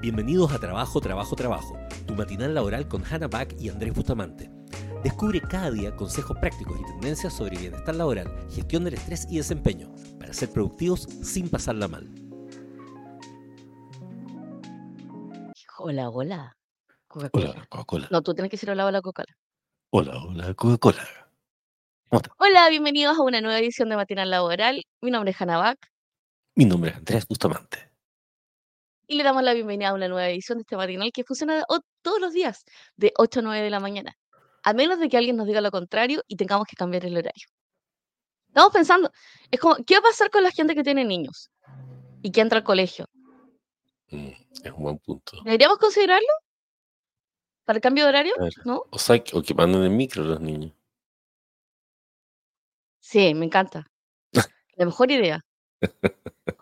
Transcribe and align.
Bienvenidos 0.00 0.52
a 0.52 0.58
Trabajo, 0.58 1.00
Trabajo, 1.00 1.34
Trabajo, 1.34 1.78
tu 2.06 2.14
matinal 2.14 2.54
laboral 2.54 2.86
con 2.88 3.02
Hannah 3.04 3.28
Back 3.28 3.56
y 3.58 3.68
Andrés 3.68 3.94
Bustamante. 3.94 4.50
Descubre 5.02 5.40
cada 5.40 5.70
día 5.70 5.94
consejos 5.96 6.36
prácticos 6.38 6.78
y 6.80 6.84
tendencias 6.84 7.32
sobre 7.32 7.58
bienestar 7.58 7.94
laboral, 7.94 8.30
gestión 8.50 8.84
del 8.84 8.94
estrés 8.94 9.26
y 9.30 9.36
desempeño, 9.36 9.92
para 10.18 10.32
ser 10.32 10.50
productivos 10.50 11.02
sin 11.22 11.48
pasarla 11.48 11.88
mal. 11.88 12.08
Hola, 15.78 16.08
hola. 16.08 16.56
Coca-Cola. 17.06 17.50
Hola, 17.50 17.66
Coca-Cola. 17.68 18.08
No, 18.10 18.22
tú 18.22 18.34
tienes 18.34 18.50
que 18.50 18.56
decir 18.56 18.70
hola, 18.70 18.86
hola, 18.86 19.02
Coca-Cola. 19.02 19.36
Hola, 19.90 20.24
hola, 20.24 20.54
Coca-Cola. 20.54 21.06
¿Cómo 22.08 22.20
estás? 22.20 22.34
Hola, 22.38 22.68
bienvenidos 22.70 23.18
a 23.18 23.22
una 23.22 23.40
nueva 23.40 23.58
edición 23.58 23.88
de 23.88 23.96
Matinal 23.96 24.30
Laboral. 24.30 24.82
Mi 25.00 25.10
nombre 25.10 25.30
es 25.30 25.40
Hannah 25.40 25.58
Back 25.58 25.90
Mi 26.54 26.64
nombre 26.64 26.90
es 26.90 26.96
Andrés 26.96 27.26
Bustamante. 27.28 27.93
Y 29.06 29.16
le 29.16 29.24
damos 29.24 29.42
la 29.42 29.54
bienvenida 29.54 29.90
a 29.90 29.94
una 29.94 30.08
nueva 30.08 30.28
edición 30.28 30.58
de 30.58 30.62
este 30.62 30.76
matinal 30.76 31.12
que 31.12 31.24
funciona 31.24 31.64
todos 32.02 32.20
los 32.20 32.32
días 32.32 32.64
de 32.96 33.12
8 33.16 33.40
a 33.40 33.42
9 33.42 33.62
de 33.62 33.70
la 33.70 33.80
mañana. 33.80 34.16
A 34.62 34.72
menos 34.72 34.98
de 34.98 35.08
que 35.08 35.16
alguien 35.16 35.36
nos 35.36 35.46
diga 35.46 35.60
lo 35.60 35.70
contrario 35.70 36.22
y 36.26 36.36
tengamos 36.36 36.66
que 36.66 36.76
cambiar 36.76 37.04
el 37.04 37.16
horario. 37.16 37.46
Estamos 38.48 38.72
pensando, 38.72 39.10
es 39.50 39.60
como, 39.60 39.76
¿qué 39.84 39.94
va 39.94 40.00
a 40.00 40.10
pasar 40.10 40.30
con 40.30 40.42
la 40.42 40.50
gente 40.50 40.74
que 40.74 40.82
tiene 40.82 41.04
niños 41.04 41.50
y 42.22 42.30
que 42.30 42.40
entra 42.40 42.58
al 42.58 42.64
colegio? 42.64 43.06
Mm, 44.10 44.28
es 44.62 44.72
un 44.72 44.82
buen 44.82 44.98
punto. 44.98 45.32
¿Deberíamos 45.44 45.78
considerarlo? 45.78 46.28
¿Para 47.64 47.78
el 47.78 47.82
cambio 47.82 48.04
de 48.04 48.10
horario? 48.10 48.34
A 48.38 48.44
ver, 48.44 48.52
¿No? 48.64 48.84
O 48.90 48.98
sea, 48.98 49.22
o 49.32 49.42
que 49.42 49.54
manden 49.54 49.82
en 49.82 49.96
micro 49.96 50.22
los 50.22 50.40
niños. 50.40 50.72
Sí, 53.00 53.34
me 53.34 53.46
encanta. 53.46 53.86
La 54.76 54.86
mejor 54.86 55.10
idea. 55.10 55.40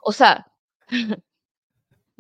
O 0.03 0.13
sea, 0.13 0.47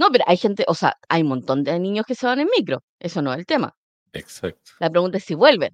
no, 0.02 0.10
pero 0.12 0.24
hay 0.26 0.36
gente, 0.36 0.64
o 0.68 0.74
sea, 0.74 0.98
hay 1.08 1.22
un 1.22 1.28
montón 1.28 1.62
de 1.64 1.78
niños 1.78 2.04
que 2.06 2.14
se 2.14 2.26
van 2.26 2.40
en 2.40 2.48
micro. 2.56 2.82
Eso 2.98 3.22
no 3.22 3.32
es 3.32 3.38
el 3.38 3.46
tema. 3.46 3.74
Exacto. 4.12 4.72
La 4.80 4.90
pregunta 4.90 5.18
es 5.18 5.24
si 5.24 5.34
vuelven. 5.34 5.72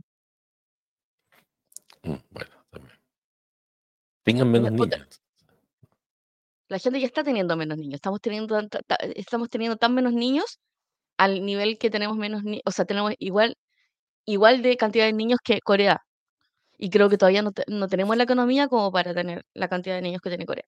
Mm, 2.03 2.15
Bueno, 2.31 2.51
también. 2.71 2.99
Tengan 4.25 4.51
menos 4.51 4.73
niños. 4.73 5.21
La 6.69 6.79
gente 6.79 7.01
ya 7.01 7.07
está 7.07 7.25
teniendo 7.25 7.57
menos 7.57 7.79
niños. 7.79 7.95
Estamos 7.95 8.21
teniendo, 8.21 8.55
tanta- 8.55 8.83
ta- 8.83 8.97
estamos 9.17 9.49
teniendo 9.49 9.77
tan 9.77 9.95
menos 9.95 10.13
niños 10.13 10.61
al 11.17 11.45
nivel 11.45 11.79
que 11.79 11.91
tenemos 11.91 12.17
menos 12.17 12.45
niños. 12.45 12.63
O 12.67 12.71
sea, 12.71 12.85
tenemos 12.85 13.15
igual, 13.19 13.57
igual 14.27 14.61
de 14.63 14.77
cantidad 14.77 15.07
de 15.07 15.15
niños 15.15 15.39
que 15.43 15.61
Corea. 15.63 16.03
Y 16.77 16.91
creo 16.91 17.09
que 17.09 17.17
todavía 17.19 17.43
no, 17.43 17.53
te- 17.53 17.65
no 17.69 17.89
tenemos 17.89 18.17
la 18.17 18.25
economía 18.25 18.69
como 18.69 18.93
para 18.93 19.15
tener 19.15 19.45
la 19.55 19.69
cantidad 19.69 19.97
de 19.97 20.03
niños 20.03 20.21
que 20.23 20.29
tiene 20.31 20.47
Corea. 20.47 20.65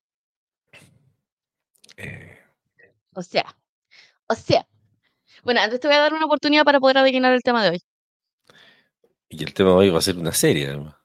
Eh, 1.98 2.29
O 3.14 3.22
sea, 3.22 3.56
o 4.28 4.34
sea. 4.34 4.66
Bueno, 5.42 5.60
antes 5.60 5.80
te 5.80 5.88
voy 5.88 5.96
a 5.96 6.00
dar 6.00 6.12
una 6.14 6.26
oportunidad 6.26 6.64
para 6.64 6.80
poder 6.80 6.98
adivinar 6.98 7.32
el 7.32 7.42
tema 7.42 7.62
de 7.64 7.70
hoy. 7.70 7.82
y 9.28 9.44
el 9.44 9.54
tema 9.54 9.70
de 9.70 9.76
hoy 9.76 9.90
va 9.90 9.98
a 9.98 10.02
ser 10.02 10.16
una 10.16 10.32
serie, 10.32 10.66
además. 10.68 10.96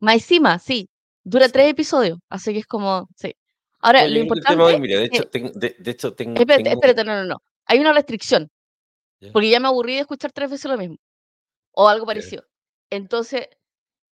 Más 0.00 0.14
encima, 0.14 0.58
sí. 0.58 0.88
Dura 1.24 1.48
tres 1.48 1.70
episodios, 1.70 2.18
así 2.28 2.52
que 2.52 2.60
es 2.60 2.66
como, 2.66 3.08
sí. 3.16 3.34
Ahora, 3.80 4.06
lo 4.06 4.14
que 4.14 4.20
el 4.20 4.44
tema 4.44 4.64
hoy, 4.64 4.74
importante, 4.74 4.80
mira, 4.80 4.98
de 5.00 5.04
hecho, 5.06 5.28
tengo, 5.28 5.50
de, 5.54 5.76
de 5.78 5.90
hecho 5.90 6.14
tengo, 6.14 6.38
espérate, 6.38 6.64
tengo- 6.64 6.74
espérate, 6.80 7.04
no, 7.04 7.14
no, 7.16 7.24
no. 7.24 7.36
Hay 7.66 7.78
una 7.80 7.92
restricción, 7.92 8.50
Ya. 9.20 9.32
porque 9.32 9.50
ya 9.50 9.60
me 9.60 9.68
aburrí 9.68 9.94
de 9.94 10.00
escuchar 10.00 10.32
tres 10.32 10.50
veces 10.50 10.70
lo 10.70 10.78
mismo, 10.78 10.96
o 11.72 11.88
algo 11.88 12.06
parecido. 12.06 12.44
Entonces, 12.90 13.48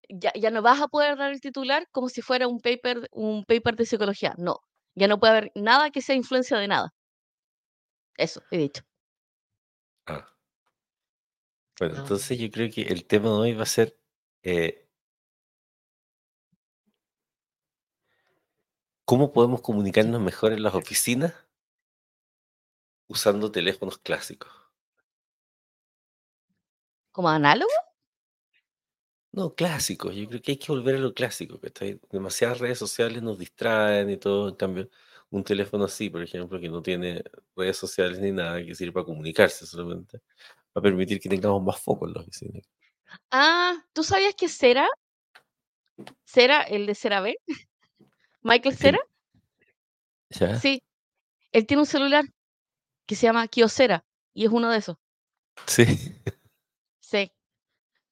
ya, 0.09 0.31
ya 0.35 0.51
no 0.51 0.61
vas 0.61 0.81
a 0.81 0.87
poder 0.87 1.17
dar 1.17 1.31
el 1.31 1.41
titular 1.41 1.87
como 1.91 2.09
si 2.09 2.21
fuera 2.21 2.47
un 2.47 2.59
paper, 2.59 3.07
un 3.11 3.43
paper 3.45 3.75
de 3.75 3.85
psicología. 3.85 4.35
No, 4.37 4.59
ya 4.95 5.07
no 5.07 5.19
puede 5.19 5.31
haber 5.37 5.51
nada 5.55 5.91
que 5.91 6.01
sea 6.01 6.15
influencia 6.15 6.57
de 6.57 6.67
nada. 6.67 6.93
Eso, 8.17 8.41
he 8.51 8.57
dicho. 8.57 8.81
Ah. 10.07 10.25
Bueno, 11.79 11.95
Ah. 11.97 12.01
entonces 12.01 12.37
yo 12.37 12.49
creo 12.51 12.69
que 12.71 12.81
el 12.83 13.05
tema 13.05 13.29
de 13.29 13.35
hoy 13.35 13.53
va 13.53 13.63
a 13.63 13.65
ser 13.65 13.97
eh, 14.43 14.87
cómo 19.05 19.33
podemos 19.33 19.61
comunicarnos 19.61 20.21
mejor 20.21 20.53
en 20.53 20.61
las 20.63 20.75
oficinas 20.75 21.33
usando 23.07 23.51
teléfonos 23.51 23.97
clásicos. 23.97 24.51
¿Como 27.11 27.29
análogo? 27.29 27.71
No, 29.35 29.53
clásicos. 29.53 30.15
Yo 30.15 30.29
creo 30.29 30.41
que 30.41 30.53
hay 30.53 30.57
que 30.57 30.71
volver 30.71 30.95
a 30.95 30.99
lo 30.99 31.13
clásico. 31.13 31.59
Que 31.59 31.99
demasiadas 32.09 32.59
redes 32.59 32.79
sociales 32.79 33.21
nos 33.21 33.37
distraen 33.37 34.09
y 34.09 34.15
todo. 34.15 34.47
En 34.47 34.55
cambio, 34.55 34.89
un 35.29 35.43
teléfono 35.43 35.83
así, 35.83 36.09
por 36.09 36.23
ejemplo, 36.23 36.57
que 36.57 36.69
no 36.69 36.81
tiene 36.81 37.21
redes 37.53 37.75
sociales 37.75 38.19
ni 38.19 38.31
nada, 38.31 38.63
que 38.63 38.73
sirve 38.73 38.93
para 38.93 39.05
comunicarse 39.05 39.65
solamente, 39.65 40.19
va 40.19 40.79
a 40.79 40.81
permitir 40.81 41.19
que 41.19 41.27
tengamos 41.27 41.61
más 41.61 41.81
foco 41.81 42.07
en 42.07 42.13
la 42.13 42.21
oficina. 42.21 42.61
Ah, 43.29 43.75
¿tú 43.91 44.03
sabías 44.03 44.35
que 44.35 44.47
Cera, 44.47 44.87
Cera, 46.23 46.61
el 46.61 46.85
de 46.85 46.95
CeraVe, 46.95 47.35
Michael 48.41 48.77
¿Quién? 48.77 48.97
Cera, 50.29 50.51
¿Ya? 50.53 50.59
sí, 50.59 50.81
él 51.51 51.65
tiene 51.65 51.81
un 51.81 51.87
celular 51.87 52.23
que 53.05 53.15
se 53.15 53.27
llama 53.27 53.49
Kyocera 53.49 54.05
y 54.33 54.45
es 54.45 54.51
uno 54.51 54.71
de 54.71 54.77
esos. 54.77 54.95
Sí. 55.67 55.85
Sí. 55.85 56.15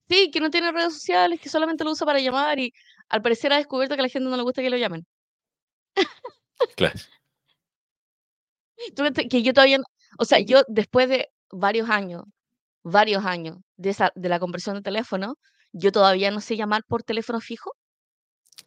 Sí, 0.09 0.29
que 0.31 0.39
no 0.39 0.49
tiene 0.49 0.71
redes 0.71 0.93
sociales, 0.93 1.39
que 1.39 1.49
solamente 1.49 1.83
lo 1.83 1.91
usa 1.91 2.05
para 2.05 2.19
llamar 2.19 2.59
y 2.59 2.73
al 3.09 3.21
parecer 3.21 3.53
ha 3.53 3.57
descubierto 3.57 3.95
que 3.95 4.01
a 4.01 4.03
la 4.03 4.09
gente 4.09 4.29
no 4.29 4.37
le 4.37 4.43
gusta 4.43 4.61
que 4.61 4.69
lo 4.69 4.77
llamen. 4.77 5.05
Claro. 6.75 6.99
Que 9.29 9.43
yo 9.43 9.53
todavía, 9.53 9.77
no- 9.77 9.85
o 10.17 10.25
sea, 10.25 10.39
yo 10.39 10.63
después 10.67 11.07
de 11.09 11.29
varios 11.51 11.89
años, 11.89 12.23
varios 12.83 13.25
años 13.25 13.57
de 13.77 13.89
esa, 13.91 14.11
de 14.15 14.29
la 14.29 14.39
conversión 14.39 14.75
de 14.75 14.81
teléfono, 14.81 15.37
yo 15.71 15.91
todavía 15.91 16.31
no 16.31 16.41
sé 16.41 16.57
llamar 16.57 16.83
por 16.87 17.03
teléfono 17.03 17.39
fijo. 17.39 17.73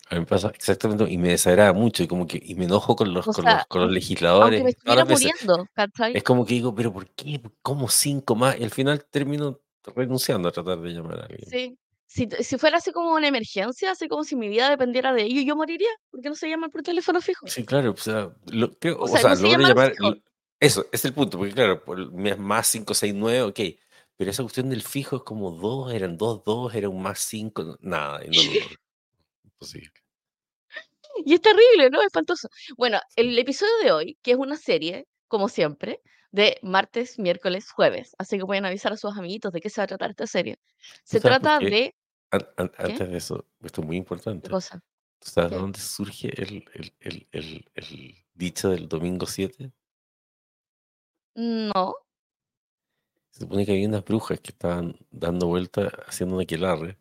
A 0.08 0.14
mí 0.14 0.20
me 0.20 0.26
pasa 0.26 0.48
exactamente 0.54 1.10
y 1.10 1.18
me 1.18 1.30
desagrada 1.30 1.72
mucho 1.72 2.02
y 2.02 2.06
como 2.06 2.26
que 2.26 2.40
y 2.40 2.54
me 2.54 2.64
enojo 2.64 2.94
con 2.94 3.12
los, 3.12 3.24
con 3.24 3.34
sea, 3.34 3.56
los, 3.56 3.66
con 3.66 3.80
los 3.82 3.90
legisladores 3.90 4.60
me 4.60 4.66
veces. 5.04 5.34
muriendo. 5.44 5.66
Es 6.14 6.22
como 6.22 6.46
que 6.46 6.54
digo, 6.54 6.74
pero 6.74 6.92
¿por 6.92 7.10
qué? 7.10 7.40
¿Cómo 7.62 7.88
cinco 7.88 8.36
más? 8.36 8.58
Y 8.58 8.64
al 8.64 8.70
final 8.70 9.04
termino 9.06 9.60
renunciando 9.94 10.48
a 10.48 10.52
tratar 10.52 10.80
de 10.80 10.90
llamar 10.90 11.20
a 11.20 11.22
alguien. 11.26 11.48
Sí. 11.48 11.78
Si, 12.08 12.28
si 12.40 12.56
fuera 12.56 12.78
así 12.78 12.92
como 12.92 13.12
una 13.14 13.26
emergencia, 13.26 13.90
así 13.90 14.06
como 14.08 14.22
si 14.24 14.36
mi 14.36 14.48
vida 14.48 14.70
dependiera 14.70 15.12
de 15.12 15.22
ello, 15.24 15.42
yo 15.42 15.56
moriría, 15.56 15.88
porque 16.10 16.28
no 16.28 16.36
sé 16.36 16.48
llamar 16.48 16.70
por 16.70 16.82
teléfono 16.82 17.20
fijo. 17.20 17.46
Sí, 17.48 17.64
claro, 17.64 17.90
o 17.92 17.96
sea, 17.96 18.32
lo, 18.46 18.72
creo- 18.78 18.96
O 18.98 19.04
o 19.04 19.08
sea, 19.08 19.20
sea, 19.20 19.34
no 19.34 19.50
llamar 19.50 19.68
llamar, 19.68 19.90
fijo. 19.92 20.08
l- 20.12 20.22
eso, 20.60 20.86
es 20.92 21.04
el 21.04 21.12
punto, 21.12 21.36
porque 21.36 21.52
claro, 21.52 21.82
por 21.84 21.98
más 22.38 22.70
569, 22.70 23.42
ok, 23.42 23.60
pero 24.16 24.30
esa 24.30 24.42
cuestión 24.44 24.70
del 24.70 24.82
fijo 24.82 25.16
es 25.16 25.22
como 25.24 25.50
dos, 25.50 25.92
eran 25.92 26.16
dos, 26.16 26.42
dos, 26.44 26.72
era 26.74 26.88
un 26.88 27.02
más 27.02 27.18
cinco, 27.18 27.64
no- 27.64 27.76
nada, 27.80 28.24
y 28.24 28.28
no 28.28 28.42
lo. 28.42 28.50
Imposible. 29.44 29.90
Y 31.24 31.34
es 31.34 31.40
terrible, 31.40 31.90
¿no? 31.90 32.00
Es 32.00 32.06
espantoso. 32.06 32.48
Bueno, 32.76 33.00
el 33.16 33.36
episodio 33.38 33.72
de 33.82 33.90
hoy, 33.90 34.18
que 34.22 34.32
es 34.32 34.36
una 34.36 34.56
serie, 34.56 35.06
como 35.28 35.48
siempre, 35.48 36.00
de 36.36 36.58
martes, 36.62 37.18
miércoles, 37.18 37.70
jueves. 37.70 38.14
Así 38.18 38.38
que 38.38 38.44
pueden 38.44 38.66
avisar 38.66 38.92
a 38.92 38.96
sus 38.98 39.16
amiguitos 39.16 39.52
de 39.52 39.60
qué 39.60 39.70
se 39.70 39.80
va 39.80 39.84
a 39.84 39.88
tratar 39.88 40.10
esta 40.10 40.26
serie. 40.26 40.58
Se 41.02 41.18
¿Tú 41.18 41.22
sabes 41.22 41.38
por 41.38 41.48
trata 41.48 41.58
de. 41.64 41.94
An- 42.30 42.48
an- 42.58 42.68
¿Qué? 42.68 42.82
antes 42.82 43.08
de 43.10 43.16
eso, 43.16 43.46
esto 43.62 43.80
es 43.80 43.86
muy 43.86 43.96
¿Qué 43.96 43.98
importante. 43.98 44.50
cosa? 44.50 44.84
¿Tú 45.18 45.30
sabes 45.30 45.50
de 45.50 45.56
¿Qué? 45.56 45.62
dónde 45.62 45.80
surge 45.80 46.42
el, 46.42 46.64
el, 47.00 47.26
el, 47.32 47.70
el, 47.72 48.14
dicho 48.34 48.68
del 48.68 48.86
domingo 48.86 49.26
7? 49.26 49.72
No. 51.36 51.94
Se 53.30 53.40
supone 53.40 53.64
que 53.64 53.72
había 53.72 53.88
unas 53.88 54.04
brujas 54.04 54.38
que 54.40 54.50
estaban 54.50 54.94
dando 55.10 55.46
vueltas, 55.46 55.90
haciendo 56.06 56.36
un 56.36 56.42
aquelarre, 56.42 56.98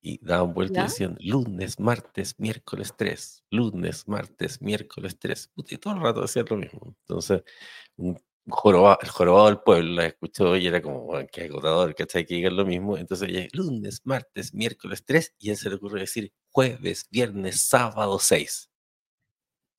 y 0.00 0.18
daban 0.24 0.54
vueltas 0.54 0.74
y 0.76 1.04
¿Ya? 1.04 1.06
decían 1.06 1.16
lunes, 1.20 1.78
martes, 1.78 2.34
miércoles 2.40 2.94
3, 2.96 3.44
lunes, 3.50 4.08
martes, 4.08 4.60
miércoles 4.60 5.16
3. 5.20 5.52
Y 5.68 5.78
todo 5.78 5.94
el 5.94 6.00
rato 6.00 6.22
decían 6.22 6.46
lo 6.50 6.56
mismo. 6.56 6.96
Entonces, 7.06 7.44
un 7.96 8.20
jorobado, 8.50 8.98
el 9.02 9.08
jorobado 9.08 9.46
del 9.46 9.60
pueblo 9.60 9.92
la 9.94 10.06
escuchó 10.06 10.56
y 10.56 10.66
era 10.66 10.82
como, 10.82 11.00
"Bueno, 11.02 11.28
qué 11.32 11.44
agotador, 11.44 11.94
¿cachai? 11.94 12.24
Que 12.26 12.34
digan 12.36 12.56
lo 12.56 12.64
mismo. 12.66 12.96
Entonces, 12.98 13.28
ella, 13.28 13.46
lunes, 13.52 14.00
martes, 14.04 14.54
miércoles 14.54 15.04
3, 15.04 15.34
y 15.38 15.50
él 15.50 15.56
se 15.56 15.68
le 15.70 15.76
ocurre 15.76 16.00
decir 16.00 16.32
jueves, 16.50 17.06
viernes, 17.10 17.62
sábado 17.68 18.18
6. 18.18 18.68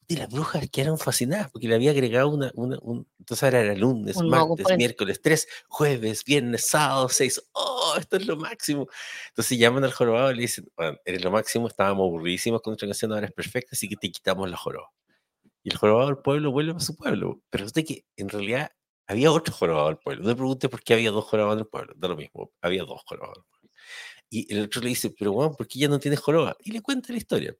Y 0.08 0.18
las 0.18 0.30
brujas 0.30 0.70
quedaron 0.70 0.98
fascinadas 1.00 1.50
porque 1.52 1.68
le 1.68 1.76
había 1.76 1.92
agregado 1.92 2.30
una, 2.30 2.52
una 2.56 2.78
un, 2.82 3.08
entonces 3.20 3.44
ahora 3.44 3.62
era 3.62 3.74
lunes, 3.74 4.18
Un 4.18 4.30
martes, 4.30 4.66
miércoles 4.78 5.22
3, 5.22 5.48
jueves, 5.70 6.24
viernes, 6.26 6.68
sábado 6.68 7.08
6. 7.10 7.42
¡Oh, 7.54 7.96
esto 7.98 8.18
es 8.18 8.28
lo 8.28 8.36
máximo! 8.36 8.88
Entonces 9.30 9.58
llaman 9.58 9.84
al 9.86 9.94
jorobado 9.94 10.32
y 10.32 10.36
le 10.36 10.42
dicen, 10.42 10.70
bueno, 10.76 10.98
eres 11.06 11.24
lo 11.24 11.32
máximo, 11.32 11.68
estábamos 11.68 12.06
aburridísimos 12.08 12.62
con 12.62 12.72
nuestra 12.72 12.88
canción, 12.88 13.14
ahora 13.14 13.28
es 13.28 13.32
perfecta, 13.34 13.70
así 13.74 13.88
que 13.88 13.96
te 13.96 14.12
quitamos 14.12 14.50
la 14.50 14.58
joroba. 14.58 14.90
Y 15.64 15.70
el 15.72 15.78
jorobado 15.78 16.08
del 16.08 16.18
pueblo 16.18 16.52
vuelve 16.52 16.74
a 16.74 16.80
su 16.80 16.96
pueblo. 16.96 17.42
Pero 17.50 17.66
usted 17.66 17.86
que 17.86 18.06
en 18.18 18.30
realidad 18.30 18.72
había 19.08 19.32
otro 19.32 19.54
jorobado 19.54 19.88
del 19.88 19.98
pueblo. 19.98 20.24
No 20.24 20.30
me 20.30 20.36
pregunte 20.36 20.70
por 20.70 20.84
qué 20.84 20.94
había 20.94 21.12
dos 21.12 21.26
jorobados 21.26 21.58
del 21.58 21.68
pueblo, 21.68 21.94
da 21.96 22.08
lo 22.08 22.16
mismo, 22.16 22.52
había 22.62 22.84
dos 22.84 23.02
jorobados 23.06 23.38
del 23.38 23.46
pueblo. 23.46 23.70
Y 24.30 24.54
el 24.54 24.64
otro 24.64 24.82
le 24.82 24.90
dice, 24.90 25.12
pero 25.12 25.32
bueno, 25.34 25.54
¿por 25.54 25.68
qué 25.68 25.80
ya 25.80 25.88
no 25.88 26.00
tienes 26.00 26.20
joroba? 26.20 26.56
Y 26.60 26.72
le 26.72 26.82
cuenta 26.82 27.12
la 27.12 27.18
historia. 27.18 27.56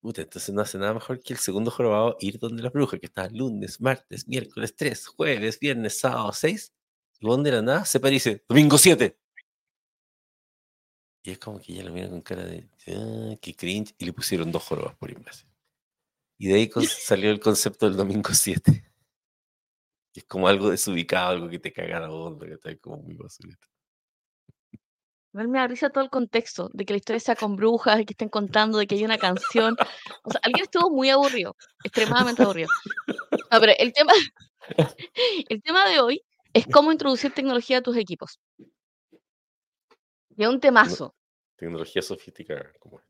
Puta, 0.00 0.22
entonces 0.22 0.54
no 0.54 0.62
hace 0.62 0.78
nada 0.78 0.94
mejor 0.94 1.20
que 1.20 1.32
el 1.32 1.40
segundo 1.40 1.70
jorobado 1.72 2.16
ir 2.20 2.38
donde 2.38 2.62
la 2.62 2.70
bruja, 2.70 2.98
que 2.98 3.06
está 3.06 3.28
lunes, 3.30 3.80
martes, 3.80 4.28
miércoles 4.28 4.76
3, 4.76 5.06
jueves, 5.08 5.58
viernes, 5.58 5.98
sábado 5.98 6.32
6, 6.32 6.72
y 7.20 7.26
donde 7.26 7.50
la 7.50 7.62
nada 7.62 7.84
se 7.84 7.98
dice, 7.98 8.44
domingo 8.48 8.78
7. 8.78 9.18
Y 11.24 11.30
es 11.32 11.38
como 11.38 11.60
que 11.60 11.72
ella 11.72 11.84
lo 11.84 11.92
mira 11.92 12.08
con 12.08 12.22
cara 12.22 12.44
de, 12.44 12.68
ah, 12.88 13.36
qué 13.42 13.54
cringe, 13.54 13.94
y 13.98 14.04
le 14.04 14.12
pusieron 14.12 14.52
dos 14.52 14.62
jorobas 14.62 14.96
por 14.96 15.10
imbécil. 15.10 15.47
Y 16.38 16.46
de 16.46 16.54
ahí 16.54 16.70
salió 16.86 17.30
el 17.30 17.40
concepto 17.40 17.86
del 17.86 17.96
domingo 17.96 18.30
7. 18.32 18.84
Es 20.14 20.24
como 20.24 20.48
algo 20.48 20.70
desubicado, 20.70 21.30
algo 21.30 21.48
que 21.48 21.58
te 21.58 21.72
caga 21.72 22.00
la 22.00 22.10
onda, 22.10 22.46
que 22.46 22.54
está 22.54 22.76
como 22.78 22.98
muy 22.98 23.16
basurito. 23.16 23.66
Me 25.32 25.58
da 25.58 25.66
risa 25.66 25.90
todo 25.90 26.02
el 26.02 26.10
contexto 26.10 26.70
de 26.72 26.84
que 26.84 26.94
la 26.94 26.96
historia 26.96 27.20
sea 27.20 27.36
con 27.36 27.54
brujas, 27.54 27.98
de 27.98 28.04
que 28.04 28.12
estén 28.14 28.28
contando, 28.28 28.78
de 28.78 28.86
que 28.86 28.94
hay 28.94 29.04
una 29.04 29.18
canción. 29.18 29.76
O 30.24 30.30
sea, 30.30 30.40
alguien 30.42 30.64
estuvo 30.64 30.90
muy 30.90 31.10
aburrido, 31.10 31.54
extremadamente 31.84 32.42
aburrido. 32.42 32.68
No, 33.50 33.60
pero 33.60 33.72
el 33.78 33.92
tema, 33.92 34.12
el 35.48 35.62
tema 35.62 35.88
de 35.88 36.00
hoy 36.00 36.22
es 36.52 36.66
cómo 36.66 36.90
introducir 36.90 37.32
tecnología 37.32 37.78
a 37.78 37.82
tus 37.82 37.96
equipos. 37.96 38.40
Y 40.36 40.42
es 40.42 40.48
un 40.48 40.60
temazo. 40.60 41.14
Tecnología 41.56 42.02
sofisticada, 42.02 42.72
como 42.78 43.00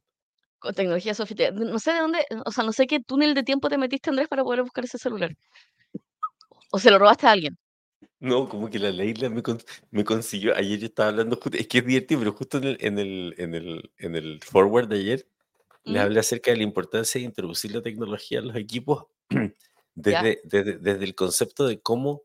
Con 0.59 0.75
tecnología 0.75 1.15
sofisticada. 1.15 1.59
No 1.59 1.79
sé 1.79 1.93
de 1.93 1.99
dónde, 2.01 2.27
o 2.45 2.51
sea, 2.51 2.65
no 2.65 2.73
sé 2.73 2.87
qué 2.87 3.01
túnel 3.01 3.35
de 3.35 3.43
tiempo 3.43 3.69
te 3.69 3.79
metiste, 3.79 4.11
Andrés, 4.11 4.29
para 4.29 4.43
poder 4.43 4.63
buscar 4.63 4.85
ese 4.85 4.99
celular. 4.99 5.37
O 6.71 6.79
se 6.79 6.91
lo 6.91 6.99
robaste 6.99 7.27
a 7.27 7.33
alguien. 7.33 7.57
No, 8.21 8.49
como 8.49 8.69
que 8.69 8.79
la 8.79 8.91
Leila 8.91 9.29
me, 9.31 9.43
me 9.91 10.05
consiguió. 10.05 10.55
Ayer 10.57 10.79
yo 10.79 10.87
estaba 10.87 11.11
hablando, 11.11 11.39
es 11.53 11.69
que 11.69 11.79
es 11.79 11.87
divertido, 11.87 12.21
pero 12.21 12.33
justo 12.33 12.59
en 12.59 12.65
el, 12.65 12.79
en 12.81 12.99
el, 12.99 13.35
en 13.39 13.55
el, 13.55 13.91
en 13.99 14.17
el 14.17 14.41
forward 14.43 14.89
de 14.89 14.97
ayer, 14.97 15.27
le 15.85 16.01
hablé 16.01 16.21
acerca 16.21 16.51
de 16.51 16.59
la 16.59 16.65
importancia 16.65 17.19
de 17.19 17.25
introducir 17.25 17.73
la 17.75 17.83
tecnología 17.83 18.41
en 18.41 18.49
los 18.49 18.57
equipos 18.57 19.07
desde, 19.95 20.41
desde, 20.45 20.79
desde, 20.79 21.05
el 21.05 21.15
concepto 21.15 21.67
de 21.67 21.81
cómo 21.81 22.25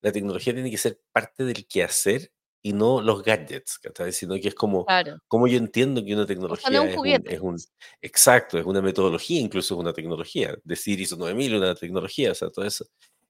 la 0.00 0.12
tecnología 0.12 0.54
tiene 0.54 0.70
que 0.70 0.78
ser 0.78 1.00
parte 1.12 1.44
del 1.44 1.66
quehacer 1.66 2.32
y 2.62 2.72
no 2.72 3.00
los 3.00 3.22
gadgets, 3.22 3.80
Sino 4.12 4.34
que 4.36 4.48
es 4.48 4.54
como, 4.54 4.86
como 5.26 5.48
yo 5.48 5.58
entiendo 5.58 6.04
que 6.04 6.14
una 6.14 6.26
tecnología 6.26 6.84
es, 6.84 6.96
un, 6.96 7.06
es, 7.06 7.40
un, 7.40 7.56
exacto, 8.00 8.58
es 8.58 8.64
una 8.64 8.80
metodología, 8.80 9.40
incluso 9.40 9.74
es 9.74 9.80
una 9.80 9.92
tecnología. 9.92 10.56
Decir 10.62 11.00
ISO 11.00 11.16
9000 11.16 11.56
una 11.56 11.74
tecnología, 11.74 12.30
o 12.30 12.34
sea, 12.34 12.50
todo 12.50 12.64
eso. 12.64 12.86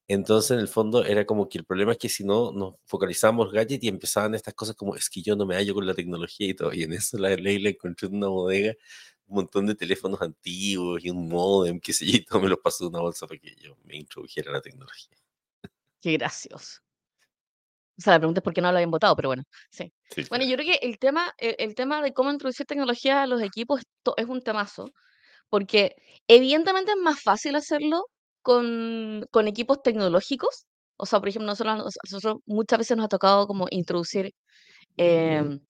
Entonces, 0.07 0.51
en 0.51 0.59
el 0.59 0.69
fondo, 0.69 1.05
era 1.05 1.25
como 1.25 1.49
que 1.49 1.59
el 1.59 1.65
problema 1.65 1.93
es 1.93 1.99
que 1.99 2.09
si 2.11 2.25
no 2.25 2.53
nos 2.53 2.75
focalizamos 2.85 3.51
gadget 3.51 3.83
y 3.83 3.89
empezaban 3.89 4.35
estas 4.35 4.53
cosas 4.53 4.77
como 4.77 4.95
es 4.97 5.09
que 5.09 5.23
yo 5.23 5.35
no 5.35 5.47
me 5.47 5.55
hallo 5.55 5.75
con 5.75 5.87
la 5.87 5.95
tecnología 5.95 6.49
y 6.49 6.55
todo. 6.55 6.73
Y 6.75 6.83
en 6.83 6.93
eso 6.93 7.17
la 7.17 7.35
ley 7.35 7.59
la 7.59 7.71
encontré 7.71 8.09
en 8.09 8.17
una 8.17 8.29
bodega 8.29 8.75
un 9.29 9.37
montón 9.37 9.67
de 9.67 9.75
teléfonos 9.75 10.21
antiguos 10.21 11.03
y 11.03 11.09
un 11.09 11.27
modem, 11.29 11.81
que 11.81 11.95
sé 11.95 12.05
yo, 12.05 12.17
y 12.19 12.25
todo 12.25 12.41
me 12.41 12.49
lo 12.49 12.61
pasó 12.61 12.85
de 12.85 12.91
una 12.91 13.01
bolsa 13.01 13.27
para 13.27 13.41
que 13.41 13.55
yo 13.57 13.77
me 13.85 13.97
introdujera 13.97 14.53
la 14.53 14.61
tecnología. 14.61 15.17
Qué 16.03 16.13
gracioso. 16.13 16.83
O 17.99 18.01
sea, 18.03 18.15
la 18.15 18.19
pregunta 18.19 18.41
es 18.41 18.45
por 18.45 18.55
qué 18.55 18.61
no 18.61 18.71
lo 18.71 18.79
habían 18.79 18.91
votado, 18.91 19.15
pero 19.15 19.29
bueno, 19.29 19.43
sí. 19.71 19.93
bueno, 20.31 20.45
yo 20.45 20.57
creo 20.57 20.73
que 20.73 20.87
el 20.87 20.99
tema, 20.99 21.33
el, 21.39 21.75
tema 21.75 22.01
de 22.03 22.13
cómo 22.13 22.31
introducir 22.31 22.67
tecnología 22.67 23.23
a 23.23 23.27
los 23.27 23.43
equipos 23.43 23.83
es 24.17 24.27
un 24.27 24.41
temazo, 24.41 24.87
porque 25.51 25.95
evidentemente 26.27 26.93
es 26.93 26.99
más 26.99 27.23
fácil 27.23 27.55
hacerlo 27.57 28.07
con, 28.43 29.27
con 29.31 29.49
equipos 29.49 29.83
tecnológicos. 29.83 30.67
O 30.97 31.07
sea, 31.07 31.21
por 31.21 31.29
ejemplo, 31.29 31.47
nosotros, 31.47 31.95
nosotros 32.11 32.43
muchas 32.47 32.79
veces 32.79 32.97
nos 32.97 33.07
ha 33.07 33.09
tocado 33.09 33.47
como 33.47 33.67
introducir 33.71 34.33
em, 34.97 35.61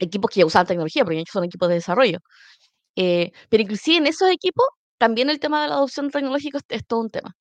equipos 0.00 0.30
que 0.30 0.40
ya 0.40 0.46
usan 0.46 0.66
tecnología, 0.66 1.04
porque 1.04 1.22
son 1.32 1.44
equipos 1.44 1.68
de 1.68 1.74
desarrollo. 1.76 2.18
Eh, 2.96 3.32
pero 3.48 3.62
inclusive 3.62 3.98
en 3.98 4.06
esos 4.06 4.30
equipos, 4.30 4.66
también 4.98 5.30
el 5.30 5.40
tema 5.40 5.62
de 5.62 5.68
la 5.68 5.74
adopción 5.76 6.10
tecnológica 6.10 6.60
es, 6.68 6.86
todo 6.86 7.00
un 7.00 7.10
tema. 7.10 7.36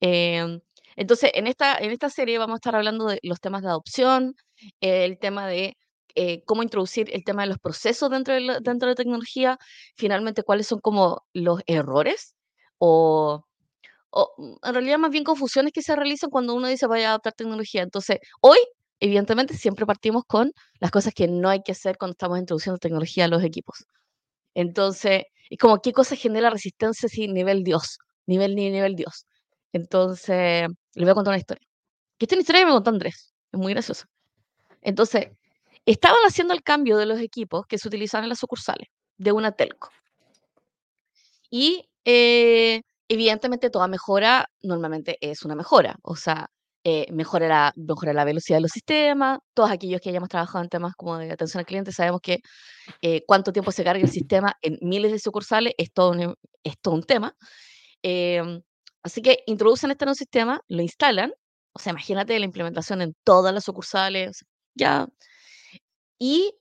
Em, 0.00 0.60
entonces, 0.96 1.30
en 1.34 1.46
esta, 1.46 1.76
en 1.78 1.90
esta 1.90 2.10
serie 2.10 2.38
vamos 2.38 2.54
a 2.54 2.56
estar 2.56 2.76
hablando 2.76 3.06
de 3.06 3.20
los 3.22 3.40
temas 3.40 3.62
de 3.62 3.68
adopción, 3.68 4.34
el 4.80 5.18
tema 5.18 5.46
de 5.46 5.76
eh, 6.14 6.42
cómo 6.46 6.62
introducir 6.62 7.10
el 7.14 7.24
tema 7.24 7.42
de 7.42 7.48
los 7.48 7.58
procesos 7.58 8.10
dentro 8.10 8.34
de, 8.34 8.40
la, 8.40 8.60
dentro 8.60 8.88
de 8.88 8.94
tecnología, 8.94 9.58
finalmente 9.96 10.42
cuáles 10.42 10.66
son 10.66 10.80
como 10.80 11.22
los 11.34 11.60
errores 11.66 12.34
o 12.78 13.44
o 14.10 14.32
mm, 14.38 14.54
en 14.66 14.74
realidad 14.74 14.98
más 14.98 15.10
bien 15.10 15.24
confusiones 15.24 15.72
que 15.72 15.82
se 15.82 15.94
realizan 15.96 16.30
cuando 16.30 16.54
uno 16.54 16.68
dice 16.68 16.86
vaya 16.86 17.08
a 17.08 17.10
adaptar 17.10 17.34
tecnología. 17.34 17.82
Entonces, 17.82 18.18
hoy, 18.40 18.58
evidentemente, 19.00 19.54
siempre 19.54 19.86
partimos 19.86 20.24
con 20.26 20.52
las 20.80 20.90
cosas 20.90 21.14
que 21.14 21.28
no 21.28 21.48
hay 21.50 21.60
que 21.62 21.72
hacer 21.72 21.96
cuando 21.98 22.12
estamos 22.12 22.38
introduciendo 22.38 22.78
tecnología 22.78 23.26
a 23.26 23.28
los 23.28 23.44
equipos. 23.44 23.84
Entonces, 24.54 25.24
es 25.50 25.58
como 25.58 25.80
qué 25.82 25.92
cosa 25.92 26.16
genera 26.16 26.50
resistencia 26.50 27.08
si 27.08 27.28
nivel 27.28 27.64
Dios, 27.64 27.98
nivel 28.26 28.54
ni 28.56 28.70
nivel 28.70 28.96
Dios. 28.96 29.26
Entonces, 29.72 30.68
les 30.94 31.04
voy 31.04 31.10
a 31.10 31.14
contar 31.14 31.32
una 31.32 31.38
historia. 31.38 31.66
Que 32.18 32.24
esta 32.24 32.34
es 32.34 32.38
una 32.38 32.42
historia 32.42 32.60
que 32.62 32.66
me 32.66 32.72
contó 32.72 32.90
Andrés, 32.90 33.34
es 33.52 33.60
muy 33.60 33.72
graciosa. 33.72 34.06
Entonces, 34.82 35.28
estaban 35.84 36.20
haciendo 36.26 36.54
el 36.54 36.62
cambio 36.62 36.96
de 36.96 37.06
los 37.06 37.20
equipos 37.20 37.66
que 37.66 37.78
se 37.78 37.88
utilizaban 37.88 38.24
en 38.24 38.30
las 38.30 38.38
sucursales 38.38 38.88
de 39.18 39.32
una 39.32 39.52
telco. 39.52 39.90
Y 41.50 41.88
eh, 42.04 42.82
Evidentemente, 43.08 43.70
toda 43.70 43.86
mejora 43.86 44.50
normalmente 44.62 45.16
es 45.20 45.44
una 45.44 45.54
mejora, 45.54 45.96
o 46.02 46.16
sea, 46.16 46.50
eh, 46.82 47.06
mejora, 47.12 47.48
la, 47.48 47.72
mejora 47.76 48.12
la 48.12 48.24
velocidad 48.24 48.58
de 48.58 48.62
los 48.62 48.72
sistemas. 48.72 49.38
Todos 49.54 49.70
aquellos 49.70 50.00
que 50.00 50.10
hayamos 50.10 50.28
trabajado 50.28 50.64
en 50.64 50.70
temas 50.70 50.94
como 50.96 51.18
de 51.18 51.30
atención 51.30 51.60
al 51.60 51.66
cliente 51.66 51.92
sabemos 51.92 52.20
que 52.20 52.40
eh, 53.02 53.22
cuánto 53.26 53.52
tiempo 53.52 53.70
se 53.72 53.84
carga 53.84 54.02
el 54.02 54.10
sistema 54.10 54.56
en 54.60 54.78
miles 54.82 55.12
de 55.12 55.18
sucursales 55.20 55.74
es 55.78 55.92
todo 55.92 56.10
un, 56.12 56.34
es 56.64 56.78
todo 56.80 56.94
un 56.94 57.02
tema. 57.04 57.36
Em, 58.02 58.60
así 59.06 59.22
que 59.22 59.42
introducen 59.46 59.90
este 59.90 60.04
nuevo 60.04 60.16
sistema, 60.16 60.60
lo 60.68 60.82
instalan, 60.82 61.32
o 61.72 61.78
sea, 61.78 61.92
imagínate 61.92 62.38
la 62.38 62.44
implementación 62.46 63.02
en 63.02 63.14
todas 63.24 63.54
las 63.54 63.64
sucursales, 63.64 64.44
ya, 64.74 65.08
y 66.18 66.54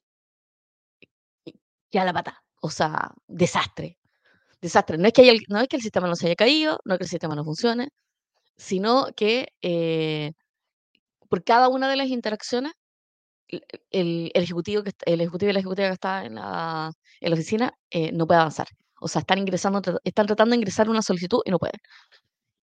ya 1.91 2.05
la 2.05 2.13
pata, 2.13 2.43
o 2.61 2.69
sea, 2.69 3.11
desastre 3.27 3.97
desastre. 4.65 4.97
No 4.97 5.07
es, 5.07 5.13
que 5.13 5.39
no 5.49 5.59
es 5.61 5.67
que 5.67 5.77
el 5.77 5.81
sistema 5.81 6.07
no 6.07 6.15
se 6.15 6.27
haya 6.27 6.35
caído, 6.35 6.79
no 6.85 6.95
es 6.95 6.99
que 6.99 7.05
el 7.05 7.09
sistema 7.09 7.35
no 7.35 7.43
funcione, 7.45 7.89
sino 8.57 9.07
que 9.15 9.49
eh, 9.61 10.33
por 11.29 11.43
cada 11.43 11.69
una 11.69 11.89
de 11.89 11.97
las 11.97 12.07
interacciones, 12.09 12.73
el, 13.91 14.31
ejecutivo 14.33 14.83
el 15.05 15.21
ejecutivo 15.21 15.51
y 15.51 15.53
la 15.53 15.59
ejecutiva 15.59 15.87
que 15.89 15.93
está 15.93 16.25
en 16.25 16.35
la, 16.35 16.91
en 17.21 17.29
la 17.29 17.35
oficina 17.35 17.73
eh, 17.91 18.11
no 18.11 18.27
puede 18.27 18.39
avanzar. 18.39 18.67
O 18.99 19.07
sea, 19.07 19.21
están 19.21 19.39
ingresando, 19.39 19.81
están 20.03 20.25
tratando 20.27 20.51
de 20.51 20.57
ingresar 20.57 20.89
una 20.89 21.01
solicitud 21.01 21.41
y 21.45 21.51
no 21.51 21.59
pueden. 21.59 21.79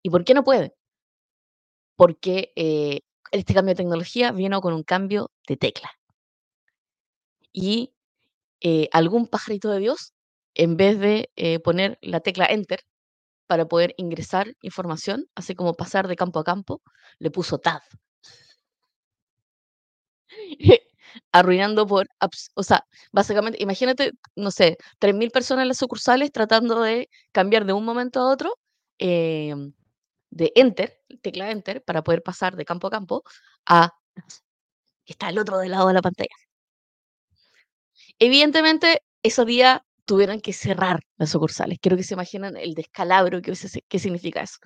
¿Y 0.02 0.10
por 0.10 0.24
qué 0.24 0.34
no 0.34 0.44
pueden? 0.44 0.72
Porque 1.96 2.52
eh, 2.56 3.00
este 3.30 3.54
cambio 3.54 3.72
de 3.72 3.76
tecnología 3.82 4.32
vino 4.32 4.60
con 4.60 4.74
un 4.74 4.82
cambio 4.82 5.30
de 5.48 5.56
tecla. 5.56 5.90
Y 7.52 7.92
algún 8.92 9.26
pajarito 9.26 9.70
de 9.70 9.80
Dios 9.80 10.12
en 10.54 10.76
vez 10.76 10.98
de 10.98 11.30
eh, 11.36 11.58
poner 11.60 11.98
la 12.02 12.20
tecla 12.20 12.46
Enter 12.46 12.80
para 13.46 13.66
poder 13.66 13.94
ingresar 13.98 14.54
información, 14.62 15.26
así 15.36 15.54
como 15.54 15.74
pasar 15.74 16.08
de 16.08 16.16
campo 16.16 16.40
a 16.40 16.44
campo, 16.44 16.82
le 17.18 17.30
puso 17.30 17.58
Tab. 17.58 17.82
Arruinando 21.32 21.86
por, 21.86 22.06
o 22.54 22.62
sea, 22.62 22.86
básicamente, 23.12 23.62
imagínate, 23.62 24.12
no 24.36 24.50
sé, 24.50 24.78
3.000 24.98 25.30
personas 25.30 25.62
en 25.62 25.68
las 25.68 25.78
sucursales 25.78 26.32
tratando 26.32 26.80
de 26.82 27.08
cambiar 27.32 27.64
de 27.66 27.72
un 27.74 27.84
momento 27.84 28.20
a 28.20 28.30
otro 28.32 28.58
em, 28.98 29.72
de 30.32 30.52
Enter, 30.56 30.98
tecla 31.22 31.50
Enter, 31.50 31.82
para 31.84 32.02
poder 32.02 32.22
pasar 32.22 32.56
de 32.56 32.64
campo 32.64 32.88
a 32.88 32.90
campo 32.90 33.22
a 33.66 33.92
que 35.04 35.12
está 35.14 35.28
al 35.28 35.38
otro 35.38 35.62
lado 35.64 35.88
de 35.88 35.94
la 35.94 36.02
pantalla. 36.02 36.34
Evidentemente, 38.18 39.02
ese 39.22 39.44
día 39.44 39.84
tuvieran 40.04 40.40
que 40.40 40.52
cerrar 40.52 41.00
las 41.16 41.30
sucursales. 41.30 41.78
Quiero 41.80 41.96
que 41.96 42.02
se 42.02 42.14
imaginen 42.14 42.56
el 42.56 42.74
descalabro 42.74 43.40
que, 43.42 43.52
qué 43.88 43.98
significa 43.98 44.42
eso. 44.42 44.56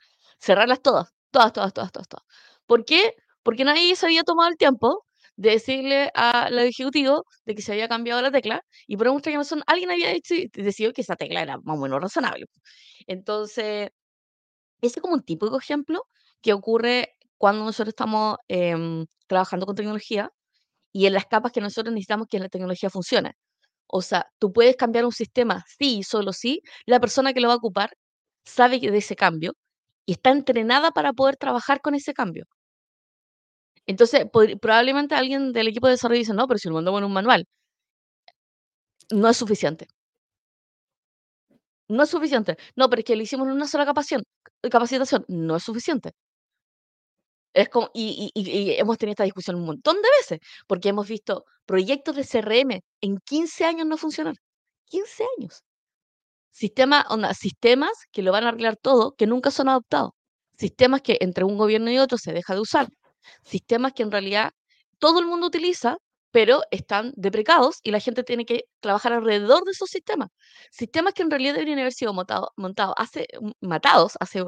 Cerrarlas 0.40 0.82
todas, 0.82 1.08
todas, 1.30 1.52
todas, 1.52 1.72
todas, 1.74 1.92
todas, 1.92 2.08
todas. 2.08 2.24
¿Por 2.66 2.84
qué? 2.84 3.14
Porque 3.42 3.64
nadie 3.64 3.94
se 3.96 4.06
había 4.06 4.22
tomado 4.24 4.50
el 4.50 4.56
tiempo 4.56 5.04
de 5.36 5.50
decirle 5.50 6.10
al 6.14 6.58
ejecutivo 6.58 7.24
de 7.44 7.54
que 7.54 7.62
se 7.62 7.72
había 7.72 7.88
cambiado 7.88 8.22
la 8.22 8.30
tecla 8.30 8.62
y 8.86 8.96
por 8.96 9.20
que 9.22 9.36
razón 9.36 9.62
alguien 9.66 9.90
había 9.90 10.12
decidido 10.54 10.92
que 10.92 11.02
esa 11.02 11.16
tecla 11.16 11.42
era 11.42 11.58
más 11.58 11.76
o 11.78 11.80
menos 11.80 12.00
razonable. 12.00 12.46
Entonces, 13.06 13.90
ese 14.86 15.00
es 15.00 15.02
como 15.02 15.14
un 15.14 15.22
típico 15.24 15.58
ejemplo 15.58 16.04
que 16.42 16.52
ocurre 16.52 17.16
cuando 17.38 17.64
nosotros 17.64 17.90
estamos 17.92 18.36
em, 18.48 19.06
trabajando 19.26 19.66
con 19.66 19.74
tecnología 19.76 20.30
y 20.92 21.06
en 21.06 21.14
las 21.14 21.26
capas 21.26 21.52
que 21.52 21.60
nosotros 21.60 21.92
necesitamos 21.94 22.28
que 22.28 22.38
la 22.40 22.48
tecnología 22.48 22.90
funcione. 22.90 23.34
O 23.88 24.02
sea, 24.02 24.28
tú 24.40 24.52
puedes 24.52 24.76
cambiar 24.76 25.04
un 25.06 25.12
sistema 25.12 25.64
sí 25.78 25.98
y 26.00 26.02
solo 26.04 26.32
sí, 26.32 26.62
la 26.86 27.00
persona 27.00 27.34
que 27.34 27.40
lo 27.40 27.48
va 27.48 27.54
a 27.54 27.58
ocupar 27.58 27.90
sabe 28.44 28.78
de 28.80 28.98
ese 28.98 29.16
cambio 29.16 29.54
y 30.06 30.12
está 30.14 30.30
entrenada 30.32 30.92
para 30.92 31.12
poder 31.14 31.36
trabajar 31.36 31.80
con 31.82 31.94
ese 31.94 32.14
cambio. 32.14 32.46
Entonces, 33.86 34.26
probablemente 34.60 35.14
alguien 35.16 35.52
del 35.52 35.66
equipo 35.68 35.86
de 35.88 35.92
desarrollo 35.94 36.18
dice, 36.20 36.34
no, 36.34 36.46
pero 36.48 36.58
si 36.58 36.68
lo 36.68 36.74
mandamos 36.74 36.98
en 37.00 37.04
un 37.06 37.12
manual, 37.12 37.46
no 39.10 39.28
es 39.28 39.36
suficiente. 39.36 39.88
No 41.88 42.02
es 42.04 42.10
suficiente. 42.10 42.56
No, 42.76 42.88
pero 42.88 43.00
es 43.00 43.04
que 43.06 43.16
lo 43.16 43.22
hicimos 43.22 43.46
en 43.48 43.54
una 43.54 43.66
sola 43.68 43.84
capacitación. 43.86 44.22
Capacitación 44.70 45.24
no 45.28 45.56
es 45.56 45.62
suficiente. 45.62 46.12
Es 47.54 47.68
como, 47.70 47.90
y, 47.94 48.30
hemos 48.78 48.98
tenido 48.98 49.12
esta 49.12 49.24
discusión 49.24 49.56
un 49.56 49.64
montón 49.64 49.96
de 49.96 50.08
veces, 50.20 50.40
porque 50.66 50.90
hemos 50.90 51.08
visto 51.08 51.44
proyectos 51.64 52.14
de 52.16 52.24
CRM 52.24 52.80
en 53.00 53.18
15 53.24 53.64
años 53.64 53.86
no 53.86 53.96
funcionar. 53.96 54.34
15 54.86 55.24
años. 55.38 55.62
Sistema, 56.50 57.06
sistemas 57.34 57.92
que 58.12 58.22
lo 58.22 58.32
van 58.32 58.44
a 58.44 58.48
arreglar 58.50 58.76
todo, 58.76 59.14
que 59.16 59.26
nunca 59.26 59.50
son 59.50 59.68
adoptados. 59.68 60.12
Sistemas 60.58 61.02
que 61.02 61.18
entre 61.20 61.44
un 61.44 61.58
gobierno 61.58 61.90
y 61.90 61.98
otro 61.98 62.18
se 62.18 62.32
deja 62.32 62.54
de 62.54 62.60
usar. 62.60 62.88
Sistemas 63.44 63.92
que 63.94 64.02
en 64.02 64.10
realidad 64.12 64.52
todo 64.98 65.20
el 65.20 65.26
mundo 65.26 65.46
utiliza, 65.46 65.98
pero 66.36 66.60
están 66.70 67.14
deprecados 67.16 67.80
y 67.82 67.92
la 67.92 67.98
gente 67.98 68.22
tiene 68.22 68.44
que 68.44 68.66
trabajar 68.80 69.14
alrededor 69.14 69.64
de 69.64 69.70
esos 69.70 69.88
sistemas. 69.88 70.28
Sistemas 70.70 71.14
que 71.14 71.22
en 71.22 71.30
realidad 71.30 71.54
deberían 71.54 71.78
haber 71.78 71.94
sido 71.94 72.12
montados 72.12 72.94
hace, 72.98 73.26
matados, 73.62 74.18
hace, 74.20 74.44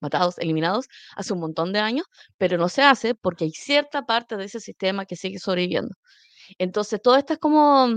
matados, 0.00 0.38
eliminados 0.38 0.86
hace 1.16 1.34
un 1.34 1.40
montón 1.40 1.74
de 1.74 1.80
años, 1.80 2.06
pero 2.38 2.56
no 2.56 2.70
se 2.70 2.80
hace 2.80 3.14
porque 3.14 3.44
hay 3.44 3.50
cierta 3.50 4.06
parte 4.06 4.38
de 4.38 4.46
ese 4.46 4.58
sistema 4.58 5.04
que 5.04 5.16
sigue 5.16 5.38
sobreviviendo. 5.38 5.94
Entonces, 6.58 7.02
todo 7.02 7.16
esto 7.16 7.34
es 7.34 7.38
como, 7.38 7.88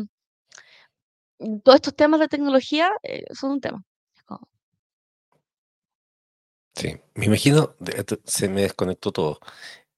mm, 1.40 1.62
todos 1.64 1.76
estos 1.78 1.96
temas 1.96 2.20
de 2.20 2.28
tecnología 2.28 2.92
eh, 3.04 3.24
son 3.34 3.52
un 3.52 3.62
tema. 3.62 3.82
Sí, 6.74 6.98
me 7.16 7.26
imagino, 7.26 7.76
se 8.24 8.50
me 8.50 8.62
desconectó 8.62 9.12
todo. 9.12 9.40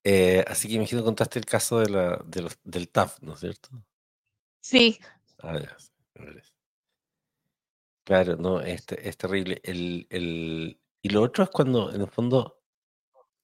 Eh, 0.04 0.44
así 0.48 0.68
que 0.68 0.76
imagino 0.76 1.04
contaste 1.04 1.40
el 1.40 1.46
caso 1.46 1.80
de 1.80 1.90
la, 1.90 2.24
del 2.64 2.90
TAF, 2.90 3.22
¿no 3.22 3.34
es 3.34 3.40
cierto? 3.40 3.70
Sí. 4.62 5.00
Ah, 5.42 5.60
claro, 8.06 8.36
no, 8.36 8.62
es, 8.62 8.86
es 8.90 9.18
terrible. 9.18 9.62
El, 9.64 10.08
el, 10.10 10.80
y 11.02 11.10
lo 11.10 11.22
otro 11.22 11.44
es 11.44 11.50
cuando, 11.50 11.94
en 11.94 12.02
el 12.02 12.08
fondo, 12.08 12.62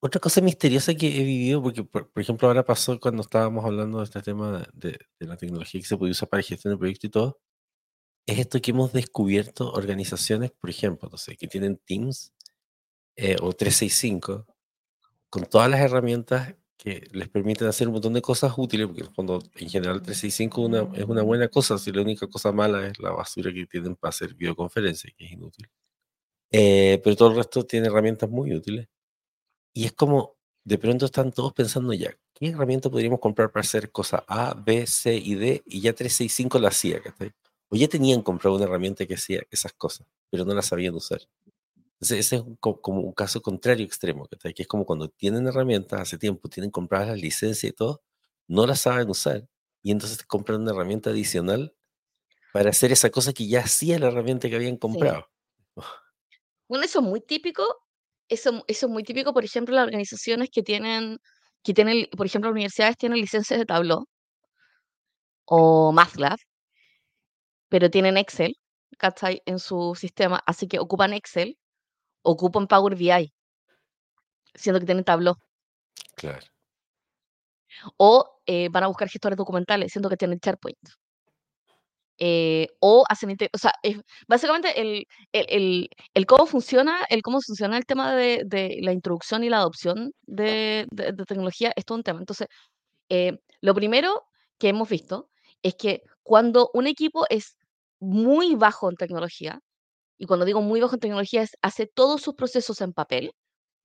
otra 0.01 0.20
cosa 0.22 0.42
misteriosa 0.42 0.96
que 0.96 1.08
he 1.08 1.24
vivido, 1.24 1.62
porque 1.62 1.84
por, 1.84 2.10
ejemplo 2.16 2.48
ahora 2.48 2.66
pasó 2.66 3.00
cuando 3.00 3.22
estábamos 3.22 3.66
hablando 3.66 4.00
de 4.00 4.06
este 4.06 4.22
tema 4.22 4.66
de, 4.74 4.98
de, 5.20 5.28
la 5.28 5.38
tecnología 5.38 5.82
que 5.82 5.88
se 5.88 5.98
puede 5.98 6.12
usar 6.12 6.30
para 6.30 6.44
gestión 6.44 6.74
de 6.74 6.78
proyectos 6.78 7.06
y 7.06 7.12
todo, 7.12 7.39
es 8.28 8.39
esto 8.39 8.62
que 8.62 8.72
hemos 8.72 8.94
descubierto 8.94 9.72
organizaciones, 9.72 10.51
por 10.51 10.70
ejemplo, 10.70 11.10
no 11.12 11.18
sé, 11.18 11.38
que 11.38 11.48
tienen 11.48 11.78
Teams 11.78 12.34
eh, 13.18 13.38
o 13.42 13.54
365 13.54 14.46
con 15.29 15.45
todas 15.45 15.69
las 15.69 15.81
herramientas 15.81 16.55
que 16.77 17.07
les 17.12 17.27
permiten 17.29 17.67
hacer 17.67 17.88
un 17.88 17.93
montón 17.95 18.13
de 18.13 18.21
cosas 18.21 18.53
útiles, 18.57 18.88
porque 18.88 19.03
fondo, 19.13 19.39
en 19.55 19.69
general 19.69 20.01
365 20.01 20.62
una, 20.62 20.89
es 20.98 21.03
una 21.05 21.24
buena 21.24 21.50
cosa, 21.50 21.77
si 21.77 21.91
la 21.91 22.01
única 22.01 22.27
cosa 22.27 22.53
mala 22.53 22.88
es 22.88 23.00
la 23.00 23.12
basura 23.12 23.53
que 23.53 23.65
tienen 23.65 23.95
para 23.95 24.09
hacer 24.09 24.33
videoconferencias, 24.33 25.13
que 25.17 25.25
es 25.25 25.31
inútil. 25.33 25.69
Eh, 26.51 27.01
pero 27.03 27.15
todo 27.15 27.29
el 27.31 27.38
resto 27.38 27.65
tiene 27.65 27.88
herramientas 27.88 28.29
muy 28.29 28.53
útiles. 28.55 28.88
Y 29.74 29.86
es 29.86 29.93
como, 29.93 30.38
de 30.63 30.77
pronto 30.77 31.05
están 31.05 31.31
todos 31.31 31.53
pensando 31.53 31.93
ya, 31.93 32.12
¿qué 32.33 32.50
herramienta 32.50 32.89
podríamos 32.89 33.19
comprar 33.19 33.51
para 33.51 33.62
hacer 33.62 33.91
cosas 33.91 34.24
A, 34.27 34.53
B, 34.53 34.88
C 34.88 35.15
y 35.15 35.36
D? 35.36 35.63
Y 35.65 35.81
ya 35.81 35.93
365 35.93 36.59
la 36.59 36.69
hacía, 36.69 37.01
O 37.69 37.75
ya 37.75 37.88
tenían 37.88 38.21
comprado 38.21 38.55
una 38.55 38.65
herramienta 38.65 39.05
que 39.05 39.15
hacía 39.15 39.43
esas 39.51 39.74
cosas, 39.74 40.07
pero 40.29 40.45
no 40.45 40.53
la 40.53 40.62
sabían 40.62 40.95
usar. 40.95 41.21
Ese, 42.00 42.20
es 42.20 42.34
como 42.60 43.01
un 43.01 43.13
caso 43.13 43.41
contrario 43.41 43.86
extremo, 43.86 44.27
que 44.27 44.53
es 44.62 44.68
como 44.68 44.86
cuando 44.86 45.10
tienen 45.10 45.48
herramientas 45.48 46.01
hace 46.01 46.18
tiempo, 46.18 46.48
tienen 46.48 46.72
compradas 46.72 47.10
las 47.10 47.20
licencias 47.20 47.72
y 47.72 47.75
todo, 47.75 48.01
no 48.48 48.65
las 48.65 48.82
saben 48.82 49.10
usar 49.10 49.48
y 49.82 49.91
entonces 49.91 50.24
compran 50.24 50.62
una 50.62 50.72
herramienta 50.72 51.10
adicional 51.10 51.75
para 52.53 52.70
hacer 52.70 52.91
esa 52.91 53.10
cosa 53.10 53.34
que 53.34 53.48
ya 53.48 53.62
hacía 53.62 54.00
la 54.00 54.08
herramienta 54.08 54.50
que 54.50 54.56
habían 54.56 54.77
comprado. 54.77 55.27
Bueno, 56.68 56.86
eso 56.86 57.00
es 57.00 57.06
muy 57.06 57.20
típico, 57.20 57.63
eso, 58.27 58.63
eso 58.68 58.86
es 58.86 58.91
muy 58.91 59.01
típico, 59.01 59.34
por 59.34 59.44
ejemplo, 59.44 59.74
las 59.74 59.86
organizaciones 59.86 60.51
que 60.51 60.62
tienen, 60.62 61.18
que 61.63 61.74
tienen, 61.74 62.08
por 62.15 62.27
ejemplo, 62.27 62.51
las 62.51 62.53
universidades 62.53 62.96
tienen 62.96 63.20
licencias 63.20 63.60
de 63.60 63.65
Tableau 63.65 64.06
o 65.46 65.91
MATLAB, 65.91 66.38
pero 67.70 67.89
tienen 67.89 68.18
Excel, 68.18 68.56
¿cachai? 69.00 69.41
En 69.48 69.58
su 69.58 69.96
sistema, 69.96 70.44
así 70.46 70.68
que 70.68 70.77
ocupan 70.77 71.13
Excel 71.13 71.58
ocupan 72.22 72.68
Power 72.68 72.96
BI, 72.96 73.34
siendo 74.54 74.80
que 74.80 74.86
tienen 74.86 75.04
Tableau. 75.04 75.36
Claro. 76.16 76.46
O 77.98 78.42
eh, 78.46 78.70
van 78.70 78.84
a 78.84 78.88
buscar 78.88 79.10
gestores 79.10 79.38
documentales, 79.38 79.92
siendo 79.92 80.10
que 80.10 80.18
tienen 80.18 80.40
SharePoint. 80.40 80.78
Eh, 82.22 82.68
o 82.82 83.06
hacen, 83.08 83.38
o 83.54 83.58
sea, 83.58 83.74
básicamente 84.28 84.82
el, 84.82 85.08
el, 85.32 85.90
el, 86.14 86.26
cómo 86.26 86.46
funciona, 86.46 87.06
el 87.10 87.22
cómo 87.22 87.40
funciona 87.42 87.78
el 87.78 87.86
tema 87.86 88.14
de, 88.14 88.44
de 88.46 88.80
la 88.82 88.92
introducción 88.92 89.46
y 89.46 89.50
la 89.50 89.60
adopción 89.60 90.12
de, 90.24 90.86
de, 90.92 91.14
tecnología 91.26 91.72
es 91.78 91.86
todo 91.86 91.98
un 91.98 92.04
tema. 92.04 92.20
Entonces, 92.20 92.48
eh, 93.10 93.40
lo 93.62 93.74
primero 93.74 94.26
que 94.58 94.70
hemos 94.70 94.90
visto 94.90 95.30
es 95.64 95.76
que 95.76 96.04
cuando 96.22 96.70
un 96.74 96.88
equipo 96.88 97.26
es 97.30 97.56
muy 98.02 98.56
bajo 98.56 98.90
en 98.90 98.98
tecnología, 98.98 99.62
y 100.20 100.26
cuando 100.28 100.46
digo 100.46 100.62
muy 100.62 100.82
bajo 100.82 100.96
en 100.96 101.00
tecnología, 101.00 101.42
es 101.44 101.58
hace 101.62 101.88
todos 101.88 102.22
sus 102.22 102.36
procesos 102.36 102.82
en 102.82 102.94
papel. 102.94 103.34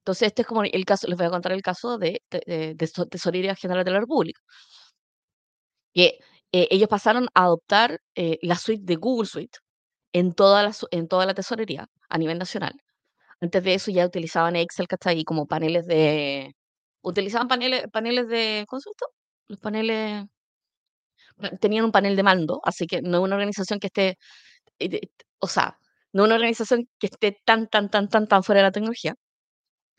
Entonces, 0.00 0.28
este 0.28 0.42
es 0.42 0.48
como 0.48 0.64
el 0.64 0.84
caso, 0.84 1.06
les 1.08 1.16
voy 1.16 1.26
a 1.26 1.30
contar 1.30 1.52
el 1.52 1.62
caso 1.62 1.98
de, 1.98 2.22
de, 2.30 2.76
Tesorería 3.10 3.54
General 3.54 3.84
de 3.84 3.90
la 3.92 4.00
República. 4.00 4.40
Que 5.94 6.18
eh, 6.52 6.68
ellos 6.70 6.88
pasaron 6.88 7.28
a 7.34 7.44
adoptar 7.44 8.00
eh, 8.14 8.38
la 8.42 8.56
suite 8.56 8.84
de 8.84 8.96
Google 8.96 9.28
Suite 9.28 9.58
en 10.12 10.34
toda, 10.34 10.62
la, 10.64 10.74
en 10.90 11.08
toda 11.08 11.26
la 11.26 11.34
tesorería 11.34 11.88
a 12.08 12.18
nivel 12.18 12.38
nacional. 12.38 12.74
Antes 13.40 13.62
de 13.64 13.74
eso 13.74 13.90
ya 13.90 14.06
utilizaban 14.06 14.56
Excel, 14.56 14.86
ahí 15.04 15.24
Como 15.24 15.46
paneles 15.46 15.86
de... 15.86 16.54
Utilizaban 17.02 17.48
paneles, 17.48 17.84
paneles 17.92 18.28
de... 18.28 18.64
¿Cómo 18.68 18.82
Los 19.48 19.60
paneles... 19.60 20.24
Tenían 21.60 21.84
un 21.84 21.92
panel 21.92 22.16
de 22.16 22.22
mando, 22.22 22.60
así 22.64 22.86
que 22.86 23.02
no 23.02 23.18
es 23.18 23.24
una 23.24 23.36
organización 23.36 23.78
que 23.80 23.88
esté... 23.88 24.18
Eh, 24.78 25.00
o 25.40 25.48
sea, 25.48 25.78
no 26.14 26.24
una 26.24 26.36
organización 26.36 26.88
que 26.98 27.08
esté 27.08 27.38
tan, 27.44 27.68
tan, 27.68 27.90
tan, 27.90 28.08
tan, 28.08 28.28
tan 28.28 28.44
fuera 28.44 28.60
de 28.62 28.68
la 28.68 28.72
tecnología. 28.72 29.14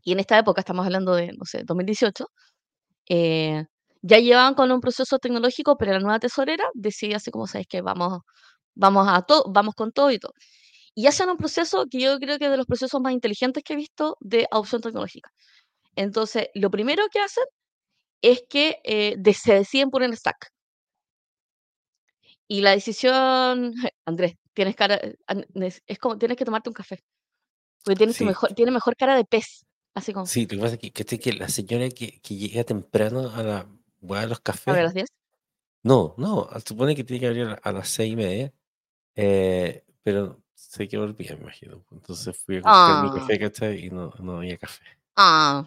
Y 0.03 0.13
en 0.13 0.19
esta 0.22 0.39
época, 0.39 0.62
estamos 0.62 0.86
hablando 0.86 1.15
de, 1.15 1.34
no 1.34 1.45
sé, 1.45 1.63
2018, 1.65 2.27
eh, 3.10 3.65
ya 4.01 4.19
llevaban 4.19 4.55
con 4.55 4.72
un 4.72 4.81
proceso 4.81 5.19
tecnológico, 5.19 5.77
pero 5.77 5.93
la 5.93 6.00
nueva 6.00 6.19
tesorera 6.19 6.65
decía 6.75 7.17
así 7.17 7.31
como, 7.31 7.48
sabes 7.48 7.67
que 7.67 7.81
vamos, 7.81 8.22
vamos, 8.75 9.07
a 9.10 9.24
todo, 9.24 9.45
vamos 9.51 9.75
con 9.75 9.91
todo 9.91 10.12
y 10.12 10.19
todo. 10.19 10.34
Y 10.95 11.07
hacen 11.07 11.29
un 11.29 11.38
proceso 11.38 11.86
que 11.91 12.00
yo 12.01 12.19
creo 12.19 12.39
que 12.39 12.45
es 12.45 12.51
de 12.51 12.57
los 12.57 12.67
procesos 12.67 13.01
más 13.01 13.13
inteligentes 13.13 13.63
que 13.63 13.74
he 13.74 13.77
visto 13.77 14.17
de 14.22 14.48
adopción 14.51 14.81
tecnológica. 14.81 15.29
Entonces, 15.95 16.50
lo 16.55 16.72
primero 16.72 17.03
que 17.12 17.19
hacen 17.22 17.45
es 18.22 18.43
que 18.50 18.79
eh, 18.86 19.17
se 19.36 19.55
deciden 19.55 19.91
por 19.91 20.03
un 20.03 20.15
stack. 20.15 20.51
Y 22.48 22.62
la 22.62 22.72
decisión, 22.72 23.74
Andrés, 24.05 24.36
tienes 24.55 24.75
cara, 24.75 24.95
eh, 24.95 25.15
es 25.85 26.00
como 26.00 26.17
tienes 26.17 26.38
que 26.38 26.45
tomarte 26.45 26.69
un 26.69 26.74
café. 26.74 27.03
Porque 27.83 27.97
tienes 27.97 28.19
mejor, 28.21 28.53
tiene 28.53 28.71
mejor 28.71 28.95
cara 28.95 29.15
de 29.15 29.25
pez. 29.25 29.65
Así 29.93 30.12
como. 30.12 30.25
Sí, 30.25 30.43
lo 30.43 30.50
que 30.50 30.57
pasa 30.57 30.77
es 30.81 30.91
que, 30.91 31.19
que, 31.19 31.33
la 31.33 31.47
señora 31.47 31.88
que, 31.89 32.19
que, 32.19 32.35
llega 32.35 32.63
temprano 32.63 33.29
a 33.29 33.43
la 33.43 33.69
a 34.09 34.25
los 34.25 34.39
cafés. 34.39 34.74
¿A 34.74 34.81
las 34.81 34.93
10? 34.93 35.07
No, 35.83 36.15
no, 36.17 36.50
supone 36.65 36.95
que 36.95 37.03
tiene 37.03 37.19
que 37.19 37.27
abrir 37.27 37.59
a 37.62 37.71
las 37.71 37.89
seis 37.89 38.13
y 38.13 38.15
media. 38.15 38.53
Eh, 39.15 39.85
pero 40.01 40.41
se 40.55 40.88
quedó 40.88 41.01
dormida, 41.01 41.35
me 41.35 41.43
imagino. 41.43 41.85
Entonces 41.91 42.35
fui 42.38 42.57
a 42.57 42.59
buscar 42.59 43.03
mi 43.03 43.19
café, 43.19 43.33
ah. 43.35 43.39
¿cachai? 43.39 43.85
Y 43.85 43.89
no, 43.91 44.12
no 44.19 44.38
había 44.38 44.57
café. 44.57 44.83
Ah, 45.15 45.65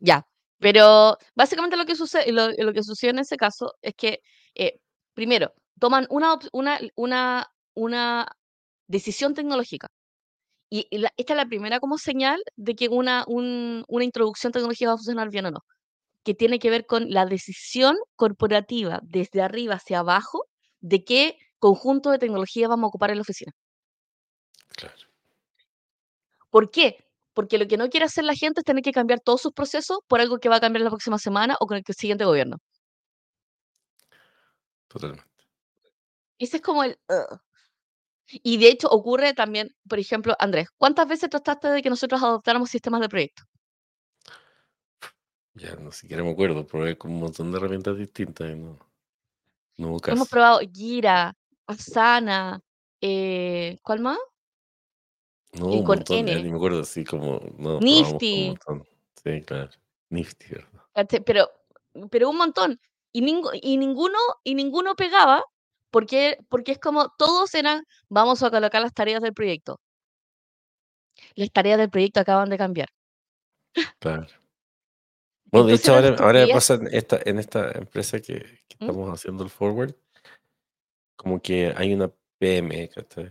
ya. 0.00 0.26
Pero 0.58 1.18
básicamente 1.34 1.76
lo 1.76 1.86
que 1.86 1.94
sucede, 1.94 2.32
lo, 2.32 2.50
lo 2.50 2.72
que 2.72 2.82
sucede 2.82 3.10
en 3.10 3.20
ese 3.20 3.36
caso 3.36 3.74
es 3.80 3.94
que, 3.94 4.22
eh, 4.54 4.80
primero, 5.14 5.54
toman 5.78 6.06
una, 6.10 6.38
una, 6.52 6.80
una, 6.96 7.53
una 7.74 8.26
decisión 8.86 9.34
tecnológica. 9.34 9.88
Y, 10.70 10.88
esta 11.16 11.34
es 11.34 11.36
la 11.36 11.46
primera 11.46 11.80
como 11.80 11.98
señal 11.98 12.42
de 12.56 12.74
que 12.74 12.88
una, 12.88 13.24
una 13.28 14.04
introducción 14.04 14.52
tecnológica 14.52 14.88
va 14.90 14.94
a 14.94 14.98
funcionar 14.98 15.30
bien 15.30 15.46
o 15.46 15.50
no, 15.50 15.60
que 16.24 16.34
tiene 16.34 16.58
que 16.58 16.70
ver 16.70 16.86
con 16.86 17.10
la 17.10 17.26
decisión 17.26 17.96
corporativa 18.16 19.00
desde 19.02 19.42
arriba 19.42 19.74
hacia 19.74 20.00
abajo 20.00 20.46
de 20.80 21.04
qué 21.04 21.38
conjunto 21.58 22.10
de 22.10 22.18
tecnología 22.18 22.68
vamos 22.68 22.84
a 22.84 22.88
ocupar 22.88 23.10
en 23.10 23.18
la 23.18 23.22
oficina. 23.22 23.52
Claro. 24.68 24.96
¿Por 26.50 26.70
qué? 26.70 27.04
Porque 27.32 27.58
lo 27.58 27.66
que 27.66 27.76
no 27.76 27.88
quiere 27.88 28.06
hacer 28.06 28.24
la 28.24 28.34
gente 28.34 28.60
es 28.60 28.64
tener 28.64 28.82
que 28.82 28.92
cambiar 28.92 29.20
todos 29.20 29.42
sus 29.42 29.52
procesos 29.52 29.98
por 30.06 30.20
algo 30.20 30.38
que 30.38 30.48
va 30.48 30.56
a 30.56 30.60
cambiar 30.60 30.82
la 30.82 30.90
próxima 30.90 31.18
semana 31.18 31.56
o 31.60 31.66
con 31.66 31.76
el 31.76 31.84
siguiente 31.96 32.24
gobierno. 32.24 32.58
Totalmente. 34.88 35.24
Ese 36.38 36.58
es 36.58 36.62
como 36.62 36.84
el... 36.84 36.98
Y 38.28 38.56
de 38.58 38.68
hecho 38.68 38.88
ocurre 38.88 39.34
también, 39.34 39.74
por 39.88 39.98
ejemplo, 39.98 40.34
Andrés, 40.38 40.68
¿cuántas 40.76 41.06
veces 41.06 41.30
trataste 41.30 41.68
de 41.68 41.82
que 41.82 41.90
nosotros 41.90 42.22
adoptáramos 42.22 42.70
sistemas 42.70 43.00
de 43.00 43.08
proyecto? 43.08 43.42
Ya 45.54 45.76
no 45.76 45.92
siquiera 45.92 46.24
me 46.24 46.32
acuerdo, 46.32 46.66
probé 46.66 46.98
con 46.98 47.12
un 47.12 47.20
montón 47.20 47.52
de 47.52 47.58
herramientas 47.58 47.96
distintas 47.96 48.50
y 48.50 48.56
no, 48.56 48.78
no 49.76 49.96
Hemos 50.06 50.28
probado 50.28 50.60
Gira, 50.72 51.36
Asana, 51.66 52.60
eh, 53.00 53.78
¿cuál 53.82 54.00
más? 54.00 54.18
No, 55.52 55.70
y 55.70 55.76
un 55.78 55.84
con 55.84 55.98
montón, 55.98 56.26
ya 56.26 56.34
ni 56.34 56.50
me 56.50 56.56
acuerdo, 56.56 56.80
así 56.80 57.04
como, 57.04 57.40
no, 57.58 57.78
Nifty. 57.78 58.54
Sí, 59.22 59.40
claro. 59.42 59.70
Nifty, 60.10 60.46
¿verdad? 60.50 61.22
Pero, 61.24 61.50
pero 62.10 62.30
un 62.30 62.36
montón. 62.36 62.80
Y, 63.12 63.22
ningu- 63.22 63.56
y, 63.62 63.76
ninguno, 63.76 64.18
y 64.42 64.56
ninguno 64.56 64.96
pegaba 64.96 65.44
porque, 65.94 66.38
porque 66.48 66.72
es 66.72 66.80
como 66.80 67.10
todos 67.16 67.54
eran, 67.54 67.84
vamos 68.08 68.42
a 68.42 68.50
colocar 68.50 68.82
las 68.82 68.92
tareas 68.92 69.22
del 69.22 69.32
proyecto. 69.32 69.80
Las 71.36 71.52
tareas 71.52 71.78
del 71.78 71.88
proyecto 71.88 72.18
acaban 72.18 72.50
de 72.50 72.58
cambiar. 72.58 72.88
Claro. 74.00 74.26
Bueno, 75.52 75.68
de 75.68 75.74
hecho, 75.74 75.94
ahora, 75.94 76.16
ahora 76.18 76.46
pasa 76.52 76.74
en 76.74 76.88
esta, 76.88 77.20
en 77.24 77.38
esta 77.38 77.70
empresa 77.78 78.18
que, 78.18 78.40
que 78.66 78.76
¿Mm? 78.80 78.80
estamos 78.80 79.08
haciendo 79.14 79.44
el 79.44 79.50
forward, 79.50 79.94
como 81.14 81.40
que 81.40 81.72
hay 81.76 81.94
una 81.94 82.10
PM, 82.38 82.88
¿cachai? 82.88 83.30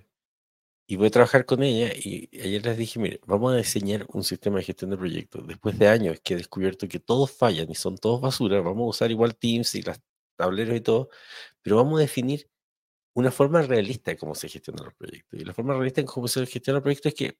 Y 0.87 0.95
voy 0.95 1.07
a 1.07 1.11
trabajar 1.11 1.45
con 1.45 1.63
ella 1.63 1.91
y 1.93 2.29
ayer 2.39 2.63
les 2.63 2.77
dije, 2.77 2.97
mire, 2.97 3.19
vamos 3.25 3.51
a 3.51 3.57
diseñar 3.57 4.05
un 4.13 4.23
sistema 4.23 4.59
de 4.59 4.63
gestión 4.63 4.91
de 4.91 4.97
proyectos. 4.97 5.45
Después 5.45 5.77
de 5.77 5.89
años 5.89 6.21
que 6.23 6.35
he 6.35 6.37
descubierto 6.37 6.87
que 6.87 7.01
todos 7.01 7.29
fallan 7.29 7.69
y 7.69 7.75
son 7.75 7.97
todos 7.97 8.21
basura, 8.21 8.61
vamos 8.61 8.85
a 8.85 8.89
usar 8.91 9.11
igual 9.11 9.35
Teams 9.35 9.75
y 9.75 9.81
las 9.81 9.99
tableros 10.37 10.77
y 10.77 10.81
todo, 10.81 11.09
pero 11.61 11.75
vamos 11.75 11.99
a 11.99 12.03
definir 12.03 12.47
una 13.13 13.31
forma 13.31 13.61
realista 13.61 14.11
de 14.11 14.17
cómo 14.17 14.35
se 14.35 14.49
gestionan 14.49 14.85
los 14.85 14.93
proyectos. 14.95 15.39
Y 15.39 15.45
la 15.45 15.53
forma 15.53 15.73
realista 15.73 16.01
en 16.01 16.07
cómo 16.07 16.27
se 16.27 16.45
gestiona 16.45 16.77
el 16.77 16.83
proyecto 16.83 17.09
es 17.09 17.15
que 17.15 17.37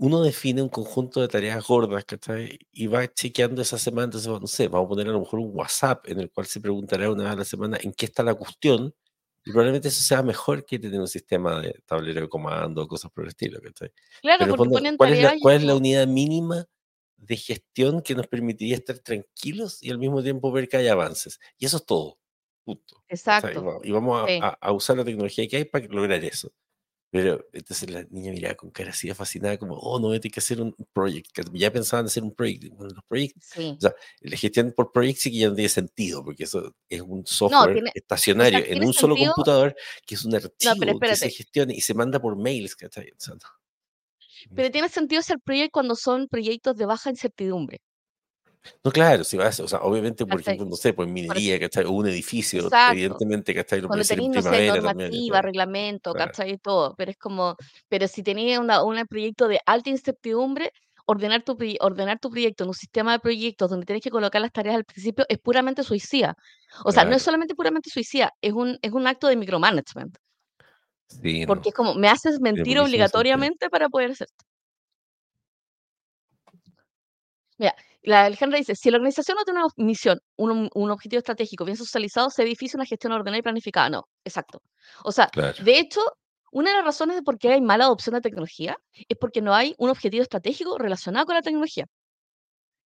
uno 0.00 0.22
define 0.22 0.62
un 0.62 0.70
conjunto 0.70 1.20
de 1.20 1.28
tareas 1.28 1.66
gordas, 1.66 2.04
¿cachai? 2.06 2.58
Y 2.72 2.86
va 2.86 3.06
chequeando 3.06 3.60
esa 3.60 3.76
semana, 3.78 4.06
entonces, 4.06 4.28
no 4.28 4.46
sé, 4.46 4.68
vamos 4.68 4.86
a 4.86 4.88
poner 4.88 5.08
a 5.08 5.12
lo 5.12 5.20
mejor 5.20 5.40
un 5.40 5.50
WhatsApp 5.54 6.08
en 6.08 6.20
el 6.20 6.30
cual 6.30 6.46
se 6.46 6.58
preguntará 6.58 7.10
una 7.10 7.24
vez 7.24 7.32
a 7.32 7.36
la 7.36 7.44
semana 7.44 7.78
en 7.82 7.92
qué 7.92 8.06
está 8.06 8.22
la 8.22 8.34
cuestión, 8.34 8.94
y 9.44 9.50
probablemente 9.50 9.88
eso 9.88 10.00
sea 10.00 10.22
mejor 10.22 10.64
que 10.64 10.78
tener 10.78 10.98
un 10.98 11.08
sistema 11.08 11.60
de 11.60 11.82
tablero 11.84 12.22
de 12.22 12.28
comando 12.30 12.82
o 12.82 12.88
cosas 12.88 13.10
por 13.10 13.24
el 13.24 13.28
estilo, 13.28 13.60
¿cachai? 13.60 13.92
Claro, 14.22 14.44
Pero 14.44 14.56
porque 14.56 14.72
ponen 14.72 14.96
¿cuál 14.96 15.12
es, 15.12 15.22
la, 15.22 15.36
¿cuál 15.38 15.56
es 15.56 15.64
la 15.64 15.74
unidad 15.74 16.06
mínima 16.06 16.66
de 17.18 17.36
gestión 17.36 18.00
que 18.00 18.14
nos 18.14 18.26
permitiría 18.26 18.76
estar 18.76 18.98
tranquilos 19.00 19.82
y 19.82 19.90
al 19.90 19.98
mismo 19.98 20.22
tiempo 20.22 20.50
ver 20.50 20.66
que 20.66 20.78
hay 20.78 20.88
avances? 20.88 21.38
Y 21.58 21.66
eso 21.66 21.76
es 21.76 21.84
todo, 21.84 22.18
punto. 22.64 23.04
exacto, 23.08 23.64
va- 23.64 23.78
Y 23.82 23.90
vamos 23.92 24.22
a, 24.22 24.26
sí, 24.26 24.38
a- 24.42 24.58
a 24.60 24.72
usar 24.72 24.96
la 24.96 25.04
tecnología 25.04 25.46
que 25.48 25.56
hay 25.58 25.64
para 25.64 25.86
lograr 25.88 26.24
eso. 26.24 26.52
Pero 27.12 27.44
entonces 27.52 27.90
la 27.90 28.04
niña 28.10 28.30
miraba 28.32 28.54
con 28.54 28.70
cara 28.70 28.90
así 28.90 29.12
fascinada, 29.14 29.58
como, 29.58 29.74
oh, 29.76 29.98
no, 29.98 30.10
tengo 30.20 30.32
que 30.32 30.38
hacer 30.40 30.60
un 30.62 30.74
proyecto. 30.92 31.42
Ya 31.52 31.72
pensaban 31.72 32.06
hacer 32.06 32.22
un 32.22 32.32
proyecto. 32.34 32.68
Bueno, 32.76 32.94
los 32.94 33.04
proyectos, 33.08 33.42
sí. 33.52 33.74
o 33.76 33.80
sea, 33.80 33.94
la 34.20 34.36
gestión 34.36 34.72
por 34.76 34.92
proyectos 34.92 35.22
sí 35.24 35.32
que 35.32 35.38
ya 35.38 35.48
no 35.48 35.56
tiene 35.56 35.68
sentido, 35.70 36.24
porque 36.24 36.44
eso 36.44 36.72
es 36.88 37.00
un 37.02 37.18
No, 37.18 37.24
software 37.26 37.72
tiene, 37.74 37.90
o 37.90 37.92
sea, 37.92 38.00
estacionario 38.00 38.64
en 38.64 38.84
un 38.84 38.92
solo 38.94 39.16
sentido, 39.16 39.34
computador 39.34 39.76
que 40.06 40.14
es 40.14 40.24
un 40.24 40.30
no, 40.30 40.36
archivo 40.36 41.00
que 41.00 41.16
se 41.16 41.30
gestiona 41.30 41.72
y 41.74 41.80
se 41.80 41.94
manda 41.94 42.20
por 42.20 42.36
mails, 42.36 42.76
¿cachai? 42.76 43.10
O 43.10 43.14
sea, 43.18 43.34
no. 43.34 43.40
pero 44.54 44.70
tiene 44.70 44.88
sentido 44.88 45.22
ser 45.22 45.38
proyecto 45.40 45.72
cuando 45.72 45.96
son 45.96 46.28
proyectos 46.28 46.76
de 46.76 46.86
baja 46.86 47.10
incertidumbre, 47.10 47.80
No, 48.84 48.90
claro, 48.90 49.24
si 49.24 49.36
vas, 49.36 49.58
o 49.60 49.68
sea, 49.68 49.80
obviamente, 49.80 50.26
por 50.26 50.38
¿cachai? 50.38 50.54
ejemplo, 50.54 50.70
no 50.70 50.76
sé, 50.76 50.92
pues 50.92 51.08
minería, 51.08 51.58
¿cachai? 51.58 51.84
O 51.84 51.92
un 51.92 52.08
edificio, 52.08 52.60
exacto. 52.64 52.92
evidentemente, 52.92 53.54
¿cachai? 53.54 53.80
Lo 53.80 53.88
Cuando 53.88 54.04
ser 54.04 54.20
en 54.20 54.30
no 54.30 54.42
sé, 54.42 54.42
también. 54.42 54.74
normativa, 54.82 55.36
¿cachai? 55.36 55.42
reglamento, 55.50 56.12
Claro, 56.12 56.30
¿cachai? 56.30 56.52
Y 56.52 56.58
todo, 56.58 56.94
pero 56.96 57.10
es 57.10 57.16
como, 57.16 57.56
pero 57.88 58.06
si 58.06 58.22
tenías 58.22 58.58
una, 58.58 58.82
un 58.82 59.02
proyecto 59.06 59.48
de 59.48 59.60
alta 59.64 59.90
incertidumbre, 59.90 60.72
ordenar 61.06 61.42
tu, 61.42 61.56
ordenar 61.80 62.18
tu 62.20 62.30
proyecto 62.30 62.64
en 62.64 62.68
un 62.68 62.74
sistema 62.74 63.12
de 63.12 63.18
proyectos 63.18 63.70
donde 63.70 63.86
tienes 63.86 64.02
que 64.02 64.10
colocar 64.10 64.40
las 64.40 64.52
tareas 64.52 64.76
al 64.76 64.84
principio 64.84 65.24
es 65.28 65.38
puramente 65.38 65.82
suicida. 65.82 66.36
O 66.84 66.92
sea, 66.92 67.04
no 67.04 67.16
es 67.16 67.22
solamente 67.22 67.54
puramente 67.54 67.90
suicida, 67.90 68.32
es 68.40 68.52
un, 68.52 68.78
es 68.82 68.92
un 68.92 69.06
acto 69.06 69.26
de 69.26 69.36
micromanagement, 69.36 70.16
Sí, 71.08 71.44
porque 71.46 71.64
no, 71.64 71.68
es 71.70 71.74
como, 71.74 71.94
me 71.94 72.08
haces 72.08 72.40
mentir 72.40 72.78
obligatoriamente 72.78 73.68
para 73.68 73.88
poder 73.88 74.12
hacer 74.12 74.28
esto. 74.30 74.44
Mira, 77.58 77.74
la 78.02 78.24
Alejandra 78.24 78.58
dice, 78.58 78.74
si 78.74 78.90
la 78.90 78.96
organización 78.96 79.36
no 79.36 79.44
tiene 79.44 79.60
una 79.60 79.68
misión, 79.76 80.20
un, 80.36 80.70
un 80.74 80.90
objetivo 80.90 81.18
estratégico 81.18 81.64
bien 81.64 81.76
socializado, 81.76 82.30
se 82.30 82.44
difícil 82.44 82.78
una 82.78 82.86
gestión 82.86 83.12
ordenada 83.12 83.38
y 83.38 83.42
planificada. 83.42 83.90
No, 83.90 84.08
exacto. 84.24 84.62
O 85.04 85.12
sea, 85.12 85.28
Claro, 85.28 85.62
de 85.62 85.78
hecho, 85.78 86.00
una 86.52 86.70
de 86.70 86.76
las 86.76 86.84
razones 86.84 87.16
de 87.16 87.22
por 87.22 87.38
qué 87.38 87.52
hay 87.52 87.60
mala 87.60 87.84
adopción 87.84 88.14
de 88.14 88.20
tecnología 88.20 88.76
es 89.08 89.16
porque 89.18 89.42
no 89.42 89.54
hay 89.54 89.74
un 89.78 89.90
objetivo 89.90 90.22
estratégico 90.22 90.78
relacionado 90.78 91.26
con 91.26 91.34
la 91.34 91.42
tecnología. 91.42 91.86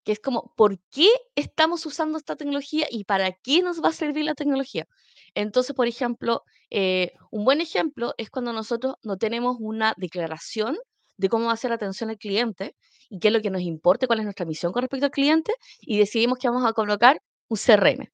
Que 0.04 0.14
es 0.14 0.20
como, 0.20 0.52
¿por 0.56 0.80
qué 0.90 1.10
estamos 1.36 1.86
usando 1.86 2.18
esta 2.18 2.36
tecnología 2.36 2.88
y 2.90 3.04
para 3.04 3.34
qué 3.34 3.62
nos 3.62 3.84
va 3.84 3.90
a 3.90 3.94
servir 3.94 4.26
la 4.26 4.34
tecnología? 4.34 4.88
Entonces, 5.36 5.76
por 5.76 5.88
ejemplo, 5.88 6.44
eh, 6.72 7.12
un 7.30 7.46
buen 7.46 7.62
ejemplo 7.62 8.16
es 8.18 8.32
cuando 8.32 8.52
nosotros 8.52 8.96
no 9.04 9.18
tenemos 9.18 9.58
una 9.60 9.94
declaración 9.98 10.78
de 11.22 11.30
cómo 11.30 11.48
va 11.48 11.54
a 11.54 11.58
ser 11.58 11.70
la 11.72 11.76
atención 11.76 12.10
al 12.10 12.18
cliente 12.18 12.76
y 13.10 13.20
qué 13.20 13.28
es 13.30 13.34
lo 13.34 13.42
que 13.42 13.50
nos 13.52 13.62
importa, 13.62 14.08
cuál 14.08 14.20
es 14.20 14.26
nuestra 14.26 14.46
misión 14.46 14.72
con 14.74 14.82
respecto 14.84 15.06
al 15.06 15.12
cliente, 15.12 15.54
y 15.82 15.98
decidimos 16.00 16.38
que 16.40 16.50
vamos 16.50 16.66
a 16.70 16.74
colocar 16.74 17.22
un 17.50 17.58
CRM. 17.58 18.10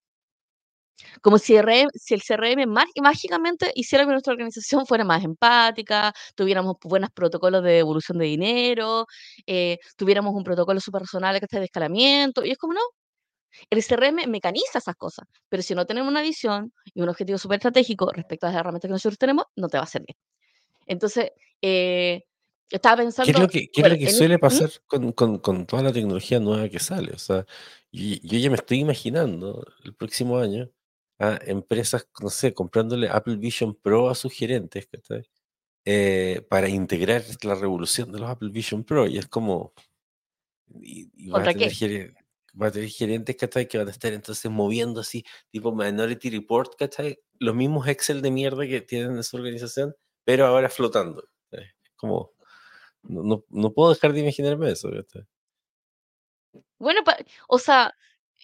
Como 1.22 1.38
si, 1.40 1.58
RM 1.58 1.90
si 1.94 2.14
el 2.16 2.22
CRM 2.24 2.66
má- 2.68 2.86
mágicamente 3.02 3.72
hiciera 3.76 4.06
que 4.06 4.12
nuestra 4.12 4.34
organización 4.34 4.86
fuera 4.88 5.04
más 5.06 5.24
empática, 5.24 6.14
tuviéramos 6.36 6.78
buenos 6.84 7.12
protocolos 7.12 7.64
de 7.64 7.72
devolución 7.74 8.18
de 8.18 8.26
dinero, 8.26 9.06
eh, 9.46 9.78
tuviéramos 9.98 10.34
un 10.36 10.44
protocolo 10.44 10.80
súper 10.80 11.02
personal 11.02 11.40
que 11.40 11.46
esté 11.46 11.60
de 11.60 11.66
escalamiento, 11.66 12.44
y 12.46 12.52
es 12.52 12.58
como, 12.58 12.74
no, 12.74 12.82
el 13.72 13.84
CRM 13.84 14.28
mecaniza 14.28 14.80
esas 14.80 14.96
cosas, 14.96 15.28
pero 15.50 15.64
si 15.64 15.76
no 15.76 15.86
tenemos 15.86 16.10
una 16.12 16.22
visión 16.22 16.74
y 16.94 17.02
un 17.02 17.10
objetivo 17.10 17.38
súper 17.40 17.58
estratégico 17.58 18.12
respecto 18.12 18.48
a 18.48 18.52
las 18.52 18.60
herramientas 18.60 18.90
que 18.90 18.94
nosotros 18.94 19.18
tenemos, 19.20 19.46
no 19.56 19.68
te 19.70 19.78
va 19.78 19.84
a 19.86 19.88
servir. 19.88 20.16
Entonces, 20.88 21.32
eh, 21.62 22.24
estaba 22.70 22.98
¿Qué 22.98 23.02
es 23.04 23.06
pensando, 23.16 23.40
lo 23.40 23.48
que, 23.48 23.70
qué 23.70 23.82
es 23.82 23.90
lo 23.90 23.98
que 23.98 24.10
suele 24.12 24.38
¿Mm? 24.38 24.40
pasar 24.42 24.70
con, 24.88 25.12
con- 25.14 25.40
con 25.40 25.66
toda 25.66 25.84
la 25.84 25.94
tecnología 25.94 26.40
nueva 26.40 26.70
que 26.70 26.80
sale? 26.80 27.12
O 27.14 27.18
sea, 27.20 27.46
yo, 27.92 28.16
yo 28.24 28.38
ya 28.40 28.50
me 28.50 28.56
estoy 28.58 28.80
imaginando 28.80 29.66
el 29.84 29.96
próximo 29.96 30.38
año 30.38 30.70
a 31.20 31.40
empresas, 31.46 32.08
no 32.22 32.30
sé, 32.30 32.54
comprándole 32.54 33.10
Apple 33.10 33.38
Vision 33.38 33.76
Pro 33.76 34.10
a 34.10 34.16
sus 34.16 34.34
gerentes. 34.34 34.88
Eh, 35.90 36.46
para 36.50 36.68
integrar 36.68 37.24
la 37.44 37.56
revolución 37.56 38.12
de 38.12 38.20
los 38.20 38.30
Apple 38.30 38.50
Vision 38.50 38.84
Pro. 38.84 39.08
Y 39.08 39.18
es 39.18 39.28
como, 39.28 39.74
y, 40.82 41.10
y 41.16 41.30
va 41.30 41.40
a 41.40 41.44
¿contra 41.46 41.54
tener 41.54 41.72
gere- 41.72 42.14
va 42.62 42.68
a 42.68 42.72
tener 42.72 42.90
gerentes, 42.90 43.36
¿cachai? 43.36 43.68
Que 43.68 43.78
van 43.78 43.88
a 43.88 43.92
estar 43.92 44.12
entonces 44.14 44.50
moviendo 44.52 45.00
así, 45.02 45.24
tipo 45.50 45.74
Minority 45.74 46.30
Report, 46.30 46.74
¿cachai? 46.78 47.20
Los 47.40 47.56
mismos 47.56 47.88
Excel 47.88 48.22
de 48.22 48.32
mierda 48.32 48.66
que 48.68 48.82
tienen 48.82 49.16
en 49.16 49.24
su 49.24 49.38
organización, 49.38 49.96
pero 50.26 50.46
ahora 50.46 50.70
flotando. 50.70 51.24
Es 51.52 51.72
como, 51.96 52.34
no, 53.04 53.24
no, 53.24 53.44
no 53.50 53.72
puedo 53.72 53.94
dejar 53.94 54.14
de 54.14 54.22
imaginarme 54.22 54.72
eso. 54.72 54.90
Bueno, 56.80 57.04
pa- 57.04 57.18
o 57.48 57.60
sea, 57.60 57.94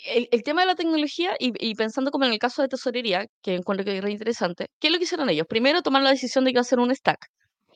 el, 0.05 0.27
el 0.31 0.43
tema 0.43 0.61
de 0.61 0.67
la 0.67 0.75
tecnología 0.75 1.35
y, 1.39 1.53
y 1.59 1.75
pensando 1.75 2.11
como 2.11 2.25
en 2.25 2.33
el 2.33 2.39
caso 2.39 2.61
de 2.61 2.67
tesorería, 2.67 3.27
que 3.41 3.55
encuentro 3.55 3.85
que 3.85 3.97
es 3.97 4.03
re 4.03 4.11
interesante, 4.11 4.67
¿qué 4.79 4.87
es 4.87 4.91
lo 4.91 4.97
que 4.97 5.05
hicieron 5.05 5.29
ellos? 5.29 5.47
Primero 5.47 5.81
tomaron 5.81 6.05
la 6.05 6.11
decisión 6.11 6.43
de 6.43 6.51
que 6.51 6.55
iba 6.55 6.61
a 6.61 6.65
ser 6.65 6.79
un 6.79 6.93
stack. 6.93 7.27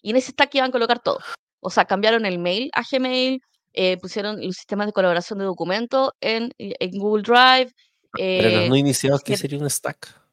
Y 0.01 0.11
en 0.11 0.17
ese 0.17 0.31
stack 0.31 0.55
iban 0.55 0.69
a 0.69 0.71
colocar 0.71 0.99
todo. 0.99 1.19
O 1.59 1.69
sea, 1.69 1.85
cambiaron 1.85 2.25
el 2.25 2.39
mail 2.39 2.69
a 2.73 2.83
Gmail, 2.89 3.41
eh, 3.73 3.97
pusieron 3.97 4.43
los 4.43 4.55
sistemas 4.55 4.87
de 4.87 4.93
colaboración 4.93 5.39
de 5.39 5.45
documentos 5.45 6.11
en, 6.21 6.51
en 6.57 6.91
Google 6.97 7.23
Drive. 7.23 7.71
Para 8.11 8.49
los 8.49 8.63
eh, 8.63 8.69
no 8.69 8.75
iniciados, 8.75 9.21
¿qué 9.23 9.37
sería 9.37 9.59
un 9.59 9.69
stack? 9.69 10.26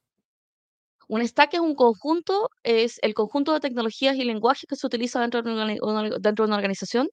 Un 1.14 1.26
stack 1.26 1.54
es 1.54 1.60
un 1.60 1.74
conjunto, 1.74 2.50
es 2.62 2.98
el 3.02 3.14
conjunto 3.14 3.52
de 3.52 3.60
tecnologías 3.60 4.16
y 4.16 4.24
lenguajes 4.24 4.66
que 4.68 4.76
se 4.76 4.86
utiliza 4.86 5.20
dentro 5.20 5.42
de 5.42 5.52
una, 5.52 6.10
dentro 6.20 6.44
de 6.44 6.48
una 6.48 6.56
organización. 6.56 7.08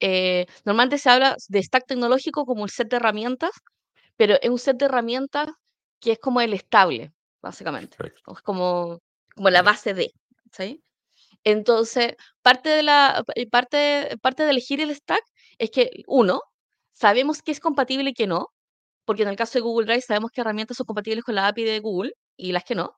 Eh, 0.00 0.46
normalmente 0.64 0.98
se 0.98 1.10
habla 1.10 1.36
de 1.48 1.62
stack 1.62 1.86
tecnológico 1.86 2.46
como 2.46 2.64
el 2.64 2.70
set 2.70 2.88
de 2.90 2.96
herramientas 2.96 3.52
pero 4.16 4.36
es 4.40 4.50
un 4.50 4.58
set 4.58 4.76
de 4.78 4.86
herramientas 4.86 5.48
que 6.00 6.12
es 6.12 6.18
como 6.18 6.40
el 6.40 6.52
estable, 6.54 7.12
básicamente. 7.42 7.96
Es 8.04 8.42
como, 8.42 9.00
como 9.34 9.50
la 9.50 9.62
base 9.62 9.94
de, 9.94 10.10
¿sí? 10.52 10.82
Entonces, 11.44 12.14
parte 12.42 12.70
de, 12.70 12.82
la, 12.82 13.24
eh, 13.36 13.48
parte, 13.48 14.16
parte 14.22 14.44
de 14.44 14.50
elegir 14.50 14.80
el 14.80 14.94
stack 14.94 15.22
es 15.58 15.70
que, 15.70 15.90
uno, 16.06 16.42
sabemos 16.92 17.42
qué 17.42 17.52
es 17.52 17.60
compatible 17.60 18.10
y 18.10 18.14
qué 18.14 18.26
no, 18.26 18.48
porque 19.04 19.22
en 19.24 19.28
el 19.30 19.36
caso 19.36 19.58
de 19.58 19.62
Google 19.62 19.86
Drive 19.86 20.02
sabemos 20.02 20.30
qué 20.32 20.42
herramientas 20.42 20.76
son 20.78 20.86
compatibles 20.86 21.24
con 21.24 21.34
la 21.36 21.48
API 21.48 21.64
de 21.64 21.80
Google 21.80 22.12
y 22.36 22.52
las 22.52 22.64
que 22.64 22.74
no. 22.74 22.96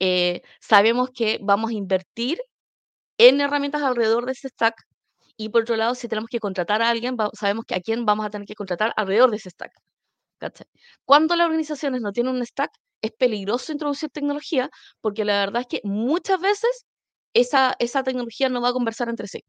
Eh, 0.00 0.42
sabemos 0.60 1.10
que 1.14 1.38
vamos 1.42 1.70
a 1.70 1.74
invertir 1.74 2.40
en 3.18 3.40
herramientas 3.40 3.82
alrededor 3.82 4.26
de 4.26 4.32
ese 4.32 4.48
stack 4.48 4.74
y 5.36 5.50
por 5.50 5.62
otro 5.62 5.76
lado, 5.76 5.94
si 5.94 6.08
tenemos 6.08 6.28
que 6.30 6.40
contratar 6.40 6.82
a 6.82 6.90
alguien, 6.90 7.16
sabemos 7.34 7.64
que 7.66 7.74
a 7.76 7.80
quién 7.80 8.06
vamos 8.06 8.26
a 8.26 8.30
tener 8.30 8.46
que 8.46 8.54
contratar 8.56 8.92
alrededor 8.96 9.30
de 9.30 9.36
ese 9.38 9.50
stack. 9.50 9.72
¿cachai? 10.38 10.66
Cuando 11.06 11.36
las 11.36 11.46
organizaciones 11.46 12.00
no 12.02 12.12
tienen 12.12 12.34
un 12.36 12.46
stack, 12.46 12.70
es 13.02 13.12
peligroso 13.12 13.72
introducir 13.72 14.10
tecnología 14.10 14.70
porque 15.00 15.24
la 15.24 15.40
verdad 15.40 15.62
es 15.62 15.68
que 15.68 15.80
muchas 15.84 16.40
veces 16.40 16.86
esa, 17.34 17.76
esa 17.80 18.02
tecnología 18.04 18.48
no 18.48 18.60
va 18.62 18.70
a 18.70 18.72
conversar 18.74 19.08
entre 19.10 19.28
sí. 19.28 19.44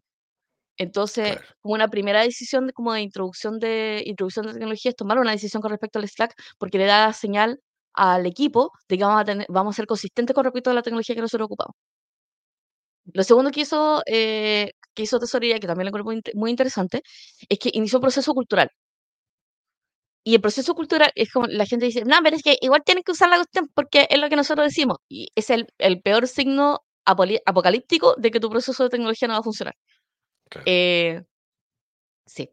Entonces, 0.77 1.37
Claro. 1.37 1.47
como 1.61 1.75
una 1.75 1.89
primera 1.89 2.21
decisión 2.23 2.67
de, 2.67 2.73
como 2.73 2.93
de 2.93 3.01
introducción 3.01 3.59
de 3.59 4.03
introducción 4.05 4.45
de 4.47 4.53
tecnología 4.53 4.89
es 4.91 4.95
tomar 4.95 5.19
una 5.19 5.31
decisión 5.31 5.61
con 5.61 5.71
respecto 5.71 5.99
al 5.99 6.07
Slack 6.07 6.33
porque 6.57 6.77
le 6.77 6.85
da 6.85 7.11
señal 7.13 7.59
al 7.93 8.25
equipo 8.25 8.71
de 8.87 8.97
que 8.97 9.03
vamos 9.03 9.21
a, 9.21 9.25
tener, 9.25 9.47
vamos 9.49 9.75
a 9.75 9.77
ser 9.77 9.87
consistentes 9.87 10.33
con 10.35 10.43
respecto 10.43 10.69
a 10.71 10.73
la 10.73 10.81
tecnología 10.83 11.15
que 11.15 11.21
nosotros 11.21 11.45
ocupamos. 11.45 11.75
Lo 13.13 13.23
segundo 13.23 13.51
que 13.51 13.61
hizo, 13.61 14.01
eh, 14.05 14.71
que 14.93 15.03
hizo 15.03 15.19
Tesorería, 15.19 15.59
que 15.59 15.67
también 15.67 15.91
lo 15.91 15.97
encuentro 15.97 16.33
muy, 16.35 16.49
interesante, 16.51 17.01
es 17.49 17.59
que 17.59 17.69
inició 17.73 17.97
un 17.99 18.03
proceso 18.03 18.33
cultural. 18.33 18.69
Y 20.23 20.35
el 20.35 20.41
proceso 20.41 20.75
cultural 20.75 21.11
es 21.15 21.31
como 21.31 21.47
la 21.47 21.65
gente 21.65 21.85
dice, 21.85 22.03
no, 22.05 22.17
pero 22.23 22.35
es 22.35 22.43
que 22.43 22.57
igual 22.61 22.83
tienen 22.85 23.03
que 23.03 23.13
usar 23.13 23.29
la 23.29 23.37
cuestión 23.37 23.69
porque 23.73 24.05
es 24.09 24.19
lo 24.19 24.29
que 24.29 24.35
nosotros 24.35 24.67
decimos. 24.67 24.97
Y 25.09 25.29
es 25.35 25.49
el, 25.49 25.67
el 25.77 26.01
peor 26.01 26.27
signo 26.27 26.81
apocalíptico 27.05 28.15
de 28.17 28.31
que 28.31 28.39
tu 28.39 28.49
proceso 28.49 28.83
de 28.83 28.89
tecnología 28.89 29.27
no 29.27 29.33
va 29.35 29.39
a 29.39 29.43
funcionar. 29.43 29.75
Eh, 30.65 31.21
sí. 32.25 32.49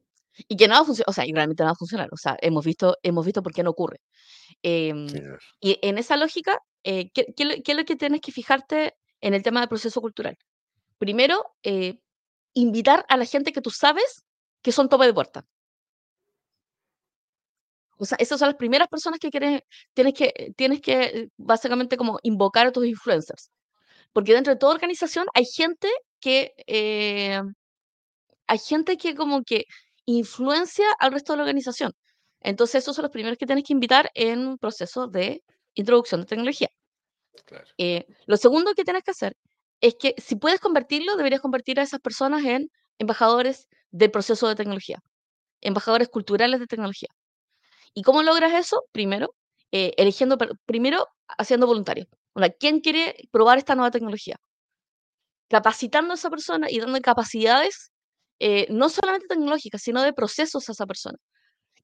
Y 0.48 0.56
que 0.56 0.68
no 0.68 0.74
va 0.74 0.80
a 0.80 0.84
funcionar, 0.84 1.08
o 1.08 1.12
sea, 1.12 1.26
y 1.26 1.32
realmente 1.32 1.62
no 1.62 1.68
va 1.68 1.72
a 1.72 1.76
funcionar. 1.76 2.08
O 2.12 2.16
sea, 2.16 2.36
hemos 2.40 2.64
visto, 2.64 2.96
hemos 3.02 3.24
visto 3.24 3.42
por 3.42 3.52
qué 3.52 3.62
no 3.62 3.70
ocurre. 3.70 4.00
Em, 4.62 5.06
y 5.60 5.78
en 5.82 5.98
esa 5.98 6.16
lógica, 6.16 6.58
eh, 6.84 7.10
¿qué, 7.12 7.26
qué, 7.36 7.62
es 7.64 7.76
lo 7.76 7.84
que 7.84 7.96
tienes 7.96 8.20
que 8.20 8.32
fijarte 8.32 8.94
en 9.20 9.34
el 9.34 9.42
tema 9.42 9.60
del 9.60 9.68
proceso 9.68 10.00
cultural? 10.00 10.36
Primero, 10.98 11.44
eh, 11.62 11.98
invitar 12.54 13.04
a 13.08 13.16
la 13.16 13.26
gente 13.26 13.52
que 13.52 13.60
tú 13.60 13.70
sabes 13.70 14.24
que 14.62 14.72
son 14.72 14.88
tope 14.88 15.06
de 15.06 15.14
puerta. 15.14 15.44
O 17.98 18.04
sea, 18.04 18.16
esas 18.20 18.38
son 18.38 18.48
las 18.48 18.56
primeras 18.56 18.88
personas 18.88 19.18
que 19.18 19.30
quieres, 19.30 19.62
tienes 19.94 20.14
que, 20.14 20.52
tienes 20.56 20.80
que 20.80 21.28
básicamente 21.36 21.96
como 21.96 22.18
invocar 22.22 22.66
a 22.66 22.72
tus 22.72 22.86
influencers. 22.86 23.50
Porque 24.12 24.34
dentro 24.34 24.52
de 24.54 24.58
toda 24.58 24.74
organización 24.74 25.26
hay 25.34 25.44
gente 25.46 25.88
que, 26.20 26.54
eh, 26.66 27.40
hay 28.46 28.58
gente 28.58 28.96
que 28.96 29.14
como 29.14 29.42
que 29.44 29.64
influencia 30.06 30.86
al 30.98 31.12
resto 31.12 31.32
de 31.32 31.38
la 31.38 31.42
organización. 31.44 31.92
Entonces, 32.40 32.82
esos 32.82 32.96
son 32.96 33.02
los 33.04 33.12
primeros 33.12 33.38
que 33.38 33.46
tienes 33.46 33.64
que 33.64 33.72
invitar 33.72 34.10
en 34.14 34.46
un 34.46 34.58
proceso 34.58 35.08
de 35.08 35.42
introducción 35.74 36.20
de 36.22 36.26
tecnología. 36.26 36.68
Eh, 37.78 38.06
lo 38.26 38.36
segundo 38.36 38.74
que 38.74 38.84
tienes 38.84 39.02
que 39.02 39.10
hacer 39.10 39.36
es 39.80 39.94
que 39.98 40.14
si 40.18 40.36
puedes 40.36 40.60
convertirlo, 40.60 41.16
deberías 41.16 41.40
convertir 41.40 41.78
a 41.80 41.82
esas 41.82 42.00
personas 42.00 42.44
en 42.44 42.70
embajadores 42.98 43.68
del 43.90 44.10
proceso 44.10 44.48
de 44.48 44.54
tecnología, 44.54 44.98
embajadores 45.60 46.08
culturales 46.08 46.60
de 46.60 46.66
tecnología. 46.66 47.08
¿Y 47.94 48.02
cómo 48.02 48.22
logras 48.22 48.54
eso? 48.54 48.84
Primero, 48.92 49.34
eh, 49.72 49.92
eligiendo, 49.96 50.38
primero 50.66 51.08
haciendo 51.38 51.66
voluntarios. 51.66 52.06
¿Quién 52.58 52.80
quiere 52.80 53.16
probar 53.30 53.58
esta 53.58 53.74
nueva 53.74 53.90
tecnología? 53.90 54.36
Capacitando 55.48 56.12
a 56.12 56.16
esa 56.16 56.30
persona 56.30 56.68
y 56.70 56.80
dando 56.80 57.00
capacidades, 57.00 57.92
eh, 58.38 58.66
no 58.70 58.88
solamente 58.88 59.26
tecnológicas, 59.28 59.82
sino 59.82 60.02
de 60.02 60.12
procesos 60.12 60.68
a 60.68 60.72
esa 60.72 60.86
persona. 60.86 61.18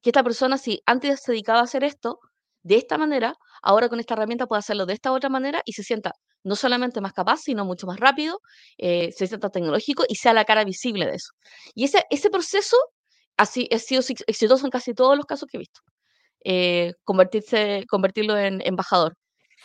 Que 0.02 0.10
esta 0.10 0.22
persona, 0.24 0.58
si 0.58 0.82
antes 0.86 1.22
se 1.22 1.32
dedicaba 1.32 1.60
a 1.60 1.64
hacer 1.64 1.84
esto 1.84 2.20
de 2.62 2.76
esta 2.76 2.98
manera, 2.98 3.34
ahora 3.62 3.88
con 3.88 4.00
esta 4.00 4.14
herramienta 4.14 4.46
puede 4.46 4.60
hacerlo 4.60 4.86
de 4.86 4.94
esta 4.94 5.12
otra 5.12 5.28
manera 5.28 5.62
y 5.64 5.72
se 5.74 5.82
sienta 5.82 6.12
no 6.44 6.56
solamente 6.56 7.00
más 7.00 7.12
capaz, 7.12 7.40
sino 7.42 7.64
mucho 7.64 7.86
más 7.86 8.00
rápido, 8.00 8.40
eh, 8.78 9.12
se 9.12 9.26
sienta 9.26 9.50
tecnológico 9.50 10.04
y 10.08 10.16
sea 10.16 10.32
la 10.32 10.44
cara 10.44 10.64
visible 10.64 11.06
de 11.06 11.14
eso. 11.16 11.32
Y 11.74 11.84
ese, 11.84 12.04
ese 12.10 12.30
proceso 12.30 12.76
así, 13.36 13.68
ha 13.72 13.78
sido 13.78 14.02
exitoso 14.26 14.66
en 14.66 14.70
casi 14.70 14.94
todos 14.94 15.16
los 15.16 15.26
casos 15.26 15.48
que 15.50 15.58
he 15.58 15.60
visto. 15.60 15.80
Eh, 16.44 16.94
convertirse, 17.04 17.84
convertirlo 17.88 18.36
en 18.38 18.60
embajador. 18.66 19.14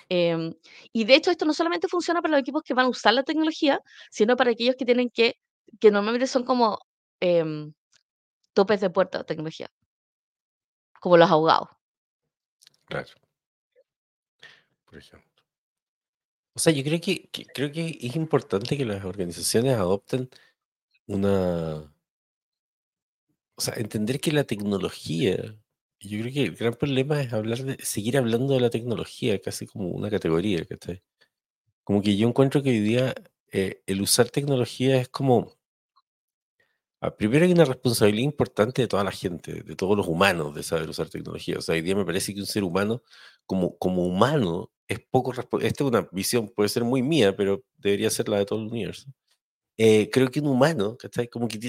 Em, 0.10 0.54
y 0.94 1.06
de 1.06 1.16
hecho, 1.16 1.32
esto 1.32 1.46
no 1.46 1.54
solamente 1.54 1.88
funciona 1.88 2.22
para 2.22 2.34
los 2.34 2.42
equipos 2.42 2.64
que 2.64 2.74
van 2.74 2.86
a 2.88 2.90
usar 2.90 3.14
la 3.14 3.24
tecnología, 3.24 3.80
sino 4.12 4.36
para 4.38 4.52
aquellos 4.52 4.76
que 4.78 4.86
tienen 4.86 5.10
que, 5.10 5.36
que 5.80 5.92
normalmente 5.92 6.28
son 6.28 6.44
como 6.44 6.80
em, 7.20 7.74
topes 8.54 8.82
de 8.82 8.90
puerta 8.90 9.20
de 9.20 9.24
tecnología, 9.24 9.72
como 11.00 11.18
los 11.18 11.30
abogados. 11.30 11.70
Claro. 12.86 13.10
Por 14.86 14.98
ejemplo. 14.98 15.28
O 16.58 16.60
sea, 16.60 16.74
yo 16.74 16.84
creo 16.84 17.00
que, 17.00 17.30
creo 17.54 17.72
que 17.72 18.00
es 18.02 18.16
importante 18.16 18.78
que 18.78 18.86
las 18.86 19.06
organizaciones 19.06 19.76
adopten 19.76 20.30
una. 21.08 21.94
O 23.56 23.62
sea, 23.62 23.76
entender 23.76 24.20
que 24.20 24.32
la 24.32 24.44
tecnología. 24.44 25.56
Yo 26.00 26.20
creo 26.22 26.34
que 26.34 26.44
el 26.46 26.56
gran 26.56 26.74
problema 26.76 27.22
es 27.22 27.34
hablar 27.34 27.60
de, 27.60 27.78
seguir 27.84 28.18
hablando 28.18 28.54
de 28.54 28.62
la 28.62 28.70
tecnología 28.70 29.40
casi 29.42 29.68
como 29.68 29.90
una 29.90 30.10
categoría, 30.10 30.66
¿cachai? 30.66 31.04
Como 31.84 32.02
que 32.02 32.18
yo 32.18 32.28
encuentro 32.28 32.64
que 32.64 32.70
hoy 32.72 32.80
día 32.80 33.16
eh, 33.52 33.84
el 33.88 34.02
usar 34.02 34.30
tecnología 34.30 34.98
es 34.98 35.10
como 35.10 35.57
Ah, 37.02 37.16
primero 37.16 37.46
hay 37.46 37.52
una 37.52 37.66
responsabilidad 37.66 38.24
importante 38.24 38.82
de 38.82 38.88
toda 38.88 39.04
la 39.04 39.12
gente, 39.12 39.62
de 39.64 39.76
todos 39.76 39.96
los 39.96 40.08
humanos, 40.08 40.56
de 40.56 40.64
saber 40.64 40.90
usar 40.90 41.10
tecnología. 41.10 41.58
O 41.60 41.62
sea, 41.62 41.76
hoy 41.76 41.82
día 41.82 41.96
me 41.96 42.06
parece 42.06 42.34
que 42.34 42.40
un 42.40 42.48
ser 42.48 42.64
humano, 42.64 43.04
como, 43.46 43.78
como 43.78 44.04
humano, 44.06 44.72
es 44.88 45.00
poco 45.12 45.32
responsable. 45.32 45.68
Esta 45.68 45.84
es 45.84 45.90
una 45.90 46.10
visión, 46.12 46.50
puede 46.50 46.70
ser 46.70 46.84
muy 46.84 47.04
mía, 47.04 47.36
pero 47.36 47.64
debería 47.78 48.10
ser 48.10 48.30
la 48.30 48.40
de 48.40 48.46
todo 48.46 48.60
el 48.62 48.68
universo. 48.70 49.12
Eh, 49.78 50.10
creo 50.12 50.32
que 50.32 50.40
un 50.42 50.48
humano, 50.50 50.98
¿cachai? 50.98 51.30
Como 51.30 51.48
que 51.48 51.60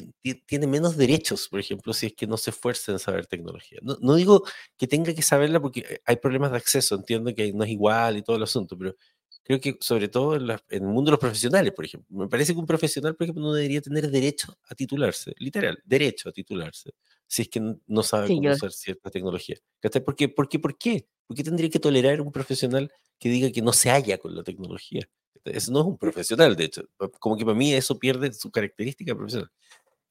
tiene 0.47 0.67
menos 0.67 0.97
derechos, 0.97 1.49
por 1.49 1.61
ejemplo, 1.61 1.93
si 1.95 2.07
es 2.07 2.15
que 2.15 2.27
no 2.27 2.37
se 2.39 2.51
esfuerza 2.51 2.93
en 2.93 2.99
saber 3.01 3.27
tecnología. 3.27 3.81
No, 3.83 3.97
no 4.01 4.15
digo 4.17 4.45
que 4.79 4.87
tenga 4.89 5.15
que 5.15 5.23
saberla 5.23 5.61
porque 5.61 6.01
hay 6.07 6.17
problemas 6.17 6.53
de 6.53 6.59
acceso, 6.59 6.95
entiendo 6.97 7.35
que 7.35 7.53
no 7.53 7.65
es 7.65 7.71
igual 7.71 8.17
y 8.19 8.23
todo 8.23 8.37
el 8.37 8.45
asunto, 8.45 8.79
pero 8.79 8.95
creo 9.43 9.61
que 9.61 9.77
sobre 9.81 10.09
todo 10.09 10.37
en, 10.37 10.51
el 10.69 10.83
mundo 10.83 11.11
de 11.11 11.13
los 11.13 11.21
profesionales, 11.21 11.73
por 11.73 11.85
ejemplo, 11.85 12.19
me 12.19 12.29
parece 12.29 12.53
que 12.53 12.59
un 12.61 12.67
profesional, 12.67 13.17
por 13.17 13.25
ejemplo, 13.25 13.43
no 13.43 13.55
debería 13.55 13.81
tener 13.81 14.11
derecho 14.11 14.57
a 14.69 14.75
titularse, 14.75 15.35
literal, 15.39 15.83
derecho 15.85 16.29
a 16.29 16.33
titularse, 16.33 16.91
si 17.27 17.43
es 17.43 17.49
que 17.49 17.61
no 17.87 18.03
sabe 18.03 18.29
cómo 18.29 18.51
usar 18.51 18.73
cierta 18.73 19.11
tecnología. 19.11 19.57
¿Por 20.05 20.17
qué? 20.17 20.29
¿Por 20.29 20.49
qué? 20.49 20.59
¿Por 20.59 20.79
qué? 20.79 21.07
¿Por 21.27 21.37
qué 21.37 21.45
tendría 21.45 21.71
que 21.71 21.79
tolerar 21.79 22.21
un 22.21 22.33
profesional 22.33 22.91
que 23.19 23.29
diga 23.29 23.51
que 23.51 23.63
no 23.63 23.73
se 23.73 23.91
halla 23.91 24.19
con 24.19 24.35
la 24.35 24.43
tecnología? 24.43 25.09
Eso 25.45 25.73
no 25.73 25.81
es 25.81 25.87
un 25.87 25.99
profesional, 25.99 26.57
de 26.57 26.65
hecho. 26.65 26.83
Como 27.19 27.37
que 27.37 27.45
para 27.45 27.57
mí 27.57 27.73
eso 27.73 27.99
pierde 27.99 28.33
su 28.33 28.51
característica 28.51 29.15
profesional. 29.15 29.51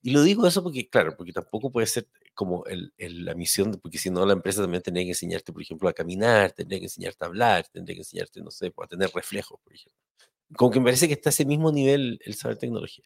Y 0.02 0.12
lo 0.12 0.22
digo 0.24 0.48
eso 0.48 0.64
porque, 0.64 0.88
claro, 0.88 1.16
porque 1.18 1.34
tampoco 1.34 1.72
puede 1.72 1.88
ser 1.88 2.08
como 2.38 2.66
el, 2.68 2.94
la 3.26 3.34
misión, 3.34 3.80
porque 3.82 3.98
si 3.98 4.12
no 4.12 4.24
la 4.24 4.34
empresa 4.34 4.62
también 4.62 4.84
tendría 4.84 5.06
que 5.06 5.10
enseñarte, 5.10 5.52
por 5.52 5.64
ejemplo, 5.64 5.90
a 5.90 5.94
caminar, 5.94 6.52
tendría 6.52 6.80
que 6.80 6.86
enseñarte 6.86 7.26
a 7.26 7.28
hablar, 7.28 7.68
tendría 7.68 7.96
que 7.96 8.02
enseñarte, 8.02 8.42
no 8.42 8.52
sé, 8.52 8.72
a 8.78 8.88
tener 8.88 9.10
reflejos, 9.14 9.60
por 9.64 9.74
ejemplo. 9.74 10.00
Como 10.56 10.70
que 10.72 10.80
me 10.80 10.86
parece 10.86 11.08
que 11.08 11.16
está 11.16 11.30
a 11.30 11.32
ese 11.32 11.46
mismo 11.46 11.72
nivel 11.72 12.20
el 12.24 12.36
saber 12.36 12.58
tecnología. 12.58 13.04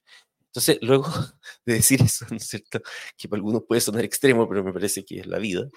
Entonces, 0.48 0.80
luego 0.82 1.06
de 1.66 1.76
decir 1.76 2.02
eso, 2.02 2.26
¿no 2.30 2.36
es 2.36 2.46
cierto? 2.46 2.82
Que 3.18 3.30
para 3.30 3.38
algunos 3.38 3.64
puede 3.66 3.80
sonar 3.80 4.04
extremo, 4.04 4.50
pero 4.50 4.66
me 4.66 4.74
parece 4.74 5.06
que 5.06 5.22
es 5.22 5.28
la 5.28 5.40
vida. 5.40 5.70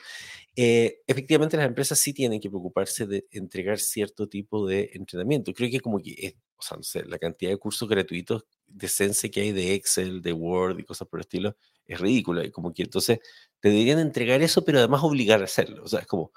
Eh, 0.56 1.02
efectivamente, 1.06 1.56
las 1.56 1.66
empresas 1.66 1.98
sí 2.00 2.12
tienen 2.12 2.40
que 2.40 2.50
preocuparse 2.50 3.06
de 3.06 3.24
entregar 3.30 3.78
cierto 3.78 4.28
tipo 4.28 4.66
de 4.66 4.90
entrenamiento. 4.94 5.54
Creo 5.54 5.70
que 5.70 5.78
como 5.80 6.00
que, 6.00 6.36
o 6.56 6.62
sea, 6.62 6.76
no 6.76 6.82
sé, 6.82 7.04
la 7.04 7.18
cantidad 7.18 7.52
de 7.52 7.58
cursos 7.58 7.88
gratuitos 7.88 8.44
de 8.66 8.88
Sense 8.88 9.30
que 9.30 9.40
hay 9.40 9.52
de 9.52 9.74
Excel, 9.74 10.22
de 10.22 10.32
Word 10.32 10.78
y 10.78 10.84
cosas 10.84 11.08
por 11.08 11.20
el 11.20 11.22
estilo, 11.22 11.56
es 11.86 12.00
ridícula. 12.00 12.44
Y 12.44 12.50
como 12.50 12.72
que 12.72 12.82
entonces 12.82 13.20
te 13.60 13.68
deberían 13.68 13.98
entregar 13.98 14.42
eso, 14.42 14.64
pero 14.64 14.78
además 14.78 15.02
obligar 15.02 15.40
a 15.40 15.44
hacerlo. 15.44 15.84
O 15.84 15.88
sea, 15.88 16.00
es 16.00 16.06
como, 16.06 16.32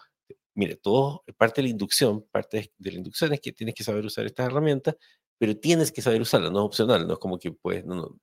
mire, 0.54 0.76
todo, 0.76 1.24
parte 1.38 1.62
de 1.62 1.68
la 1.68 1.72
inducción, 1.72 2.26
parte 2.32 2.72
de 2.78 2.92
la 2.92 2.98
inducción 2.98 3.34
es 3.34 3.42
que 3.42 3.52
tienes 3.52 3.76
que 3.76 3.84
saber 3.84 4.06
usar 4.06 4.26
estas 4.26 4.48
herramientas, 4.48 4.96
pero 5.38 5.56
tienes 5.56 5.92
que 5.92 6.02
saber 6.02 6.22
usarlas, 6.22 6.52
no 6.52 6.60
es 6.60 6.66
opcional, 6.66 7.08
no 7.08 7.13
es 7.13 7.20
como 7.20 7.38
que 7.38 7.52
pues, 7.52 7.86
no, 7.86 7.96
no, 7.96 8.20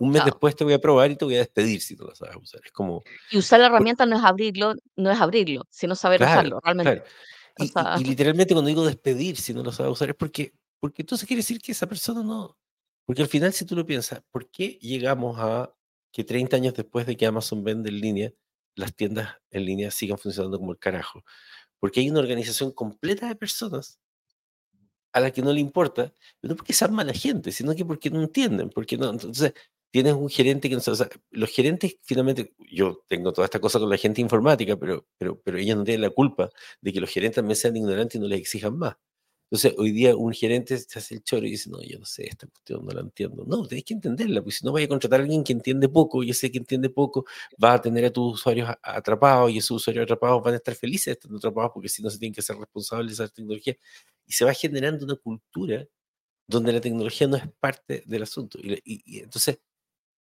un 0.00 0.10
mes 0.10 0.24
después 0.24 0.56
te 0.56 0.64
voy 0.64 0.72
a 0.72 0.78
probar 0.78 1.10
y 1.10 1.16
te 1.16 1.26
voy 1.26 1.36
a 1.36 1.40
despedir 1.40 1.82
si 1.82 1.94
no 1.94 2.06
lo 2.06 2.14
sabes 2.14 2.34
usar. 2.34 2.62
Es 2.64 2.72
como... 2.72 3.02
Y 3.30 3.36
usar 3.36 3.60
la 3.60 3.66
herramienta 3.66 4.06
no 4.06 4.16
es 4.16 4.24
abrirlo, 4.24 4.74
no 4.96 5.10
es 5.10 5.20
abrirlo, 5.20 5.66
sino 5.68 5.94
saber 5.94 6.22
usarlo, 6.22 6.58
realmente. 6.64 7.04
Y, 7.58 8.04
literalmente 8.04 8.54
cuando 8.54 8.68
digo 8.68 8.86
despedir 8.86 9.36
si 9.36 9.52
no 9.52 9.62
lo 9.62 9.70
sabes 9.72 9.92
usar 9.92 10.08
es 10.08 10.16
porque, 10.16 10.54
porque 10.78 11.02
entonces 11.02 11.26
quiere 11.26 11.40
decir 11.40 11.60
que 11.60 11.72
esa 11.72 11.86
persona 11.86 12.22
no... 12.22 12.56
Porque 13.06 13.22
al 13.22 13.28
final 13.28 13.52
si 13.52 13.64
tú 13.64 13.76
lo 13.76 13.86
piensas, 13.86 14.22
¿por 14.30 14.50
qué 14.50 14.78
llegamos 14.80 15.36
a 15.38 15.74
que 16.12 16.24
30 16.24 16.56
años 16.56 16.74
después 16.74 17.06
de 17.06 17.16
que 17.16 17.26
Amazon 17.26 17.64
vende 17.64 17.90
en 17.90 18.00
línea, 18.00 18.32
las 18.76 18.94
tiendas 18.94 19.36
en 19.50 19.64
línea 19.64 19.90
sigan 19.90 20.18
funcionando 20.18 20.58
como 20.58 20.72
el 20.72 20.78
carajo? 20.78 21.24
Porque 21.80 22.00
hay 22.00 22.10
una 22.10 22.20
organización 22.20 22.72
completa 22.72 23.28
de 23.28 23.36
personas 23.36 24.00
a 25.12 25.20
la 25.20 25.30
que 25.32 25.42
no 25.42 25.52
le 25.52 25.60
importa, 25.60 26.12
no 26.42 26.56
porque 26.56 26.72
sean 26.72 26.94
mala 26.94 27.12
gente, 27.12 27.52
sino 27.52 27.74
que 27.74 27.84
porque 27.84 28.10
no 28.10 28.22
entienden, 28.22 28.70
porque 28.70 28.96
no, 28.96 29.10
entonces 29.10 29.54
tienes 29.90 30.14
un 30.14 30.28
gerente 30.28 30.68
que 30.68 30.76
no 30.76 30.82
o 30.82 31.08
los 31.30 31.50
gerentes 31.50 31.96
finalmente, 32.02 32.54
yo 32.70 33.04
tengo 33.08 33.32
toda 33.32 33.46
esta 33.46 33.60
cosa 33.60 33.78
con 33.80 33.90
la 33.90 33.96
gente 33.96 34.20
informática, 34.20 34.76
pero, 34.76 35.06
pero, 35.18 35.40
pero 35.40 35.58
ellos 35.58 35.76
no 35.76 35.84
tienen 35.84 36.02
la 36.02 36.10
culpa 36.10 36.50
de 36.80 36.92
que 36.92 37.00
los 37.00 37.10
gerentes 37.10 37.36
también 37.36 37.56
sean 37.56 37.76
ignorantes 37.76 38.16
y 38.16 38.20
no 38.20 38.28
les 38.28 38.40
exijan 38.40 38.78
más. 38.78 38.96
Entonces, 39.50 39.74
hoy 39.78 39.90
día 39.92 40.14
un 40.16 40.32
gerente 40.32 40.78
se 40.78 40.98
hace 40.98 41.16
el 41.16 41.24
choro 41.24 41.44
y 41.46 41.50
dice, 41.50 41.70
no, 41.70 41.82
yo 41.82 41.98
no 41.98 42.04
sé, 42.04 42.26
esta 42.28 42.46
cuestión 42.46 42.84
no 42.86 42.92
la 42.92 43.00
entiendo. 43.00 43.44
No, 43.46 43.66
tenés 43.66 43.84
que 43.84 43.94
entenderla, 43.94 44.42
porque 44.42 44.56
si 44.56 44.64
no 44.64 44.72
vaya 44.72 44.86
a 44.86 44.88
contratar 44.88 45.20
a 45.20 45.22
alguien 45.24 45.42
que 45.42 45.52
entiende 45.52 45.88
poco, 45.88 46.22
y 46.22 46.30
ese 46.30 46.50
que 46.52 46.58
entiende 46.58 46.88
poco 46.90 47.24
va 47.62 47.74
a 47.74 47.80
tener 47.82 48.04
a 48.04 48.10
tus 48.12 48.34
usuarios 48.34 48.68
atrapados 48.82 49.50
y 49.50 49.58
esos 49.58 49.72
usuarios 49.78 50.04
atrapados 50.04 50.42
van 50.42 50.54
a 50.54 50.56
estar 50.58 50.74
felices 50.76 51.08
estando 51.08 51.38
atrapados 51.38 51.72
porque 51.74 51.88
si 51.88 52.02
no 52.02 52.10
se 52.10 52.18
tienen 52.18 52.34
que 52.34 52.42
ser 52.42 52.56
responsables 52.56 53.18
de 53.18 53.24
esa 53.24 53.32
tecnología. 53.32 53.76
Y 54.26 54.32
se 54.32 54.44
va 54.44 54.54
generando 54.54 55.04
una 55.04 55.16
cultura 55.16 55.84
donde 56.48 56.72
la 56.72 56.80
tecnología 56.80 57.26
no 57.28 57.36
es 57.36 57.44
parte 57.60 58.04
del 58.06 58.22
asunto. 58.24 58.58
y 58.62 59.20
entonces, 59.20 59.58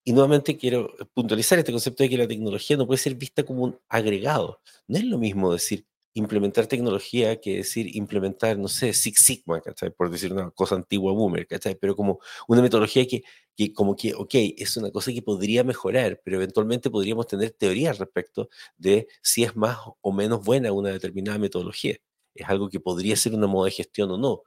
y 0.04 0.12
nuevamente 0.12 0.56
quiero 0.56 0.94
puntualizar 1.14 1.58
este 1.58 1.72
concepto 1.72 2.02
de 2.02 2.08
que 2.08 2.16
la 2.18 2.26
tecnología 2.26 2.76
no 2.78 2.86
puede 2.86 2.98
ser 2.98 3.14
vista 3.14 3.44
como 3.44 3.64
un 3.64 3.78
agregado. 3.90 4.60
No 4.86 4.98
es 4.98 5.04
lo 5.04 5.18
mismo 5.18 5.52
decir 5.52 5.84
implementar 6.18 6.66
tecnología 6.66 7.40
que 7.40 7.58
decir 7.58 7.94
implementar, 7.96 8.58
no 8.58 8.68
sé, 8.68 8.92
Six 8.92 9.24
Sigma, 9.24 9.60
¿cachai? 9.60 9.90
Por 9.90 10.10
decir 10.10 10.32
una 10.32 10.50
cosa 10.50 10.74
antigua 10.74 11.12
boomer, 11.12 11.46
¿cachai? 11.46 11.76
Pero 11.76 11.94
como 11.96 12.20
una 12.48 12.60
metodología 12.60 13.06
que, 13.06 13.22
que 13.56 13.72
como 13.72 13.96
que, 13.96 14.14
ok, 14.14 14.34
es 14.56 14.76
una 14.76 14.90
cosa 14.90 15.12
que 15.12 15.22
podría 15.22 15.64
mejorar, 15.64 16.20
pero 16.24 16.36
eventualmente 16.36 16.90
podríamos 16.90 17.26
tener 17.26 17.52
teorías 17.52 17.98
respecto 17.98 18.48
de 18.76 19.06
si 19.22 19.44
es 19.44 19.56
más 19.56 19.78
o 20.00 20.12
menos 20.12 20.44
buena 20.44 20.72
una 20.72 20.90
determinada 20.90 21.38
metodología. 21.38 21.96
Es 22.34 22.48
algo 22.48 22.68
que 22.68 22.80
podría 22.80 23.16
ser 23.16 23.34
una 23.34 23.46
moda 23.46 23.66
de 23.66 23.72
gestión 23.72 24.10
o 24.10 24.18
no. 24.18 24.42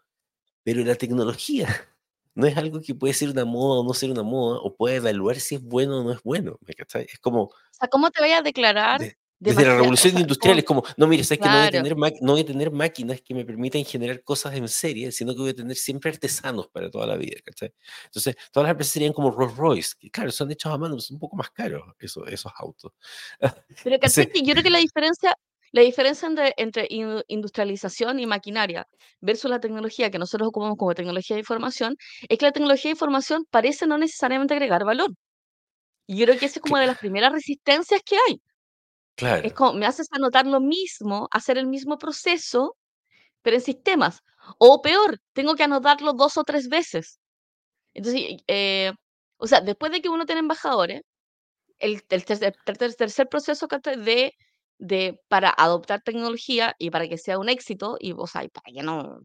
Pero 0.64 0.84
la 0.84 0.96
tecnología 0.96 1.68
no 2.36 2.48
es 2.48 2.58
algo 2.58 2.82
que 2.82 2.96
puede 2.96 3.14
ser 3.14 3.30
una 3.30 3.46
moda 3.46 3.80
o 3.80 3.84
no 3.84 3.94
ser 3.94 4.12
una 4.12 4.24
moda, 4.24 4.60
o 4.60 4.76
puede 4.76 4.98
evaluar 4.98 5.40
si 5.40 5.56
es 5.56 5.62
bueno 5.64 6.02
o 6.02 6.04
no 6.04 6.12
es 6.12 6.22
bueno. 6.24 6.60
Es 6.68 7.20
como... 7.20 7.44
O 7.44 7.54
sea, 7.72 7.88
¿cómo 7.88 8.12
te 8.12 8.22
vayas 8.22 8.42
a 8.42 8.44
declarar? 8.44 9.02
Desde 9.42 9.66
la 9.66 9.76
revolución 9.76 10.20
industrial 10.20 10.60
es 10.60 10.66
como, 10.66 10.84
no, 10.98 11.08
mire, 11.08 11.24
es 11.24 11.30
que 11.30 11.40
no, 11.40 11.50
voy 11.50 11.66
a 11.66 11.72
tener 11.72 11.98
no 11.98 12.34
voy 12.34 12.42
a 12.42 12.46
tener 12.46 12.70
máquinas 12.70 13.22
que 13.22 13.34
me 13.34 13.44
permitan 13.44 13.84
generar 13.84 14.24
cosas 14.24 14.54
en 14.54 14.68
serie, 14.68 15.12
sino 15.12 15.34
que 15.34 15.40
voy 15.40 15.50
a 15.50 15.56
tener 15.56 15.76
siempre 15.76 16.12
artesanos 16.12 16.68
para 16.68 16.92
toda 16.92 17.08
la 17.08 17.18
vida, 17.18 17.38
¿cachai? 17.44 17.74
Entonces, 18.06 18.36
todas 18.52 18.66
las 18.66 18.72
empresas 18.74 18.94
serían 18.94 19.14
como 19.14 19.32
Rolls 19.32 19.58
Royce, 19.58 19.96
que 20.00 20.12
claro, 20.12 20.30
son 20.30 20.52
hechos 20.52 20.72
a 20.72 20.78
mano, 20.78 21.00
son 21.00 21.16
un 21.16 21.20
poco 21.20 21.38
más 21.38 21.50
caros 21.50 21.82
esos, 22.00 22.28
esos 22.28 22.52
autos. 22.56 22.92
Pero 23.84 23.98
¿cachai? 24.00 24.30
yo 24.32 24.54
creo 24.54 24.64
que 24.64 24.70
la 24.70 24.78
diferencia, 24.78 25.36
la 25.72 25.82
diferencia 25.82 26.28
entre, 26.28 26.54
entre, 26.58 26.88
industrialización 27.28 28.20
y 28.20 28.28
maquinaria 28.28 28.88
versus 29.22 29.50
la 29.50 29.60
tecnología 29.60 30.12
que 30.12 30.20
nosotros 30.20 30.50
ocupamos 30.50 30.78
como 30.78 30.94
tecnología 30.94 31.36
de 31.36 31.40
información 31.40 31.98
es 32.30 32.38
que 32.38 32.46
la 32.46 32.52
tecnología 32.52 32.90
de 32.90 32.94
información 32.94 33.48
parece 33.50 33.88
no 33.88 33.98
necesariamente 33.98 34.54
agregar 34.54 34.86
valor. 34.86 35.10
Y 36.06 36.18
yo 36.18 36.28
creo 36.28 36.38
que 36.38 36.46
esa 36.46 36.60
es 36.60 36.62
como 36.62 36.78
de 36.78 36.86
las 36.86 37.00
primeras 37.00 37.32
resistencias 37.32 38.02
que 38.06 38.18
hay. 38.28 38.40
Es 39.18 39.54
como, 39.54 39.74
me 39.74 39.86
haces 39.86 40.08
anotar 40.12 40.48
lo 40.48 40.60
mismo, 40.60 41.28
hacer 41.32 41.58
el 41.58 41.68
mismo 41.68 41.98
proceso, 41.98 42.78
pero 43.42 43.58
en 43.58 43.62
sistemas. 43.62 44.22
O 44.58 44.82
peor, 44.82 45.20
tengo 45.34 45.56
que 45.56 45.64
anotarlo 45.64 46.14
dos 46.14 46.38
o 46.38 46.44
tres 46.44 46.70
veces. 46.70 47.20
Entonces, 47.94 48.38
eh, 48.48 48.94
o 49.38 49.48
sea, 49.48 49.62
después 49.62 49.92
de 49.92 50.02
que 50.02 50.10
uno 50.10 50.26
tiene 50.26 50.40
embajadores, 50.40 51.02
el, 51.80 52.04
tercer, 52.06 52.56
proceso 53.30 53.68
de, 53.98 54.34
de, 54.78 55.20
para 55.28 55.50
adoptar 55.50 56.02
tecnología 56.04 56.76
y 56.80 56.92
para 56.92 57.08
que 57.08 57.18
sea 57.18 57.40
un 57.40 57.50
éxito, 57.50 57.98
y, 58.00 58.14
o 58.14 58.28
sea, 58.28 58.48
para 58.50 58.74
que 58.74 58.84
no, 58.84 59.20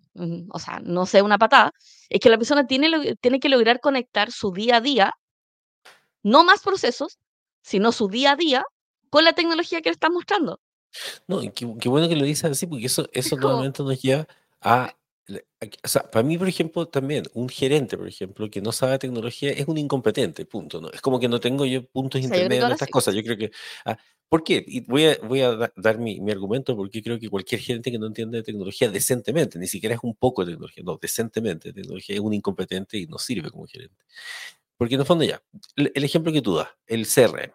o 0.50 0.58
sea, 0.58 0.80
no 0.80 1.06
sea 1.06 1.24
una 1.24 1.38
patada, 1.38 1.72
es 2.08 2.20
que 2.20 2.30
la 2.30 2.38
persona 2.38 2.66
tiene, 2.66 3.16
tiene 3.20 3.40
que 3.40 3.48
lograr 3.48 3.80
conectar 3.80 4.32
su 4.32 4.52
día 4.52 4.76
a 4.76 4.80
día, 4.80 5.12
no 6.22 6.44
más 6.44 6.62
procesos, 6.62 7.18
sino 7.62 7.92
su 7.92 8.08
día 8.08 8.32
a 8.32 8.36
día 8.36 8.64
con 9.10 9.24
la 9.24 9.32
tecnología 9.32 9.80
que 9.82 9.90
le 9.90 9.94
estás 9.94 10.10
mostrando. 10.10 10.60
No, 11.26 11.40
qué, 11.40 11.74
qué, 11.80 11.88
bueno 11.88 12.08
que 12.08 12.16
lo 12.16 12.24
dices 12.24 12.44
así, 12.50 12.66
porque 12.66 12.86
eso, 12.86 13.08
eso 13.12 13.36
nuevamente 13.36 13.82
nos 13.82 14.00
lleva 14.00 14.26
a, 14.60 14.96
O 15.84 15.88
sea, 15.88 16.10
para 16.10 16.22
mí, 16.22 16.38
por 16.38 16.48
ejemplo, 16.48 16.86
también, 16.86 17.24
un 17.34 17.48
gerente, 17.48 17.96
por 17.96 18.08
ejemplo, 18.08 18.50
que 18.50 18.60
no 18.60 18.72
sabe 18.72 18.98
tecnología 18.98 19.50
es 19.50 19.66
un 19.68 19.78
incompetente, 19.78 20.46
punto. 20.46 20.80
¿no? 20.80 20.90
Es 20.90 21.00
como 21.00 21.20
que 21.20 21.28
no 21.28 21.40
tengo 21.40 21.66
yo 21.66 21.84
puntos 21.86 22.20
intermedios 22.20 22.66
en 22.66 22.72
estas 22.72 22.88
cosas. 22.88 23.14
Yo 23.14 23.22
creo 23.22 23.36
que. 23.36 23.50
Ah, 23.84 23.98
¿Por 24.28 24.42
qué? 24.42 24.64
Y 24.66 24.80
voy 24.80 25.06
a, 25.06 25.18
voy 25.22 25.40
a 25.42 25.70
dar 25.76 25.98
mi, 25.98 26.20
mi, 26.20 26.32
argumento 26.32 26.74
porque 26.74 27.00
creo 27.00 27.18
que 27.18 27.30
cualquier 27.30 27.60
gerente 27.60 27.92
que 27.92 27.98
no 27.98 28.06
entiende 28.06 28.38
de 28.38 28.42
tecnología 28.42 28.90
decentemente, 28.90 29.56
ni 29.56 29.68
siquiera 29.68 29.94
es 29.94 30.00
un 30.02 30.16
poco 30.16 30.44
de 30.44 30.52
tecnología, 30.52 30.82
no, 30.84 30.98
decentemente 31.00 31.68
de 31.68 31.74
tecnología, 31.82 32.16
es 32.16 32.20
un 32.20 32.34
incompetente 32.34 32.98
y 32.98 33.06
no 33.06 33.18
sirve 33.18 33.50
como 33.50 33.66
gerente. 33.66 34.04
Porque 34.76 34.94
en 34.96 35.00
el 35.00 35.06
fondo 35.06 35.24
ya, 35.24 35.40
el, 35.76 35.92
el 35.94 36.04
ejemplo 36.04 36.32
que 36.32 36.42
tú 36.42 36.56
das, 36.56 36.68
el 36.88 37.06
CRM. 37.06 37.52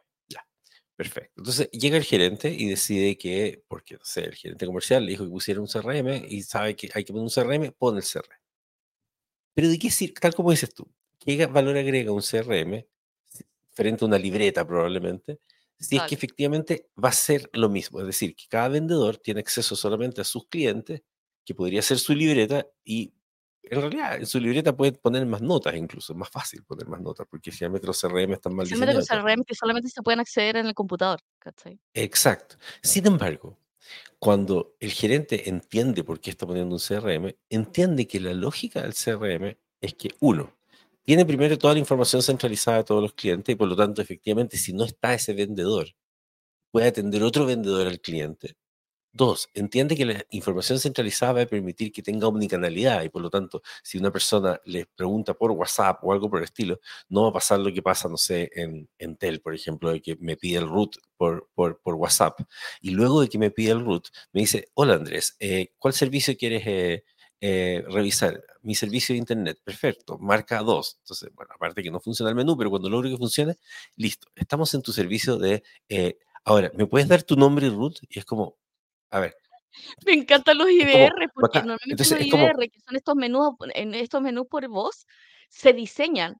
Perfecto. 1.02 1.34
Entonces 1.38 1.68
llega 1.72 1.98
el 1.98 2.04
gerente 2.04 2.54
y 2.54 2.70
decide 2.70 3.18
que, 3.18 3.64
porque 3.68 3.96
no 3.96 4.04
sé, 4.04 4.24
el 4.26 4.36
gerente 4.36 4.68
comercial 4.68 5.04
le 5.04 5.14
dijo 5.14 5.24
que 5.24 5.32
pusiera 5.32 5.60
un 5.60 5.66
CRM 5.66 6.28
y 6.30 6.44
sabe 6.44 6.76
que 6.76 6.92
hay 6.94 7.04
que 7.04 7.12
poner 7.12 7.24
un 7.24 7.32
CRM, 7.32 7.72
pone 7.72 8.02
el 8.02 8.06
CRM. 8.06 8.40
Pero 9.56 9.68
de 9.68 9.80
qué 9.80 9.90
sirve, 9.90 10.14
tal 10.22 10.36
como 10.36 10.52
dices 10.52 10.72
tú, 10.76 10.88
¿qué 11.18 11.44
valor 11.48 11.76
agrega 11.76 12.12
un 12.12 12.22
CRM 12.22 12.86
frente 13.72 14.06
a 14.06 14.08
una 14.08 14.20
libreta 14.20 14.68
probablemente? 14.68 15.40
Si 15.80 15.98
es 15.98 16.04
que 16.04 16.14
efectivamente 16.14 16.88
va 17.04 17.10
a 17.10 17.14
ser 17.14 17.50
lo 17.54 17.68
mismo, 17.68 18.00
es 18.00 18.06
decir, 18.06 18.36
que 18.36 18.46
cada 18.48 18.68
vendedor 18.68 19.18
tiene 19.18 19.40
acceso 19.40 19.76
solamente 19.76 20.22
a 20.22 20.24
sus 20.24 20.48
clientes, 20.50 21.02
que 21.44 21.56
podría 21.56 21.82
ser 21.82 21.98
su 21.98 22.14
libreta 22.14 22.68
y 22.84 23.12
en 23.72 23.80
realidad, 23.80 24.18
en 24.18 24.26
su 24.26 24.38
libreta 24.38 24.76
puede 24.76 24.92
poner 24.92 25.26
más 25.26 25.42
notas 25.42 25.76
incluso, 25.76 26.12
es 26.12 26.20
más 26.20 26.30
fácil 26.30 26.62
poner 26.64 26.88
más 26.88 27.00
notas, 27.00 27.26
porque 27.30 27.52
finalmente 27.52 27.88
los 27.88 28.02
CRM 28.02 28.34
están 28.34 28.54
mal 28.54 28.68
diseñados. 28.68 28.96
los 28.96 29.08
CRM 29.08 29.46
que 29.46 29.56
solamente 29.56 29.90
se 29.90 30.02
pueden 30.02 30.20
acceder 30.20 30.58
en 30.58 30.68
el 30.68 30.74
computador, 30.74 31.22
Exacto. 31.94 32.58
Sin 32.84 33.08
embargo, 33.08 33.58
cuando 34.20 34.76
el 34.82 34.92
gerente 34.92 35.48
entiende 35.50 36.04
por 36.04 36.20
qué 36.20 36.32
está 36.32 36.46
poniendo 36.46 36.76
un 36.76 36.82
CRM, 36.82 37.34
entiende 37.50 38.08
que 38.08 38.20
la 38.20 38.34
lógica 38.34 38.82
del 38.82 38.94
CRM 38.94 39.58
es 39.80 39.94
que, 39.94 40.10
uno, 40.20 40.54
tiene 41.04 41.26
primero 41.26 41.58
toda 41.58 41.74
la 41.74 41.80
información 41.80 42.22
centralizada 42.22 42.78
de 42.78 42.84
todos 42.84 43.02
los 43.02 43.14
clientes 43.14 43.54
y 43.54 43.56
por 43.56 43.70
lo 43.70 43.78
tanto, 43.78 44.02
efectivamente, 44.02 44.58
si 44.58 44.74
no 44.74 44.84
está 44.84 45.14
ese 45.14 45.34
vendedor, 45.34 45.88
puede 46.72 46.88
atender 46.88 47.24
otro 47.24 47.46
vendedor 47.46 47.88
al 47.88 48.02
cliente 48.02 48.58
Dos, 49.14 49.50
entiende 49.54 49.98
que 49.98 50.06
la 50.06 50.26
información 50.30 50.80
centralizada 50.80 51.34
va 51.34 51.42
a 51.42 51.46
permitir 51.46 51.92
que 51.92 52.02
tenga 52.02 52.28
omnicanalidad 52.28 53.04
y 53.04 53.10
por 53.10 53.22
lo 53.22 53.30
tanto, 53.30 53.62
si 53.84 53.98
una 53.98 54.10
persona 54.10 54.62
le 54.64 54.86
pregunta 54.86 55.34
por 55.34 55.52
WhatsApp 55.52 56.02
o 56.04 56.14
algo 56.14 56.30
por 56.30 56.40
el 56.40 56.46
estilo, 56.46 56.80
no 57.10 57.24
va 57.24 57.30
a 57.30 57.34
pasar 57.34 57.60
lo 57.60 57.74
que 57.74 57.82
pasa, 57.82 58.08
no 58.08 58.16
sé, 58.16 58.50
en, 58.56 58.90
en 58.98 59.18
Tel, 59.18 59.42
por 59.42 59.54
ejemplo, 59.54 59.92
de 59.92 60.02
que 60.02 60.16
me 60.16 60.38
pide 60.38 60.60
el 60.60 60.70
root 60.70 60.96
por, 61.18 61.50
por, 61.54 61.82
por, 61.82 61.96
WhatsApp 61.96 62.40
y 62.80 62.92
luego 62.92 63.20
de 63.20 63.28
que 63.28 63.38
me 63.38 63.52
pide 63.52 63.72
el 63.72 63.84
root, 63.84 64.08
me 64.32 64.42
dice, 64.42 64.70
hola 64.76 64.94
Andrés, 64.94 65.36
eh, 65.42 65.74
¿cuál 65.78 65.94
servicio 65.94 66.38
quieres 66.38 66.64
eh, 66.66 67.04
eh, 67.42 67.84
revisar? 67.90 68.42
Mi 68.62 68.76
servicio 68.76 69.14
de 69.14 69.20
Internet, 69.20 69.60
perfecto, 69.64 70.20
marca 70.20 70.62
2. 70.62 70.98
Entonces, 71.00 71.30
bueno, 71.36 71.52
aparte 71.54 71.84
que 71.84 71.92
no 71.92 72.00
funciona 72.00 72.30
el 72.30 72.36
menú, 72.36 72.56
pero 72.56 72.70
cuando 72.70 72.90
logro 72.90 73.10
que 73.10 73.18
funcione, 73.18 73.58
listo, 73.98 74.28
estamos 74.36 74.74
en 74.74 74.82
tu 74.82 74.94
servicio 74.94 75.38
de... 75.38 75.64
Ahora, 76.44 76.72
¿me 76.76 76.88
puedes 76.88 77.08
dar 77.08 77.22
tu 77.24 77.36
nombre 77.36 77.68
y 77.68 77.70
root? 77.70 78.00
Y 78.10 78.18
es 78.20 78.26
como, 78.26 78.58
a 79.12 79.20
ver. 79.20 79.36
Me 80.06 80.14
encantan 80.14 80.58
los 80.58 80.70
IBR, 80.70 81.30
porque 81.34 81.60
normalmente 81.60 82.04
los 82.04 82.12
IBR, 82.12 82.70
que 82.70 82.80
son 82.80 82.96
estos 82.96 83.16
menús, 83.16 83.56
en 83.74 83.94
estos 83.94 84.22
menús 84.22 84.48
por 84.48 84.68
voz, 84.68 85.06
se 85.50 85.74
diseñan 85.74 86.36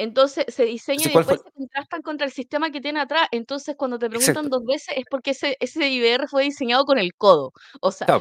entonces 0.00 0.46
se 0.48 0.64
diseña 0.64 1.02
y 1.02 1.12
después 1.12 1.26
se 1.26 1.50
contrastan 1.52 2.00
contra 2.00 2.26
el 2.26 2.32
sistema 2.32 2.70
que 2.70 2.80
tiene 2.80 3.00
atrás. 3.00 3.28
Entonces, 3.32 3.76
cuando 3.76 3.98
te 3.98 4.08
preguntan 4.08 4.48
dos 4.48 4.64
veces 4.64 4.94
es 4.96 5.04
porque 5.10 5.32
ese, 5.32 5.56
ese 5.60 5.88
IBR 5.88 6.26
fue 6.26 6.44
diseñado 6.44 6.86
con 6.86 6.98
el 6.98 7.14
codo. 7.14 7.52
O 7.80 7.92
sea, 7.92 8.06
pero, 8.06 8.20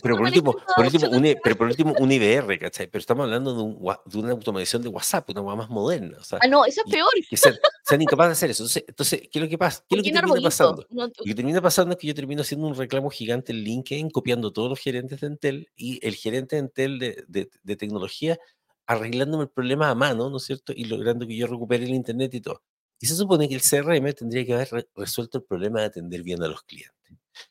por 0.00 0.20
último, 0.22 0.52
por 0.76 0.84
último, 0.84 1.08
un, 1.08 1.36
pero 1.42 1.56
por 1.56 1.66
último, 1.68 1.94
un 1.98 2.10
IBR, 2.10 2.58
¿cachai? 2.58 2.88
Pero 2.88 2.98
estamos 2.98 3.24
hablando 3.24 3.54
de, 3.54 3.62
un, 3.62 3.96
de 4.04 4.18
una 4.18 4.32
automatización 4.32 4.82
de 4.82 4.88
WhatsApp, 4.88 5.30
una 5.30 5.54
más 5.54 5.70
moderna. 5.70 6.18
O 6.20 6.24
sea, 6.24 6.40
ah, 6.42 6.48
no, 6.48 6.64
eso 6.64 6.82
es 6.84 6.92
peor. 6.92 7.10
Que 7.30 7.36
sean, 7.36 8.02
incapaces 8.02 8.28
de 8.28 8.32
hacer 8.32 8.50
eso. 8.50 8.64
Entonces, 8.64 8.84
entonces, 8.88 9.20
¿qué 9.30 9.38
es 9.38 9.42
lo 9.42 9.48
que 9.48 9.58
pasa? 9.58 9.84
¿Qué 9.88 9.94
es 9.94 9.98
lo 9.98 10.02
que 10.02 10.12
termina 10.12 10.40
pasando? 10.42 10.86
lo 10.90 11.10
que 11.10 11.34
termina 11.34 11.62
pasando 11.62 11.92
es 11.92 11.98
que 12.00 12.08
yo 12.08 12.14
termino 12.14 12.42
haciendo 12.42 12.66
un 12.66 12.74
reclamo 12.74 13.08
gigante 13.08 13.52
en 13.52 13.58
LinkedIn, 13.58 14.10
copiando 14.10 14.52
todos 14.52 14.68
los 14.68 14.80
gerentes 14.80 15.20
de 15.20 15.28
Entel 15.28 15.68
y 15.76 16.04
el 16.04 16.16
gerente 16.16 16.56
de 16.56 16.60
Entel 16.60 16.98
de, 16.98 17.24
de, 17.28 17.50
de 17.62 17.76
tecnología 17.76 18.36
arreglándome 18.86 19.44
el 19.44 19.50
problema 19.50 19.90
a 19.90 19.94
mano, 19.94 20.30
¿no 20.30 20.36
es 20.36 20.44
cierto? 20.44 20.72
Y 20.74 20.84
logrando 20.84 21.26
que 21.26 21.36
yo 21.36 21.46
recupere 21.46 21.84
el 21.84 21.94
Internet 21.94 22.34
y 22.34 22.40
todo. 22.40 22.62
Y 23.00 23.06
se 23.06 23.16
supone 23.16 23.48
que 23.48 23.54
el 23.54 23.62
CRM 23.62 24.12
tendría 24.14 24.44
que 24.44 24.54
haber 24.54 24.88
resuelto 24.94 25.38
el 25.38 25.44
problema 25.44 25.80
de 25.80 25.86
atender 25.86 26.22
bien 26.22 26.42
a 26.42 26.48
los 26.48 26.62
clientes. 26.62 26.94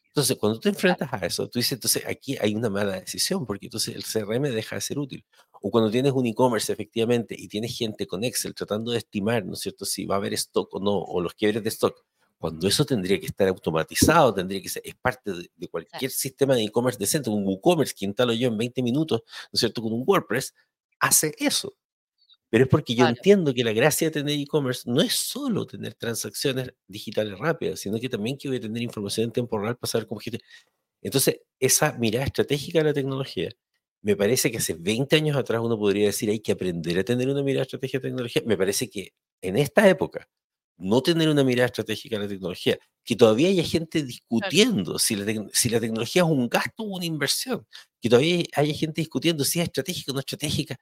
Entonces, 0.07 0.37
cuando 0.37 0.59
te 0.59 0.69
enfrentas 0.69 1.11
a 1.11 1.25
eso, 1.25 1.49
tú 1.49 1.57
dices, 1.57 1.71
entonces 1.71 2.03
aquí 2.07 2.37
hay 2.39 2.53
una 2.53 2.69
mala 2.69 2.99
decisión, 2.99 3.47
porque 3.47 3.65
entonces 3.65 3.95
el 3.95 4.03
CRM 4.03 4.43
deja 4.43 4.75
de 4.75 4.81
ser 4.81 4.99
útil. 4.99 5.25
O 5.59 5.71
cuando 5.71 5.89
tienes 5.89 6.11
un 6.11 6.27
e-commerce, 6.27 6.71
efectivamente, 6.71 7.35
y 7.37 7.47
tienes 7.47 7.75
gente 7.75 8.05
con 8.05 8.23
Excel 8.23 8.53
tratando 8.53 8.91
de 8.91 8.99
estimar, 8.99 9.43
¿no 9.43 9.53
es 9.53 9.61
cierto?, 9.61 9.85
si 9.85 10.05
va 10.05 10.15
a 10.15 10.17
haber 10.19 10.33
stock 10.35 10.71
o 10.75 10.79
no, 10.79 10.99
o 10.99 11.19
los 11.19 11.33
quiebres 11.33 11.63
de 11.63 11.69
stock, 11.69 12.05
cuando 12.37 12.67
eso 12.67 12.85
tendría 12.85 13.19
que 13.19 13.25
estar 13.25 13.47
automatizado, 13.47 14.33
tendría 14.35 14.61
que 14.61 14.69
ser, 14.69 14.83
es 14.85 14.93
parte 14.95 15.31
de, 15.31 15.67
cualquier 15.67 16.11
sistema 16.11 16.53
de 16.53 16.63
e-commerce 16.63 16.99
decente, 16.99 17.31
un 17.31 17.43
WooCommerce 17.43 17.95
que 17.97 18.05
instalo 18.05 18.33
yo 18.33 18.49
en 18.49 18.57
20 18.57 18.83
minutos, 18.83 19.23
¿no 19.25 19.49
es 19.53 19.61
cierto?, 19.61 19.81
con 19.81 19.93
un 19.93 20.03
WordPress, 20.05 20.53
hace 21.03 21.35
eso. 21.37 21.75
Pero 22.49 22.65
es 22.65 22.69
porque 22.69 22.95
yo 22.95 23.07
entiendo 23.07 23.53
que 23.53 23.63
la 23.63 23.73
gracia 23.73 24.07
de 24.07 24.11
tener 24.11 24.39
e-commerce 24.39 24.83
no 24.89 25.01
es 25.01 25.13
solo 25.13 25.65
tener 25.65 25.95
transacciones 25.95 26.71
digitales 26.87 27.37
rápidas, 27.37 27.79
sino 27.79 27.99
que 27.99 28.09
también 28.09 28.37
que 28.37 28.47
voy 28.47 28.57
a 28.57 28.61
tener 28.61 28.81
información 28.81 29.25
en 29.25 29.31
tiempo 29.31 29.57
real 29.57 29.75
para 29.75 29.89
saber 29.89 30.07
cómo 30.07 30.21
gente. 30.21 30.39
Entonces, 31.01 31.41
esa 31.59 31.93
mirada 31.93 32.25
estratégica 32.25 32.79
de 32.79 32.85
la 32.85 32.93
tecnología, 32.93 33.49
me 34.03 34.15
parece 34.15 34.51
que 34.51 34.57
hace 34.57 34.75
20 34.75 35.15
años 35.15 35.35
atrás 35.35 35.61
uno 35.63 35.77
podría 35.77 36.07
decir 36.07 36.29
hay 36.29 36.39
que 36.39 36.51
aprender 36.51 36.99
a 36.99 37.03
tener 37.03 37.27
una 37.27 37.43
mirada 37.43 37.63
estratégica 37.63 37.99
de 37.99 38.09
tecnología. 38.09 38.43
Me 38.45 38.57
parece 38.57 38.89
que 38.89 39.13
en 39.41 39.57
esta 39.57 39.89
época, 39.89 40.29
no 40.77 41.01
tener 41.01 41.29
una 41.29 41.43
mirada 41.43 41.67
estratégica 41.67 42.17
de 42.17 42.23
la 42.23 42.29
tecnología, 42.29 42.77
que 43.03 43.15
todavía 43.15 43.49
haya 43.49 43.63
gente 43.63 44.03
discutiendo 44.03 44.99
si, 44.99 45.15
la 45.15 45.47
si 45.53 45.69
la 45.69 45.79
tecnología 45.79 46.23
es 46.23 46.29
un 46.29 46.49
gasto 46.49 46.83
o 46.83 46.97
una 46.97 47.05
inversión, 47.05 47.65
que 48.01 48.09
todavía 48.09 48.43
haya 48.55 48.73
gente 48.73 49.01
discutiendo 49.01 49.43
si 49.43 49.59
es 49.59 49.65
estratégica 49.65 50.11
o 50.11 50.15
no 50.15 50.19
estratégica, 50.19 50.77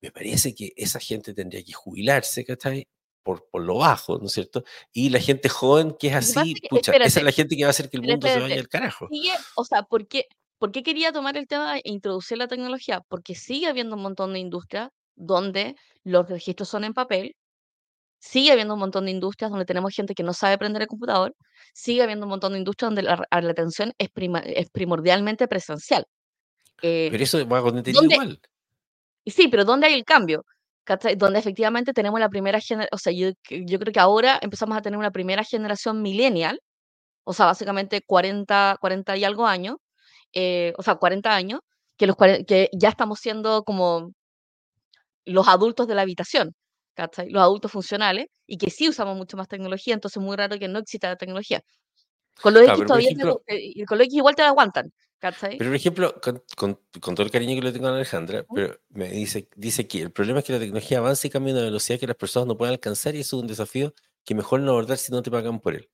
me 0.00 0.10
parece 0.10 0.54
que 0.54 0.72
esa 0.76 0.98
gente 0.98 1.34
tendría 1.34 1.62
que 1.62 1.72
jubilarse, 1.72 2.44
¿cachai? 2.44 2.88
Por, 3.22 3.46
por 3.50 3.62
lo 3.62 3.76
bajo, 3.76 4.18
¿no 4.18 4.26
es 4.26 4.32
cierto? 4.32 4.64
Y 4.92 5.10
la 5.10 5.20
gente 5.20 5.48
joven 5.48 5.94
que 5.98 6.08
es 6.08 6.14
así, 6.14 6.54
pucha, 6.70 6.92
esa 6.92 7.20
es 7.20 7.24
la 7.24 7.32
gente 7.32 7.56
que 7.56 7.64
va 7.64 7.68
a 7.68 7.70
hacer 7.70 7.90
que 7.90 7.98
el 7.98 8.02
mundo 8.02 8.26
se 8.26 8.40
vaya 8.40 8.54
al 8.54 8.68
carajo. 8.68 9.08
o 9.56 9.64
sea, 9.64 9.82
¿por 9.82 10.08
qué, 10.08 10.26
¿por 10.58 10.72
qué 10.72 10.82
quería 10.82 11.12
tomar 11.12 11.36
el 11.36 11.46
tema 11.46 11.78
e 11.78 11.82
introducir 11.84 12.38
la 12.38 12.48
tecnología? 12.48 13.02
Porque 13.08 13.34
sigue 13.34 13.66
habiendo 13.66 13.96
un 13.96 14.02
montón 14.02 14.32
de 14.32 14.38
industrias 14.38 14.88
donde 15.16 15.76
los 16.02 16.28
registros 16.28 16.68
son 16.70 16.84
en 16.84 16.94
papel, 16.94 17.36
sigue 18.18 18.52
habiendo 18.52 18.74
un 18.74 18.80
montón 18.80 19.04
de 19.04 19.10
industrias 19.10 19.50
donde 19.50 19.66
tenemos 19.66 19.94
gente 19.94 20.14
que 20.14 20.22
no 20.22 20.32
sabe 20.32 20.54
aprender 20.54 20.82
el 20.82 20.88
computador, 20.88 21.34
sigue 21.74 22.02
habiendo 22.02 22.24
un 22.24 22.30
montón 22.30 22.52
de 22.52 22.58
industrias 22.58 22.88
donde 22.88 23.02
la, 23.02 23.26
atención 23.30 23.92
es, 23.98 24.08
es 24.44 24.70
primordialmente 24.70 25.46
presencial. 25.46 26.06
Eh, 26.82 27.08
pero 27.10 27.22
eso 27.22 27.46
va 27.46 27.58
a 27.58 27.62
continuar 27.62 28.04
igual. 28.04 28.40
Sí, 29.26 29.48
pero 29.48 29.64
¿dónde 29.64 29.86
hay 29.86 29.94
el 29.94 30.04
cambio? 30.04 30.44
Donde 31.16 31.38
efectivamente 31.38 31.92
tenemos 31.92 32.18
la 32.18 32.28
primera 32.28 32.58
generación, 32.60 32.88
o 32.92 32.98
sea, 32.98 33.12
yo, 33.12 33.30
yo 33.48 33.78
creo 33.78 33.92
que 33.92 34.00
ahora 34.00 34.38
empezamos 34.42 34.76
a 34.76 34.82
tener 34.82 34.98
una 34.98 35.12
primera 35.12 35.44
generación 35.44 36.02
millennial, 36.02 36.60
o 37.24 37.34
sea, 37.34 37.46
básicamente 37.46 38.02
40, 38.06 38.76
40 38.80 39.16
y 39.16 39.24
algo 39.24 39.46
años, 39.46 39.76
eh, 40.34 40.74
o 40.78 40.82
sea, 40.82 40.96
40 40.96 41.34
años, 41.34 41.60
que, 41.98 42.06
los, 42.08 42.16
que 42.16 42.70
ya 42.72 42.90
estamos 42.90 43.20
siendo 43.20 43.64
como 43.64 44.12
los 45.24 45.48
adultos 45.48 45.86
de 45.86 45.94
la 45.94 46.02
habitación, 46.02 46.54
Los 47.28 47.42
adultos 47.42 47.72
funcionales, 47.72 48.26
y 48.46 48.58
que 48.58 48.70
sí 48.70 48.88
usamos 48.88 49.16
mucho 49.16 49.36
más 49.36 49.48
tecnología, 49.48 49.94
entonces 49.94 50.18
es 50.18 50.22
muy 50.22 50.36
raro 50.36 50.58
que 50.58 50.68
no 50.68 50.78
exista 50.80 51.08
la 51.08 51.16
tecnología. 51.16 51.60
Con 52.42 52.54
los 52.54 52.64
X 52.64 52.86
todavía 52.86 53.10
eh, 53.48 53.84
con 53.86 53.98
los 53.98 54.06
X 54.06 54.16
igual 54.18 54.34
te 54.36 54.42
la 54.42 54.48
aguantan. 54.50 54.92
Pero, 55.58 55.70
por 55.70 55.76
ejemplo, 55.76 56.20
con, 56.56 56.78
todo 57.00 57.22
el 57.22 57.30
cariño 57.30 57.54
que 57.54 57.66
le 57.66 57.72
tengo 57.72 57.88
a 57.88 57.94
Alejandra, 57.94 58.46
pero 58.54 58.80
me 58.88 59.10
dice, 59.10 59.48
dice 59.54 59.86
que 59.86 60.00
el 60.00 60.12
problema 60.12 60.38
es 60.38 60.46
que 60.46 60.54
la 60.54 60.58
tecnología 60.58 60.98
avanza 60.98 61.26
y 61.26 61.30
cambia 61.30 61.52
a 61.52 61.56
una 61.56 61.64
velocidad 61.66 62.00
que 62.00 62.06
las 62.06 62.16
personas 62.16 62.46
no 62.46 62.56
pueden 62.56 62.72
alcanzar 62.72 63.14
y 63.14 63.20
eso 63.20 63.36
es 63.36 63.42
un 63.42 63.46
desafío 63.46 63.94
que 64.24 64.34
mejor 64.34 64.60
no 64.60 64.70
abordar 64.70 64.96
si 64.96 65.12
no 65.12 65.22
te 65.22 65.30
pagan 65.30 65.60
por 65.60 65.74
él. 65.74 65.90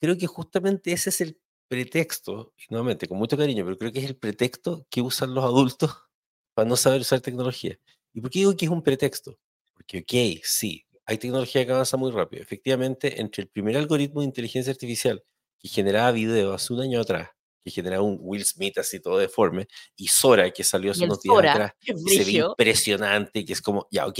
Creo 0.00 0.18
que 0.18 0.26
justamente 0.26 0.92
ese 0.92 1.08
es 1.10 1.20
el 1.22 1.40
pretexto, 1.68 2.52
y 2.58 2.64
nuevamente 2.70 3.08
con 3.08 3.16
mucho 3.16 3.38
cariño, 3.38 3.64
pero 3.64 3.78
creo 3.78 3.92
que 3.92 4.00
es 4.00 4.06
el 4.06 4.16
pretexto 4.16 4.86
que 4.90 5.00
usan 5.00 5.34
los 5.34 5.44
adultos 5.44 5.90
para 6.54 6.68
no 6.68 6.76
saber 6.76 7.00
usar 7.00 7.20
tecnología. 7.20 7.78
¿Y 8.12 8.20
por 8.20 8.30
qué 8.30 8.40
digo 8.40 8.56
que 8.56 8.66
es 8.66 8.70
un 8.70 8.82
pretexto? 8.82 9.38
Porque, 9.72 9.98
ok, 10.00 10.42
sí, 10.44 10.84
hay 11.06 11.16
tecnología 11.16 11.64
que 11.64 11.72
avanza 11.72 11.96
muy 11.96 12.10
rápido. 12.10 12.42
Efectivamente, 12.42 13.20
entre 13.22 13.44
el 13.44 13.48
primer 13.48 13.76
algoritmo 13.78 14.20
de 14.20 14.26
inteligencia 14.26 14.70
artificial 14.70 15.24
que 15.58 15.68
generaba 15.68 16.12
video 16.12 16.52
hace 16.52 16.72
un 16.74 16.80
año 16.80 17.00
atrás 17.00 17.30
que 17.62 17.70
generaba 17.70 18.02
un 18.02 18.18
Will 18.20 18.44
Smith 18.44 18.78
así 18.78 19.00
todo 19.00 19.18
deforme, 19.18 19.68
y 19.96 20.08
Sora, 20.08 20.50
que 20.50 20.64
salió 20.64 20.92
hace 20.92 21.04
unos 21.04 21.20
días 21.20 21.38
atrás, 21.38 21.72
que 21.80 21.96
se 21.96 22.24
ve 22.24 22.32
impresionante, 22.46 23.44
que 23.44 23.52
es 23.52 23.62
como, 23.62 23.86
ya, 23.90 24.06
ok, 24.06 24.18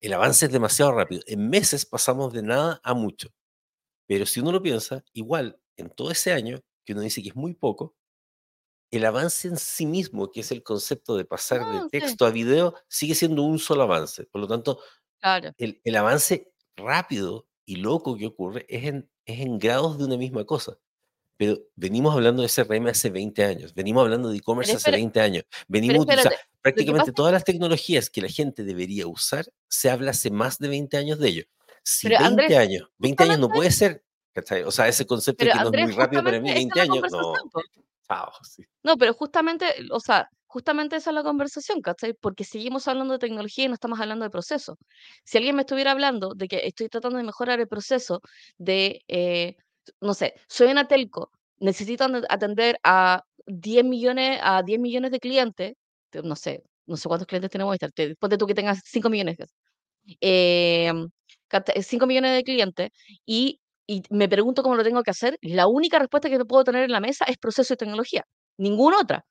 el 0.00 0.12
avance 0.12 0.46
es 0.46 0.52
demasiado 0.52 0.92
rápido. 0.92 1.22
En 1.26 1.48
meses 1.48 1.86
pasamos 1.86 2.32
de 2.32 2.42
nada 2.42 2.80
a 2.82 2.92
mucho. 2.92 3.28
Pero 4.06 4.26
si 4.26 4.40
uno 4.40 4.52
lo 4.52 4.62
piensa, 4.62 5.04
igual, 5.12 5.58
en 5.76 5.90
todo 5.90 6.10
ese 6.10 6.32
año, 6.32 6.60
que 6.84 6.92
uno 6.92 7.02
dice 7.02 7.22
que 7.22 7.28
es 7.28 7.36
muy 7.36 7.54
poco, 7.54 7.94
el 8.90 9.06
avance 9.06 9.48
en 9.48 9.56
sí 9.56 9.86
mismo, 9.86 10.30
que 10.30 10.40
es 10.40 10.52
el 10.52 10.62
concepto 10.62 11.16
de 11.16 11.24
pasar 11.24 11.60
de 11.60 11.78
ah, 11.78 11.88
texto 11.90 12.26
a 12.26 12.30
video, 12.30 12.74
sigue 12.88 13.14
siendo 13.14 13.42
un 13.42 13.58
solo 13.58 13.82
avance. 13.82 14.26
Por 14.26 14.42
lo 14.42 14.48
tanto, 14.48 14.80
el, 15.56 15.80
el, 15.82 15.96
avance 15.96 16.52
rápido 16.76 17.48
y 17.64 17.76
loco 17.76 18.16
que 18.16 18.26
ocurre 18.26 18.66
es 18.68 18.84
en, 18.84 19.10
es 19.24 19.40
en 19.40 19.58
grados 19.58 19.98
de 19.98 20.04
una 20.04 20.18
misma 20.18 20.44
cosa. 20.44 20.78
Pero 21.42 21.58
venimos 21.74 22.14
hablando 22.14 22.40
de 22.40 22.48
CRM 22.48 22.86
hace 22.86 23.10
20 23.10 23.44
años, 23.44 23.74
venimos 23.74 24.04
hablando 24.04 24.28
de 24.28 24.36
e-commerce 24.36 24.76
hace 24.76 24.92
20 24.92 25.20
años, 25.20 25.42
venimos 25.66 26.04
utilizando 26.04 26.36
prácticamente 26.60 27.10
todas 27.10 27.32
las 27.32 27.42
tecnologías 27.42 28.10
que 28.10 28.20
la 28.20 28.28
gente 28.28 28.62
debería 28.62 29.08
usar, 29.08 29.46
se 29.66 29.90
habla 29.90 30.12
hace 30.12 30.30
más 30.30 30.60
de 30.60 30.68
20 30.68 30.96
años 30.98 31.18
de 31.18 31.28
ello. 31.28 31.44
Si 31.82 32.08
20 32.08 32.56
años, 32.56 32.88
20 32.98 33.24
años 33.24 33.38
no 33.40 33.48
puede 33.48 33.72
ser, 33.72 34.04
O 34.64 34.70
sea, 34.70 34.86
ese 34.86 35.04
concepto 35.04 35.44
que 35.44 35.52
no 35.52 35.72
es 35.72 35.82
muy 35.82 35.92
rápido 35.94 36.22
para 36.22 36.38
mí, 36.38 36.52
20 36.52 36.80
años, 36.80 37.02
no. 37.10 37.34
No, 38.84 38.96
pero 38.96 39.12
justamente, 39.12 39.66
o 39.90 39.98
sea, 39.98 40.28
justamente 40.46 40.94
esa 40.94 41.10
es 41.10 41.14
la 41.14 41.24
conversación, 41.24 41.80
¿cachai? 41.80 42.14
Porque 42.14 42.44
seguimos 42.44 42.86
hablando 42.86 43.14
de 43.14 43.18
tecnología 43.18 43.64
y 43.64 43.68
no 43.68 43.74
estamos 43.74 43.98
hablando 43.98 44.24
de 44.24 44.30
proceso. 44.30 44.78
Si 45.24 45.38
alguien 45.38 45.56
me 45.56 45.62
estuviera 45.62 45.90
hablando 45.90 46.34
de 46.36 46.46
que 46.46 46.68
estoy 46.68 46.88
tratando 46.88 47.18
de 47.18 47.24
mejorar 47.24 47.58
el 47.58 47.66
proceso 47.66 48.20
de 48.58 49.00
eh, 49.08 49.56
no 50.00 50.14
sé, 50.14 50.34
soy 50.48 50.68
una 50.70 50.86
telco, 50.88 51.30
necesito 51.58 52.04
atender 52.28 52.78
a 52.84 53.22
10 53.46 53.84
millones, 53.84 54.38
a 54.42 54.62
10 54.62 54.80
millones 54.80 55.10
de 55.10 55.20
clientes, 55.20 55.74
no 56.24 56.36
sé, 56.36 56.62
no 56.86 56.96
sé 56.96 57.08
cuántos 57.08 57.26
clientes 57.26 57.50
tenemos, 57.50 57.76
después 57.78 58.30
de 58.30 58.38
tú 58.38 58.46
que 58.46 58.54
tengas 58.54 58.80
5 58.84 59.10
millones, 59.10 59.36
eh, 60.20 60.86
em, 60.88 61.08
5 61.82 62.06
millones 62.06 62.34
de 62.36 62.44
clientes, 62.44 62.90
y, 63.26 63.60
me 64.10 64.28
pregunto 64.28 64.62
cómo 64.62 64.76
lo 64.76 64.84
tengo 64.84 65.02
que 65.02 65.10
hacer, 65.10 65.36
la 65.42 65.66
única 65.66 65.98
respuesta 65.98 66.30
que 66.30 66.38
puedo 66.44 66.64
tener 66.64 66.84
en 66.84 66.92
la 66.92 67.00
mesa 67.00 67.24
es 67.26 67.36
proceso 67.38 67.74
y 67.74 67.76
tecnología, 67.76 68.24
ninguna 68.58 68.98
otra. 69.00 69.24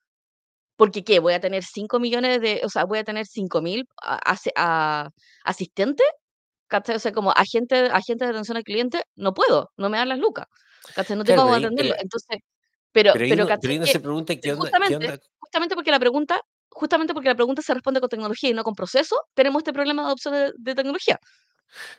Porque, 0.77 1.03
¿qué? 1.03 1.19
¿Voy 1.19 1.33
a 1.33 1.39
tener 1.41 1.63
5 1.63 1.99
millones 1.99 2.41
de, 2.41 2.61
o 2.65 2.69
sea, 2.69 2.85
voy 2.85 2.99
a 2.99 3.03
tener 3.03 3.25
5 3.27 3.61
mil 3.61 3.87
asistentes? 5.45 6.07
O 6.71 6.99
sea, 6.99 7.11
como 7.11 7.31
agente, 7.31 7.87
agente 7.91 8.25
de 8.25 8.31
atención 8.31 8.57
al 8.57 8.63
cliente, 8.63 9.03
no 9.15 9.33
puedo, 9.33 9.71
no 9.77 9.89
me 9.89 9.97
dan 9.97 10.09
las 10.09 10.19
lucas. 10.19 10.47
No 11.09 11.23
tengo 11.23 11.43
cómo 11.43 11.55
atenderlo. 11.55 11.95
Entonces, 11.99 12.39
pero, 12.91 13.13
pero, 13.13 13.47
pero, 13.61 13.85
se 13.85 13.99
pregunta 13.99 14.35
¿qué 14.35 14.51
onda, 14.51 14.63
justamente, 14.63 15.19
justamente 15.39 15.75
porque 15.75 15.91
la 15.91 15.99
pregunta, 15.99 16.41
justamente 16.69 17.13
porque 17.13 17.29
la 17.29 17.35
pregunta 17.35 17.61
se 17.61 17.73
responde 17.73 18.01
con 18.01 18.09
tecnología 18.09 18.49
y 18.49 18.53
no 18.53 18.63
con 18.63 18.75
proceso, 18.75 19.15
tenemos 19.33 19.61
este 19.61 19.71
problema 19.71 20.01
de 20.01 20.07
adopción 20.07 20.53
de, 20.57 20.75
tecnología. 20.75 21.19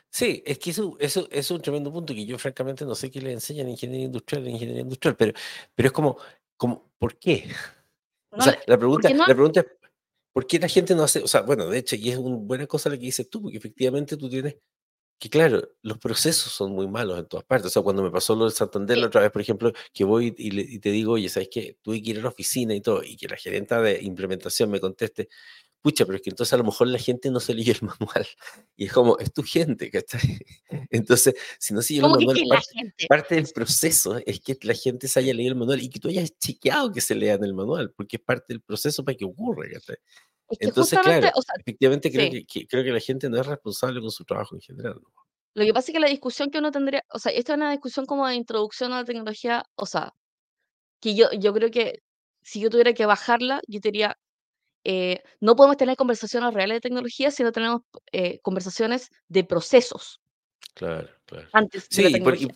Sí, 0.09 0.43
es 0.45 0.59
que 0.59 0.69
eso, 0.69 0.95
eso, 0.99 1.27
es 1.31 1.49
un 1.49 1.61
tremendo 1.61 1.91
punto 1.91 2.13
que 2.13 2.25
yo 2.25 2.37
francamente 2.37 2.85
no 2.85 2.93
sé 2.93 3.09
qué 3.09 3.21
le 3.21 3.31
enseñan 3.31 3.65
en 3.65 3.71
ingeniería 3.71 4.05
industrial, 4.05 4.45
en 4.45 4.53
ingeniería 4.53 4.83
industrial, 4.83 5.15
pero, 5.15 5.33
pero 5.73 5.87
es 5.87 5.93
como, 5.93 6.17
como 6.57 6.91
¿por 6.99 7.17
qué? 7.17 7.49
o 8.29 8.41
sea, 8.41 8.59
la 8.67 8.77
pregunta, 8.77 9.09
la 9.09 9.25
pregunta 9.25 9.61
es, 9.61 9.65
¿Por 10.33 10.47
qué 10.47 10.59
la 10.59 10.67
gente 10.67 10.95
no 10.95 11.03
hace? 11.03 11.19
O 11.21 11.27
sea, 11.27 11.41
bueno, 11.41 11.67
de 11.69 11.77
hecho, 11.77 11.95
y 11.95 12.09
es 12.09 12.17
una 12.17 12.37
buena 12.37 12.67
cosa 12.67 12.89
lo 12.89 12.95
que 12.95 13.05
dices 13.05 13.29
tú, 13.29 13.41
porque 13.43 13.57
efectivamente 13.57 14.17
tú 14.17 14.29
tienes 14.29 14.57
que, 15.19 15.29
claro, 15.29 15.69
los 15.83 15.99
procesos 15.99 16.51
son 16.53 16.73
muy 16.73 16.87
malos 16.87 17.19
en 17.19 17.27
todas 17.27 17.45
partes. 17.45 17.67
O 17.67 17.69
sea, 17.71 17.83
cuando 17.83 18.03
me 18.03 18.11
pasó 18.11 18.35
lo 18.35 18.45
de 18.45 18.51
Santander 18.51 18.97
la 18.97 19.07
otra 19.07 19.21
vez, 19.21 19.31
por 19.31 19.41
ejemplo, 19.41 19.71
que 19.93 20.03
voy 20.03 20.35
y, 20.37 20.79
te 20.79 20.91
digo, 20.91 21.13
oye, 21.13 21.29
¿sabes 21.29 21.49
qué? 21.51 21.77
Tuve 21.81 22.03
que 22.03 22.11
ir 22.11 22.19
a 22.19 22.23
la 22.23 22.29
oficina 22.29 22.75
y 22.75 22.81
todo, 22.81 23.03
y 23.03 23.15
que 23.17 23.27
la 23.27 23.37
gerenta 23.37 23.81
de 23.81 24.01
implementación 24.03 24.69
me 24.71 24.79
conteste, 24.81 25.29
pucha, 25.83 26.05
pero 26.05 26.15
es 26.15 26.21
que 26.21 26.29
entonces 26.29 26.53
a 26.53 26.57
lo 26.57 26.63
mejor 26.63 26.87
la 26.87 26.97
gente 26.97 27.29
no 27.29 27.39
se 27.41 27.53
leyó 27.53 27.73
el 27.73 27.81
manual. 27.99 28.25
Y 28.75 28.85
es 28.85 28.93
como, 28.93 29.19
es 29.19 29.31
tu 29.31 29.43
gente, 29.43 29.91
¿cachai? 29.91 30.39
Entonces, 30.89 31.35
si 31.59 31.73
no 31.73 31.81
se 31.81 31.93
leyó 31.93 32.05
el 32.05 32.11
manual, 32.11 32.63
parte, 33.07 33.35
del 33.35 33.47
proceso 33.53 34.17
es 34.25 34.39
que 34.39 34.57
la 34.61 34.73
gente 34.73 35.07
se 35.07 35.19
haya 35.19 35.33
leído 35.33 35.53
el 35.53 35.59
manual 35.59 35.81
y 35.81 35.89
que 35.89 35.99
tú 35.99 36.07
hayas 36.07 36.37
chequeado 36.39 36.91
que 36.91 37.01
se 37.01 37.13
lea 37.13 37.35
en 37.35 37.43
el 37.43 37.53
manual, 37.53 37.91
porque 37.91 38.15
es 38.15 38.23
parte 38.23 38.53
del 38.53 38.61
proceso 38.61 39.03
para 39.03 39.17
que 39.17 39.25
ocurra, 39.25 39.67
¿cachai? 39.71 39.97
Entonces, 40.59 40.99
claro, 40.99 41.29
efectivamente 41.59 42.11
creo, 42.11 42.29
que, 42.47 42.67
creo 42.67 42.83
que 42.83 42.91
la 42.91 42.99
gente 42.99 43.29
no 43.29 43.39
es 43.39 43.45
responsable 43.45 43.99
con 44.01 44.11
su 44.11 44.23
trabajo 44.23 44.55
en 44.55 44.61
general. 44.61 45.01
Lo 45.55 45.65
que 45.65 45.73
pasa 45.73 45.91
es 45.91 45.93
que 45.93 45.99
la 45.99 46.09
discusión 46.09 46.49
que 46.49 46.59
uno 46.59 46.71
tendría, 46.71 47.03
o 47.11 47.19
sea, 47.19 47.31
esta 47.31 47.53
es 47.53 47.57
una 47.57 47.71
discusión 47.71 48.05
como 48.05 48.27
de 48.27 48.35
introducción 48.35 48.93
a 48.93 48.97
la 48.97 49.05
tecnología, 49.05 49.63
o 49.75 49.85
sea, 49.85 50.13
que 50.99 51.15
yo, 51.15 51.31
yo 51.33 51.53
creo 51.53 51.69
que 51.69 52.01
si 52.41 52.59
yo 52.59 52.69
tuviera 52.69 52.93
que 52.93 53.05
bajarla, 53.05 53.61
yo 53.67 53.79
diría, 53.79 54.17
eh, 54.83 55.23
no 55.39 55.55
podemos 55.55 55.77
tener 55.77 55.95
conversaciones 55.95 56.53
reales 56.53 56.77
de 56.77 56.81
tecnología 56.81 57.31
si 57.31 57.43
no 57.43 57.51
tenemos 57.51 57.81
eh, 58.11 58.39
conversaciones 58.41 59.09
de 59.27 59.43
procesos. 59.43 60.21
Claro, 60.73 61.09
claro. 61.25 61.47
Antes 61.53 61.89
de 61.89 62.03
la 62.03 62.11
tecnología. 62.11 62.47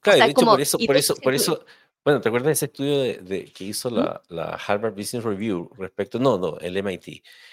claro, 0.00 0.24
de 0.24 0.30
hecho, 0.30 0.44
por 0.44 0.60
eso, 0.60 0.78
por 0.78 0.96
eso, 0.96 1.14
por 1.16 1.34
eso, 1.34 1.64
bueno, 2.04 2.20
¿te 2.20 2.28
acuerdas 2.28 2.48
de 2.48 2.52
ese 2.52 2.66
estudio 2.66 2.98
de, 3.22 3.46
que 3.46 3.64
hizo 3.64 3.90
la, 3.90 4.60
Harvard 4.66 4.94
Business 4.94 5.24
Review 5.24 5.70
respecto, 5.78 6.18
no, 6.18 6.36
no, 6.36 6.58
el 6.58 6.76
MIT, 6.76 7.08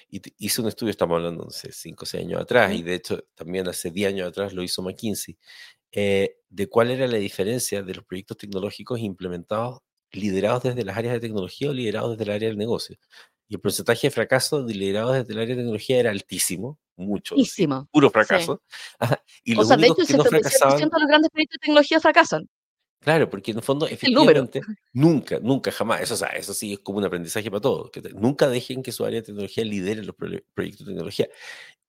y 0.10 0.22
hizo 0.40 0.62
un 0.62 0.68
estudio, 0.68 0.92
estamos 0.92 1.16
hablando 1.16 1.48
hace 1.48 1.72
5 1.72 2.04
o 2.04 2.06
6 2.06 2.26
años 2.26 2.42
atrás, 2.42 2.74
y 2.74 2.84
de 2.84 2.96
hecho 2.96 3.24
también 3.34 3.68
hace 3.70 3.92
10 3.92 4.10
años 4.10 4.28
atrás 4.28 4.54
lo 4.54 4.62
hizo 4.62 4.82
McKinsey, 4.82 5.38
eh, 5.94 6.38
de 6.50 6.68
cuál 6.68 6.92
era 6.92 7.08
la 7.08 7.18
diferencia 7.18 7.82
de 7.82 7.96
los 7.96 8.04
proyectos 8.04 8.38
tecnológicos 8.38 9.00
implementados, 9.00 9.80
liderados 10.12 10.64
desde 10.64 10.84
las 10.84 10.98
áreas 10.98 11.14
de 11.14 11.22
tecnología 11.22 11.70
o 11.70 11.74
liderados 11.74 12.12
desde 12.12 12.24
el 12.26 12.36
área 12.36 12.50
del 12.50 12.58
negocio. 12.58 12.98
Y 13.52 13.56
el 13.56 13.60
porcentaje 13.60 14.08
de 14.08 14.12
fracaso 14.12 14.66
liderados 14.66 15.14
desde 15.14 15.34
el 15.34 15.40
área 15.40 15.56
de 15.56 15.62
tecnología 15.62 16.00
era 16.00 16.10
altísimo, 16.10 16.80
mucho, 16.96 17.36
altísimo, 17.36 17.86
puro 17.92 18.10
fracaso. 18.10 18.62
Y 19.44 19.58
o 19.58 19.65
sea, 19.65 19.75
de 19.75 19.88
hecho, 19.88 20.00
el 20.00 20.08
77% 20.08 20.80
de 20.80 21.00
los 21.00 21.08
grandes 21.10 21.30
proyectos 21.30 21.56
de 21.56 21.65
tecnología 21.65 22.00
fracasan. 22.00 22.48
Claro, 23.02 23.30
porque 23.30 23.52
en 23.52 23.58
el 23.58 23.63
fondo, 23.63 23.88
efectivamente, 23.88 24.62
nunca, 24.94 25.38
nunca, 25.42 25.69
jamás, 25.69 26.00
eso, 26.00 26.25
eso 26.34 26.54
sí 26.54 26.71
es 26.71 26.80
como 26.80 27.00
un 27.00 27.04
aprendizaje 27.04 27.52
para 27.52 27.60
todos, 27.60 27.92
que 27.92 28.00
nunca 28.13 28.48
dejen 28.48 28.82
que 28.82 28.94
su 28.94 29.04
área 29.04 29.19
de 29.19 29.25
tecnología 29.25 29.65
lidere 29.65 30.02
los 30.02 30.15
proyectos 30.15 30.86
de 30.86 30.94
tecnología. 30.94 31.28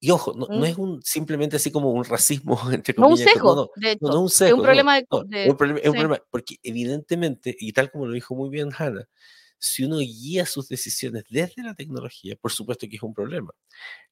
Y 0.01 0.11
ojo, 0.11 0.35
no, 0.37 0.49
no, 0.49 0.67
es 0.67 0.77
un, 0.77 1.01
simplemente 1.01 1.55
así 1.55 1.71
como 1.71 1.93
un 1.93 2.05
racismo, 2.05 2.59
entre 2.73 2.93
comillas. 2.93 3.21
No 3.21 3.25
un 3.25 3.33
sesgo, 3.33 3.55
no, 3.55 3.71
no, 4.01 4.09
no, 4.11 4.21
un 4.21 4.31
sesgo. 4.31 4.47
Es 4.47 4.55
un 4.55 4.63
problema 4.65 4.97
de... 4.97 5.07
es 5.45 5.49
un 5.49 5.57
problema, 5.95 6.21
porque 6.29 6.57
evidentemente, 6.65 7.55
y 7.57 7.73
tal 7.73 7.93
como 7.93 8.07
lo 8.07 8.15
dijo 8.15 8.35
muy 8.35 8.51
bien 8.51 8.71
Hannah, 8.77 9.09
si 9.63 9.85
uno 9.85 9.99
guía 9.99 10.45
sus 10.45 10.69
decisiones 10.69 11.25
desde 11.31 11.63
la 11.63 11.75
tecnología, 11.75 12.35
por 12.37 12.51
supuesto 12.51 12.89
que 12.89 12.97
es 12.97 13.03
un 13.03 13.15
problema. 13.15 13.53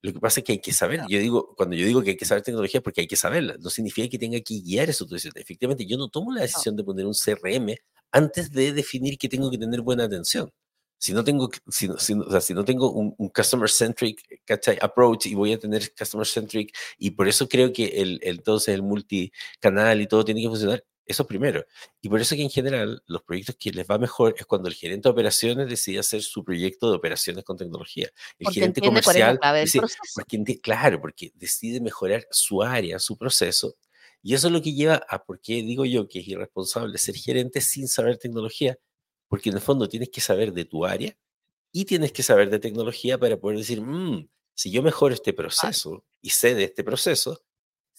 Lo 0.01 0.13
que 0.13 0.21
pasa 0.21 0.41
es 0.41 0.45
que 0.45 0.53
hay 0.53 0.61
que 0.61 0.73
saber, 0.73 1.01
yo 1.09 1.19
digo, 1.19 1.55
cuando 1.57 1.75
yo 1.75 1.85
digo 1.87 2.03
que 2.03 2.11
hay 2.11 2.17
que 2.17 2.25
saber 2.25 2.45
tecnología 2.45 2.79
es 2.79 2.85
porque 2.85 3.01
hay 3.01 3.09
que 3.09 3.17
saberla, 3.17 3.57
no 3.59 3.69
significa 3.69 4.09
que 4.09 4.19
tenga 4.19 4.41
que 4.41 4.61
guiar 4.61 4.89
esas 4.89 5.09
decisiones. 5.09 5.43
Efectivamente, 5.43 5.87
yo 5.87 5.99
no 5.99 6.09
tomo 6.09 6.33
la 6.33 6.43
decisión 6.43 6.77
de 6.77 6.85
poner 6.85 7.05
un 7.05 7.15
CRM 7.15 7.75
antes 8.13 8.53
de 8.53 8.73
definir 8.73 9.19
que 9.19 9.29
tengo 9.29 9.51
que 9.51 9.59
tener 9.59 9.81
buena 9.81 10.05
atención. 10.05 10.53
Si 10.99 11.13
no 11.13 11.25
tengo, 11.25 11.51
si, 11.69 11.89
si, 11.99 12.13
o 12.15 12.31
sea, 12.31 12.41
si 12.41 12.55
no 12.55 12.65
tengo 12.65 12.93
un, 12.93 13.15
un 13.19 13.29
customer-centric 13.31 14.21
approach 14.83 15.27
y 15.27 15.35
voy 15.35 15.53
a 15.53 15.59
tener 15.59 15.93
customer-centric, 15.95 16.77
y 16.99 17.11
por 17.13 17.27
eso 17.27 17.49
creo 17.49 17.73
que 17.73 17.87
el, 18.03 18.21
entonces 18.23 18.75
el 18.75 18.83
multicanal 18.83 20.01
y 20.01 20.07
todo 20.07 20.25
tiene 20.25 20.43
que 20.43 20.49
funcionar, 20.49 20.85
eso 21.07 21.27
primero. 21.27 21.65
Y 22.01 22.09
por 22.09 22.21
eso 22.21 22.37
que 22.37 22.43
en 22.43 22.51
general 22.51 23.03
los 23.07 23.23
proyectos 23.23 23.57
que 23.57 23.73
les 23.73 23.87
va 23.87 23.99
mejor 23.99 24.35
es 24.39 24.47
cuando 24.47 24.69
el 24.69 24.75
gerente 24.75 25.09
de 25.09 25.13
operaciones 25.13 25.69
decide 25.69 25.99
hacer 25.99 26.23
su 26.23 26.45
proyecto 26.45 26.91
de 26.91 26.97
operaciones 26.97 27.45
con 27.45 27.57
tecnología. 27.57 28.07
El 28.39 28.45
Porque 28.45 28.61
gerente 28.61 28.81
entiende 28.81 29.03
cuál 29.03 29.17
es 29.17 29.23
comercial, 29.23 29.39
porque 30.15 30.61
claro, 30.61 31.01
porque 31.01 31.33
decide 31.35 31.81
mejorar 31.81 32.27
su 32.31 32.63
área, 32.63 32.99
su 32.99 33.17
proceso. 33.17 33.77
Y 34.23 34.35
eso 34.35 34.49
es 34.49 34.53
lo 34.53 34.63
que 34.63 34.73
lleva 34.73 35.05
a 35.09 35.25
por 35.25 35.41
qué 35.41 35.55
digo 35.55 35.85
yo 35.85 36.07
que 36.07 36.21
es 36.21 36.29
irresponsable 36.29 36.97
ser 36.99 37.17
gerente 37.17 37.61
sin 37.61 37.89
saber 37.89 38.19
tecnología. 38.19 38.79
Porque 39.29 39.49
en 39.51 39.57
el 39.57 39.63
fondo 39.63 39.89
tienes 39.89 40.11
que 40.11 40.21
saber 40.21 40.53
de 40.53 40.65
tu 40.65 40.85
área 40.85 41.17
y 41.73 41.85
tienes 41.87 42.13
que 42.13 42.23
saber 42.23 42.51
de 42.51 42.59
tecnología 42.59 43.19
para 43.19 43.39
poder 43.39 43.59
decir, 43.59 43.81
"Mm, 43.81 44.29
si 44.55 44.71
yo 44.71 44.83
mejoro 44.83 45.15
este 45.15 45.33
proceso 45.33 46.05
y 46.21 46.31
sé 46.31 46.55
de 46.55 46.65
este 46.65 46.85
proceso, 46.85 47.43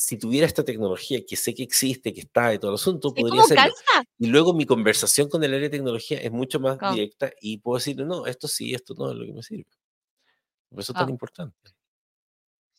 si 0.03 0.17
tuviera 0.17 0.47
esta 0.47 0.63
tecnología 0.63 1.19
que 1.27 1.35
sé 1.35 1.53
que 1.53 1.61
existe, 1.61 2.11
que 2.11 2.21
está 2.21 2.51
y 2.53 2.57
todo 2.59 2.71
el 2.71 2.75
asunto, 2.75 3.13
¿Y 3.15 3.21
podría 3.21 3.43
calza? 3.43 4.03
Y 4.17 4.27
luego 4.27 4.51
mi 4.53 4.65
conversación 4.65 5.29
con 5.29 5.43
el 5.43 5.51
área 5.53 5.69
de 5.69 5.77
tecnología 5.77 6.17
es 6.19 6.31
mucho 6.31 6.59
más 6.59 6.77
directa 6.93 7.31
y 7.39 7.59
puedo 7.59 7.77
decirle, 7.77 8.05
no, 8.05 8.25
esto 8.25 8.47
sí, 8.47 8.73
esto 8.73 8.95
no 8.97 9.11
es 9.11 9.15
lo 9.17 9.25
que 9.25 9.33
me 9.33 9.43
sirve. 9.43 9.69
Por 10.69 10.79
eso 10.79 10.91
es 10.91 10.97
tan 10.97 11.07
Ah. 11.07 11.11
importante. 11.11 11.55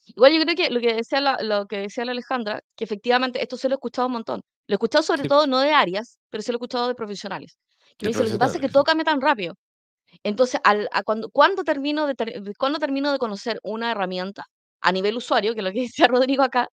Igual 0.06 0.32
yo 0.32 0.42
creo 0.42 0.56
que 0.56 0.70
lo 0.70 0.80
que 0.80 0.94
decía 0.94 1.20
la, 1.20 1.38
lo 1.42 1.66
que 1.66 1.78
decía 1.78 2.04
la 2.04 2.10
Alejandra, 2.12 2.60
que 2.76 2.84
efectivamente 2.84 3.40
esto 3.40 3.56
se 3.56 3.68
lo 3.68 3.74
he 3.74 3.76
escuchado 3.76 4.06
un 4.08 4.14
montón. 4.14 4.40
Lo 4.66 4.74
he 4.74 4.76
escuchado 4.76 5.02
sobre 5.04 5.22
Sí. 5.22 5.28
todo 5.28 5.46
no 5.46 5.60
de 5.60 5.72
áreas, 5.72 6.18
pero 6.28 6.42
se 6.42 6.50
lo 6.50 6.56
he 6.56 6.58
escuchado 6.58 6.88
de 6.88 6.94
profesionales. 6.96 7.56
Que 7.98 8.06
De 8.06 8.08
me 8.08 8.08
dicen, 8.08 8.24
lo 8.26 8.32
que 8.32 8.38
pasa 8.38 8.54
es 8.56 8.60
que 8.60 8.68
todo 8.68 8.82
cambia 8.84 9.04
tan 9.04 9.20
rápido. 9.20 9.54
Entonces, 10.24 10.60
al, 10.64 10.88
a 10.92 11.02
cuando, 11.04 11.30
cuando 11.30 11.62
termino 11.62 12.06
de, 12.06 12.14
ter- 12.16 12.42
cuando 12.58 12.78
termino 12.80 13.12
de 13.12 13.18
conocer 13.18 13.60
una 13.62 13.92
herramienta 13.92 14.46
a 14.80 14.90
nivel 14.92 15.16
usuario, 15.16 15.54
que 15.54 15.60
es 15.60 15.64
lo 15.64 15.72
que 15.72 15.80
decía 15.88 16.08
Rodrigo 16.08 16.42
acá, 16.42 16.68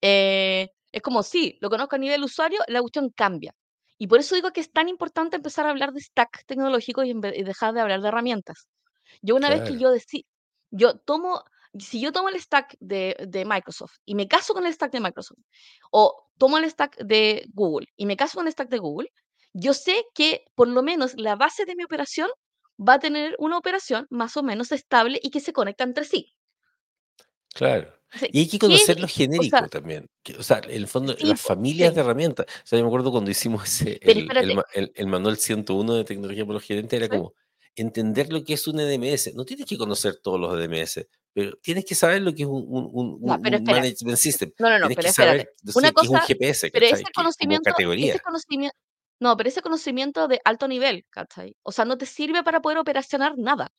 eh, 0.00 0.68
es 0.92 1.02
como, 1.02 1.22
sí, 1.22 1.58
lo 1.60 1.70
conozco 1.70 1.96
a 1.96 1.98
nivel 1.98 2.22
usuario, 2.24 2.60
la 2.68 2.80
cuestión 2.80 3.10
cambia. 3.10 3.54
Y 3.98 4.06
por 4.06 4.18
eso 4.18 4.34
digo 4.34 4.50
que 4.50 4.60
es 4.60 4.72
tan 4.72 4.88
importante 4.88 5.36
empezar 5.36 5.66
a 5.66 5.70
hablar 5.70 5.92
de 5.92 6.00
stack 6.00 6.44
tecnológico 6.46 7.04
y, 7.04 7.12
dejar 7.12 7.74
de 7.74 7.80
hablar 7.80 8.00
de 8.00 8.08
herramientas. 8.08 8.66
Yo 9.20 9.36
una 9.36 9.50
vez 9.50 9.60
que 9.60 9.68
Claro. 9.68 9.80
yo 9.80 9.90
decí, 9.90 10.26
yo 10.70 10.98
tomo, 10.98 11.44
si 11.78 12.00
yo 12.00 12.10
tomo 12.10 12.28
el 12.28 12.40
stack 12.40 12.76
de, 12.80 13.16
de 13.28 13.44
Microsoft 13.44 13.96
y 14.06 14.14
me 14.14 14.26
caso 14.26 14.54
con 14.54 14.66
el 14.66 14.72
stack 14.72 14.92
de 14.92 15.00
Microsoft, 15.00 15.38
o 15.90 16.28
tomo 16.38 16.56
el 16.56 16.70
stack 16.70 16.96
de 17.04 17.44
Google 17.52 17.88
y 17.96 18.06
me 18.06 18.16
caso 18.16 18.38
con 18.38 18.46
el 18.46 18.52
stack 18.52 18.70
de 18.70 18.78
Google, 18.78 19.12
yo 19.52 19.74
sé 19.74 20.06
que 20.14 20.44
por 20.54 20.68
lo 20.68 20.82
menos 20.82 21.14
la 21.16 21.36
base 21.36 21.64
de 21.66 21.76
mi 21.76 21.84
operación 21.84 22.30
va 22.78 22.94
a 22.94 22.98
tener 22.98 23.36
una 23.38 23.58
operación 23.58 24.06
más 24.08 24.36
o 24.36 24.42
menos 24.42 24.72
estable 24.72 25.20
y 25.22 25.30
que 25.30 25.40
se 25.40 25.52
conecta 25.52 25.84
entre 25.84 26.04
sí. 26.04 26.32
Claro. 27.52 27.99
Y 28.32 28.38
hay 28.40 28.48
que 28.48 28.50
¿qué 28.50 28.56
es- 28.56 28.60
conocer 28.60 28.98
lo 29.00 29.06
o 29.06 29.08
sea, 29.08 29.16
genérico 29.16 29.68
también. 29.68 30.08
que, 30.22 30.36
o 30.36 30.42
sea, 30.42 30.60
en 30.64 30.70
el 30.70 30.88
fondo, 30.88 31.16
sí, 31.16 31.26
las 31.26 31.40
familias 31.40 31.90
sí. 31.90 31.94
de 31.94 32.00
herramientas. 32.00 32.46
O 32.48 32.66
sea, 32.66 32.78
yo 32.78 32.84
me 32.84 32.88
acuerdo 32.88 33.10
cuando 33.12 33.30
hicimos 33.30 33.64
ese, 33.64 33.98
el, 34.02 34.28
el, 34.36 34.62
el- 34.74 34.92
el 34.94 35.06
manual 35.06 35.36
101 35.36 35.94
de 35.94 36.04
tecnología 36.04 36.44
por 36.44 36.54
los 36.54 36.62
gerentes, 36.64 36.96
era 36.96 37.08
como 37.08 37.34
entender 37.76 38.32
lo 38.32 38.42
que 38.44 38.54
es 38.54 38.66
un 38.66 38.80
EDMS. 38.80 39.32
No 39.34 39.44
tienes 39.44 39.66
que 39.66 39.78
conocer 39.78 40.16
todos 40.16 40.40
los 40.40 40.52
EDMS, 40.58 41.06
pero 41.32 41.56
tienes 41.62 41.84
que 41.84 41.94
saber 41.94 42.20
lo 42.22 42.34
que 42.34 42.42
es 42.42 42.48
un, 42.48 42.64
un- 42.68 42.90
un- 42.92 43.20
Ya, 43.22 43.34
un- 43.36 43.40
management 43.64 44.16
system. 44.18 44.52
No, 44.58 44.68
no, 44.70 44.78
no, 44.80 44.88
Tienes 44.88 44.96
pero 44.96 45.08
que 45.08 45.12
saber 45.12 45.52
no 45.62 45.72
Una 45.76 45.88
sé, 45.88 45.94
qué 45.94 46.00
es 46.02 46.08
un 46.08 46.14
cosa, 46.16 46.26
GPS, 46.26 46.70
pero 46.72 46.86
ese 46.86 47.04
Que, 47.04 47.12
conocimiento, 47.14 47.70
ese 47.70 48.20
conocimiento, 48.20 48.76
no, 49.20 49.36
pero 49.36 49.48
ese 49.48 49.62
conocimiento 49.62 50.26
de 50.28 50.40
alto 50.44 50.66
nivel, 50.66 51.04
¿cachai? 51.10 51.54
O 51.62 51.70
sea, 51.72 51.84
no 51.84 51.96
te 51.96 52.06
sirve 52.06 52.42
para 52.42 52.60
poder 52.60 52.78
operacionar 52.78 53.34
nada. 53.38 53.70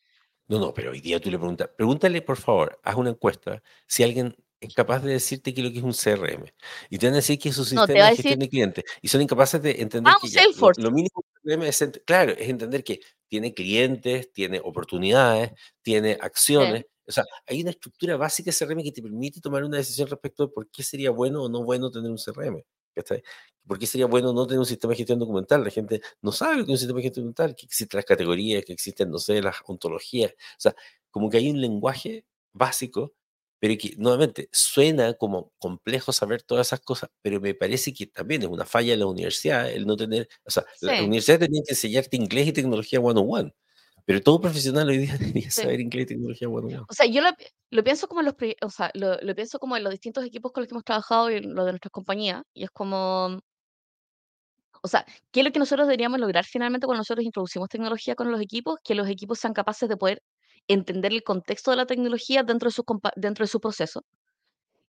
No, 0.52 0.60
no, 0.60 0.74
pero 0.74 0.92
hoy 0.92 1.00
día 1.00 1.18
tú 1.22 1.32
le 1.32 1.38
preguntas, 1.38 1.70
pregúntale 1.78 2.22
por 2.22 2.36
favor, 2.36 2.78
haz 2.84 2.98
una 2.98 3.12
encuesta 3.12 3.64
si 3.88 4.04
alguien 4.04 4.36
es 4.60 4.74
capaz 4.74 5.00
de 5.00 5.14
decirte 5.14 5.54
qué 5.54 5.62
es 5.62 5.66
lo 5.66 5.72
que 5.72 5.78
es 5.78 5.84
un 5.86 5.94
CRM. 5.94 6.44
Y 6.90 6.98
te 6.98 7.06
van 7.06 7.14
a 7.14 7.18
decir 7.18 7.40
que 7.40 7.48
es 7.48 7.56
te 7.56 7.64
sistema 7.64 7.88
de 7.88 7.94
decir, 7.94 8.16
gestión 8.16 8.40
de 8.40 8.50
clientes. 8.50 8.84
Y 9.02 9.08
son 9.08 9.22
incapaces 9.22 9.62
de 9.62 9.82
entender 9.82 10.14
ah, 10.14 10.18
que 10.20 10.28
un 10.28 10.34
ya, 10.34 10.44
lo, 10.44 10.72
lo 10.76 10.92
mínimo 10.92 11.24
que 11.24 11.52
CRM 11.52 11.64
es, 11.64 12.02
claro, 12.06 12.34
es 12.34 12.50
entender 12.50 12.84
que 12.84 13.00
tiene 13.30 13.54
clientes, 13.54 14.34
tiene 14.34 14.60
oportunidades, 14.62 15.54
tiene 15.82 16.16
Sí, 16.16 16.20
acciones. 16.22 16.86
O 17.08 17.14
sea, 17.14 17.24
hay 17.48 17.62
una 17.62 17.72
estructura 17.72 18.18
básica 18.18 18.52
de 18.52 18.58
CRM 18.58 18.84
que 18.84 18.92
te 18.92 19.02
permite 19.02 19.40
tomar 19.40 19.64
una 19.64 19.78
decisión 19.78 20.10
respecto 20.10 20.48
de 20.48 20.54
por 20.54 20.70
qué 20.70 20.84
sería 20.84 21.12
bueno 21.12 21.44
o 21.44 21.50
no 21.50 21.64
bueno 21.64 21.90
tener 21.90 22.12
un 22.12 22.18
CRM. 22.18 22.62
¿Por 23.68 23.80
qué 23.80 23.88
sería 23.88 24.08
bueno 24.08 24.34
no 24.34 24.46
tener 24.48 24.60
un 24.60 24.66
sistema 24.66 24.92
de 24.92 24.98
gestión 24.98 25.20
documental? 25.20 25.64
La 25.64 25.70
gente 25.70 26.02
no 26.22 26.32
sabe 26.32 26.58
lo 26.58 26.66
que 26.66 26.72
es 26.72 26.76
un 26.76 26.78
sistema 26.80 26.98
de 26.98 27.04
gestión 27.04 27.26
documental, 27.26 27.56
que 27.56 27.66
existen 27.66 27.98
las 27.98 28.06
categorías, 28.06 28.66
que 28.66 28.74
existen, 28.74 29.10
no 29.10 29.20
sé, 29.20 29.42
las 29.42 29.58
ontologías. 29.66 30.32
O 30.32 30.60
sea, 30.60 30.76
como 31.12 31.30
que 31.30 31.38
hay 31.38 31.50
un 31.50 31.62
lenguaje 31.62 32.26
básico, 32.54 33.14
pero 33.60 33.76
que 33.78 33.94
nuevamente 33.98 34.50
suena 34.52 35.14
como 35.14 35.52
complejo 35.60 36.12
saber 36.12 36.42
todas 36.42 36.68
esas 36.68 36.80
cosas, 36.82 37.12
pero 37.22 37.40
me 37.40 37.54
parece 37.54 37.94
que 37.94 38.08
también 38.08 38.42
es 38.42 38.48
una 38.48 38.66
falla 38.66 38.94
de 38.94 38.98
la 38.98 39.06
universidad 39.06 39.70
el 39.72 39.86
no 39.86 39.96
tener, 39.96 40.28
o 40.44 40.50
sea, 40.50 40.66
la 40.82 40.98
sí, 40.98 41.04
universidad 41.04 41.40
tenía 41.40 41.62
que 41.66 41.74
enseñarte 41.74 42.18
inglés 42.18 42.48
y 42.48 42.54
tecnología 42.54 43.00
one-on-one, 43.00 43.54
pero 44.06 44.20
todo 44.22 44.42
profesional 44.42 44.90
hoy 44.90 44.98
día 44.98 45.16
debería 45.20 45.52
sí. 45.52 45.62
saber 45.62 45.80
inglés 45.80 46.06
y 46.06 46.08
tecnología 46.08 46.50
one-on-one. 46.50 46.86
O 46.90 46.94
sea, 46.94 47.06
yo 47.06 47.22
lo, 47.22 47.30
lo 47.70 47.84
pienso 47.84 48.08
como 48.08 48.22
en 48.22 48.26
los, 48.26 48.36
o 48.64 48.70
sea, 48.72 48.90
lo, 48.96 49.18
lo 49.22 49.36
pienso 49.36 49.60
como 49.60 49.78
en 49.78 49.84
los 49.84 49.92
distintos 49.92 50.26
equipos 50.26 50.52
con 50.52 50.62
los 50.62 50.68
que 50.68 50.74
hemos 50.74 50.84
trabajado 50.84 51.30
y 51.30 51.36
en 51.36 51.54
lo 51.54 51.64
de 51.66 51.74
nuestras 51.74 51.92
compañías. 51.92 52.42
Y 52.56 52.64
es 52.64 52.72
como, 52.72 53.40
o 54.82 54.88
sea, 54.88 55.06
¿qué 55.32 55.42
es 55.42 55.46
lo 55.46 55.52
que 55.52 55.60
nosotros 55.60 55.88
deberíamos 55.88 56.20
lograr 56.20 56.46
finalmente 56.46 56.86
cuando 56.88 57.02
nosotros 57.02 57.24
introducimos 57.26 57.70
tecnología 57.70 58.16
con 58.16 58.32
los 58.32 58.42
equipos? 58.42 58.80
Que 58.84 58.96
los 58.96 59.08
equipos 59.08 59.40
sean 59.40 59.54
capaces 59.54 59.88
de 59.88 59.98
poder 59.98 60.24
entender 60.68 61.12
el 61.12 61.24
contexto 61.24 61.72
de 61.72 61.78
la 61.78 61.86
tecnología 61.86 62.44
dentro 62.44 62.70
de 62.70 62.74
su, 62.74 62.84
dentro 63.16 63.44
de 63.44 63.48
su 63.48 63.60
proceso, 63.60 64.04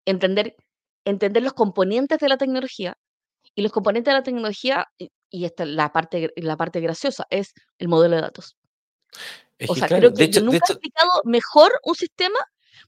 entender, 0.05 0.57
entender 1.05 1.43
los 1.43 1.53
componentes 1.53 2.19
de 2.19 2.29
la 2.29 2.37
tecnología 2.37 2.97
y 3.55 3.63
los 3.63 3.73
componentes 3.73 4.13
de 4.13 4.19
la 4.19 4.23
tecnología, 4.23 4.87
y, 4.99 5.45
esta 5.45 5.65
es 5.65 5.71
la 5.71 5.93
parte, 5.93 6.33
la 6.37 6.57
parte 6.57 6.81
graciosa, 6.81 7.27
es 7.31 7.53
el 7.79 7.89
modelo 7.89 8.17
de 8.17 8.23
datos. 8.23 8.57
Es 9.59 9.71
O 9.71 9.75
sea, 9.75 9.89
claro, 9.89 10.01
creo 10.01 10.11
de 10.11 10.17
que 10.17 10.23
yo 10.23 10.29
hecho, 10.29 10.41
de 10.41 10.47
nunca 10.47 10.57
he 10.57 10.59
hecho, 10.59 10.73
explicado 10.73 11.11
mejor 11.25 11.73
un 11.85 11.95
sistema, 11.95 12.39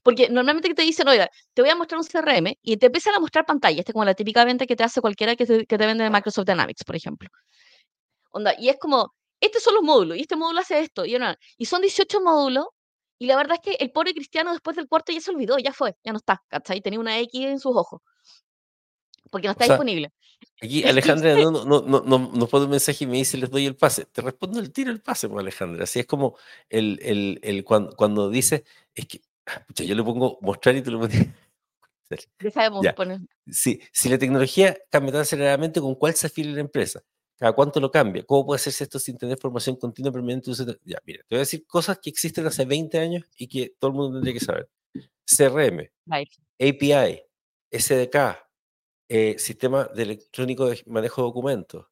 porque 0.03 0.29
normalmente 0.29 0.69
que 0.69 0.75
te 0.75 0.81
dicen, 0.81 1.07
oiga, 1.07 1.29
te 1.53 1.61
voy 1.61 1.71
a 1.71 1.75
mostrar 1.75 1.99
un 1.99 2.05
CRM 2.05 2.57
y 2.61 2.77
te 2.77 2.87
empiezan 2.87 3.15
a 3.15 3.19
mostrar 3.19 3.45
pantalla, 3.45 3.79
este 3.79 3.91
es 3.91 3.93
como 3.93 4.05
la 4.05 4.13
típica 4.13 4.45
venta 4.45 4.65
que 4.65 4.75
te 4.75 4.83
hace 4.83 5.01
cualquiera 5.01 5.35
que 5.35 5.45
te, 5.45 5.65
que 5.65 5.77
te 5.77 5.85
vende 5.85 6.03
de 6.03 6.09
Microsoft 6.09 6.45
Dynamics, 6.45 6.83
por 6.83 6.95
ejemplo. 6.95 7.29
Onda, 8.31 8.53
y 8.57 8.69
es 8.69 8.77
como, 8.79 9.13
estos 9.39 9.63
son 9.63 9.75
los 9.75 9.83
módulos, 9.83 10.17
y 10.17 10.21
este 10.21 10.35
módulo 10.35 10.59
hace 10.59 10.79
esto, 10.79 11.05
y, 11.05 11.65
son 11.65 11.81
18 11.81 12.21
módulos, 12.21 12.65
y 13.17 13.27
la 13.27 13.37
verdad 13.37 13.57
es 13.61 13.71
que 13.71 13.83
el 13.83 13.91
pobre 13.91 14.13
cristiano 14.13 14.51
después 14.51 14.75
del 14.75 14.87
cuarto 14.87 15.13
ya 15.13 15.21
se 15.21 15.31
olvidó, 15.31 15.57
ya 15.57 15.71
fue, 15.71 15.95
ya 16.03 16.11
no 16.11 16.17
está, 16.17 16.43
¿cachai? 16.47 16.81
Tenía 16.81 16.99
una 16.99 17.17
X 17.19 17.45
en 17.45 17.59
sus 17.59 17.75
ojos, 17.75 18.01
porque 19.31 19.47
no 19.47 19.51
o 19.51 19.53
está 19.53 19.65
sea, 19.65 19.75
disponible. 19.75 20.11
Aquí 20.61 20.83
Alejandra 20.87 21.35
no, 21.35 21.51
no, 21.51 21.65
no, 21.65 21.81
no, 21.81 22.01
no 22.01 22.31
nos 22.33 22.49
pone 22.49 22.65
un 22.65 22.71
mensaje 22.71 23.05
y 23.05 23.07
me 23.07 23.17
dice 23.17 23.37
les 23.37 23.49
doy 23.49 23.65
el 23.65 23.75
pase. 23.75 24.05
Te 24.05 24.21
respondo 24.21 24.59
el 24.59 24.71
tiro 24.71 24.91
el 24.91 25.01
pase, 25.01 25.27
pues 25.27 25.39
Alejandra. 25.41 25.83
Así 25.83 25.99
es 25.99 26.05
como 26.05 26.37
el, 26.69 26.99
el, 27.01 27.39
el 27.41 27.63
cuando, 27.63 27.95
cuando 27.95 28.29
dice, 28.29 28.63
es 28.93 29.07
que, 29.07 29.21
pucha, 29.67 29.83
yo 29.83 29.95
le 29.95 30.03
pongo 30.03 30.37
mostrar 30.41 30.75
y 30.75 30.81
tú 30.81 30.91
le 30.91 30.97
pones. 30.97 31.27
ya 32.39 32.51
sabemos 32.51 32.83
Ya, 32.83 32.93
poner, 32.95 33.19
si, 33.47 33.79
si 33.91 34.09
la 34.09 34.17
tecnología 34.17 34.77
cambia 34.89 35.11
tan 35.13 35.21
aceleradamente, 35.21 35.79
¿con 35.81 35.95
cuál 35.95 36.13
se 36.15 36.27
afila 36.27 36.51
la 36.53 36.61
empresa? 36.61 37.01
¿Cada 37.37 37.51
cuánto 37.53 37.79
lo 37.79 37.91
cambia? 37.91 38.23
¿Cómo 38.23 38.45
puede 38.45 38.57
hacerse 38.57 38.85
esto 38.85 38.97
sin 38.97 39.17
tener 39.17 39.37
formación 39.37 39.75
continua 39.75 40.11
permanente? 40.11 40.51
Ya, 40.83 40.99
mira, 41.03 41.19
te 41.27 41.35
voy 41.35 41.37
a 41.37 41.39
decir 41.39 41.65
cosas 41.67 41.99
que 41.99 42.09
existen 42.09 42.45
hace 42.45 42.63
20 42.63 42.97
años 42.97 43.25
y 43.37 43.47
que 43.47 43.75
todo 43.77 43.91
el 43.91 43.97
mundo 43.97 44.13
tendría 44.17 44.33
que 44.33 44.39
saber. 44.39 44.69
CRM, 45.25 45.91
right. 46.05 46.29
API, 46.59 47.21
SDK, 47.71 48.15
eh, 49.09 49.35
sistema 49.37 49.85
de 49.93 50.03
electrónico 50.03 50.69
de 50.69 50.81
manejo 50.85 51.21
de 51.21 51.25
documentos, 51.27 51.85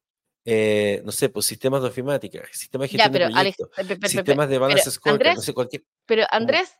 eh, 0.46 1.02
no 1.04 1.12
sé, 1.12 1.28
pues 1.28 1.44
sistemas 1.46 1.82
de 1.82 1.88
ofimática, 1.88 2.42
sistemas 2.52 2.90
de 2.90 2.96
Ya, 2.98 3.04
gestión 3.04 3.12
de 3.12 3.18
pero, 3.18 3.38
Alex, 3.38 3.56
proyectos, 3.56 3.68
pe- 3.76 3.84
pe- 3.84 3.94
pe- 3.96 4.00
pe- 4.00 4.08
sistemas 4.08 4.48
de 4.48 4.58
balance 4.58 4.90
scorecard, 4.90 5.36
no 5.36 5.42
sé, 5.42 5.52
cualquier. 5.52 5.84
pero 6.06 6.24
Andrés, 6.30 6.72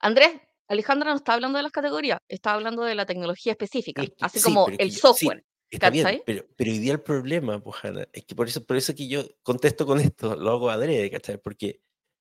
Andrés, 0.00 0.30
Alejandra 0.68 1.10
no 1.10 1.16
está 1.16 1.34
hablando 1.34 1.56
de 1.58 1.62
las 1.62 1.72
categorías, 1.72 2.18
está 2.28 2.52
hablando 2.54 2.82
de 2.84 2.94
la 2.94 3.06
tecnología 3.06 3.52
específica, 3.52 4.02
es 4.02 4.10
que- 4.10 4.16
así 4.20 4.38
sí, 4.38 4.44
como 4.44 4.68
el 4.68 4.90
yo- 4.90 4.98
software, 4.98 5.38
sí, 5.38 5.44
está 5.70 5.90
bien, 5.90 6.22
pero, 6.26 6.44
pero 6.56 6.70
hoy 6.70 6.78
día 6.78 6.92
el 6.92 7.00
problema, 7.00 7.60
pues, 7.62 7.76
es 8.12 8.24
que 8.24 8.34
por 8.34 8.48
eso, 8.48 8.64
por 8.64 8.76
eso 8.76 8.94
que 8.94 9.08
yo 9.08 9.24
contesto 9.42 9.86
con 9.86 10.00
esto, 10.00 10.36
lo 10.38 10.50
hago 10.50 10.70
adrede, 10.70 11.10
¿cachai? 11.10 11.38
Porque 11.38 11.80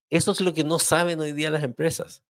eso 0.09 0.32
es 0.32 0.41
lo 0.41 0.53
que 0.53 0.63
no 0.63 0.80
saben 0.80 1.19
hoy 1.19 1.34
día 1.34 1.49
las 1.49 1.63
empresas. 1.63 2.23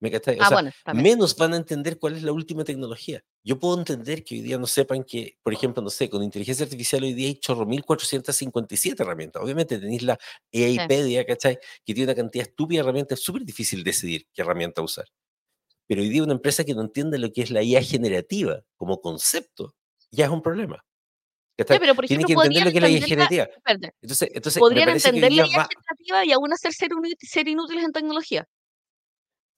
¿Me? 0.00 0.10
O 0.10 0.20
Ah, 0.40 0.48
sea, 0.48 0.56
bueno, 0.56 0.70
menos 1.02 1.36
van 1.36 1.54
a 1.54 1.56
entender 1.56 1.98
cuál 1.98 2.16
es 2.16 2.22
la 2.22 2.32
última 2.32 2.64
tecnología. 2.64 3.22
Yo 3.42 3.58
puedo 3.58 3.78
entender 3.78 4.24
que 4.24 4.34
hoy 4.36 4.40
día 4.42 4.58
no 4.58 4.66
sepan 4.66 5.04
que, 5.04 5.38
por 5.42 5.52
ejemplo, 5.54 5.82
no 5.82 5.88
sé, 5.90 6.10
con 6.10 6.22
inteligencia 6.22 6.64
artificial 6.64 7.02
hoy 7.02 7.14
día 7.14 7.28
hay 7.28 7.36
chorro 7.36 7.64
1457 7.64 9.02
herramientas. 9.02 9.42
Obviamente 9.42 9.78
tenéis 9.78 10.02
la 10.02 10.18
AIpedia, 10.52 11.24
¿cachai? 11.24 11.58
Que 11.84 11.94
tiene 11.94 12.04
una 12.12 12.14
cantidad 12.14 12.46
estúpida 12.46 12.78
de 12.78 12.84
herramientas, 12.84 13.18
es 13.20 13.24
súper 13.24 13.44
difícil 13.44 13.82
decidir 13.84 14.26
qué 14.34 14.42
herramienta 14.42 14.82
usar. 14.82 15.06
Pero 15.86 16.02
hoy 16.02 16.08
día 16.08 16.22
una 16.22 16.32
empresa 16.34 16.64
que 16.64 16.74
no 16.74 16.82
entiende 16.82 17.18
lo 17.18 17.32
que 17.32 17.42
es 17.42 17.50
la 17.50 17.62
IA 17.62 17.82
generativa 17.82 18.62
como 18.76 19.00
concepto, 19.00 19.74
ya 20.10 20.26
es 20.26 20.30
un 20.30 20.42
problema. 20.42 20.84
Ya, 21.58 21.64
pero 21.80 21.94
por 21.94 22.04
Tiene 22.06 22.24
ejemplo, 22.24 22.26
que 22.42 22.46
entender 22.48 22.64
lo 22.64 22.70
que 22.72 22.76
es 22.78 22.82
la 22.82 22.88
la 23.00 23.06
generativa. 23.06 23.48
Entonces, 24.02 24.28
entonces 24.34 24.60
podrían 24.60 24.88
entender 24.90 25.32
la 25.32 25.46
IA 25.46 25.58
va, 25.58 25.68
generativa 25.68 26.24
y 26.26 26.32
aún 26.32 26.52
así 26.52 26.70
ser 26.72 26.90
ser 27.20 27.48
inútiles 27.48 27.84
en 27.84 27.92
tecnología. 27.92 28.44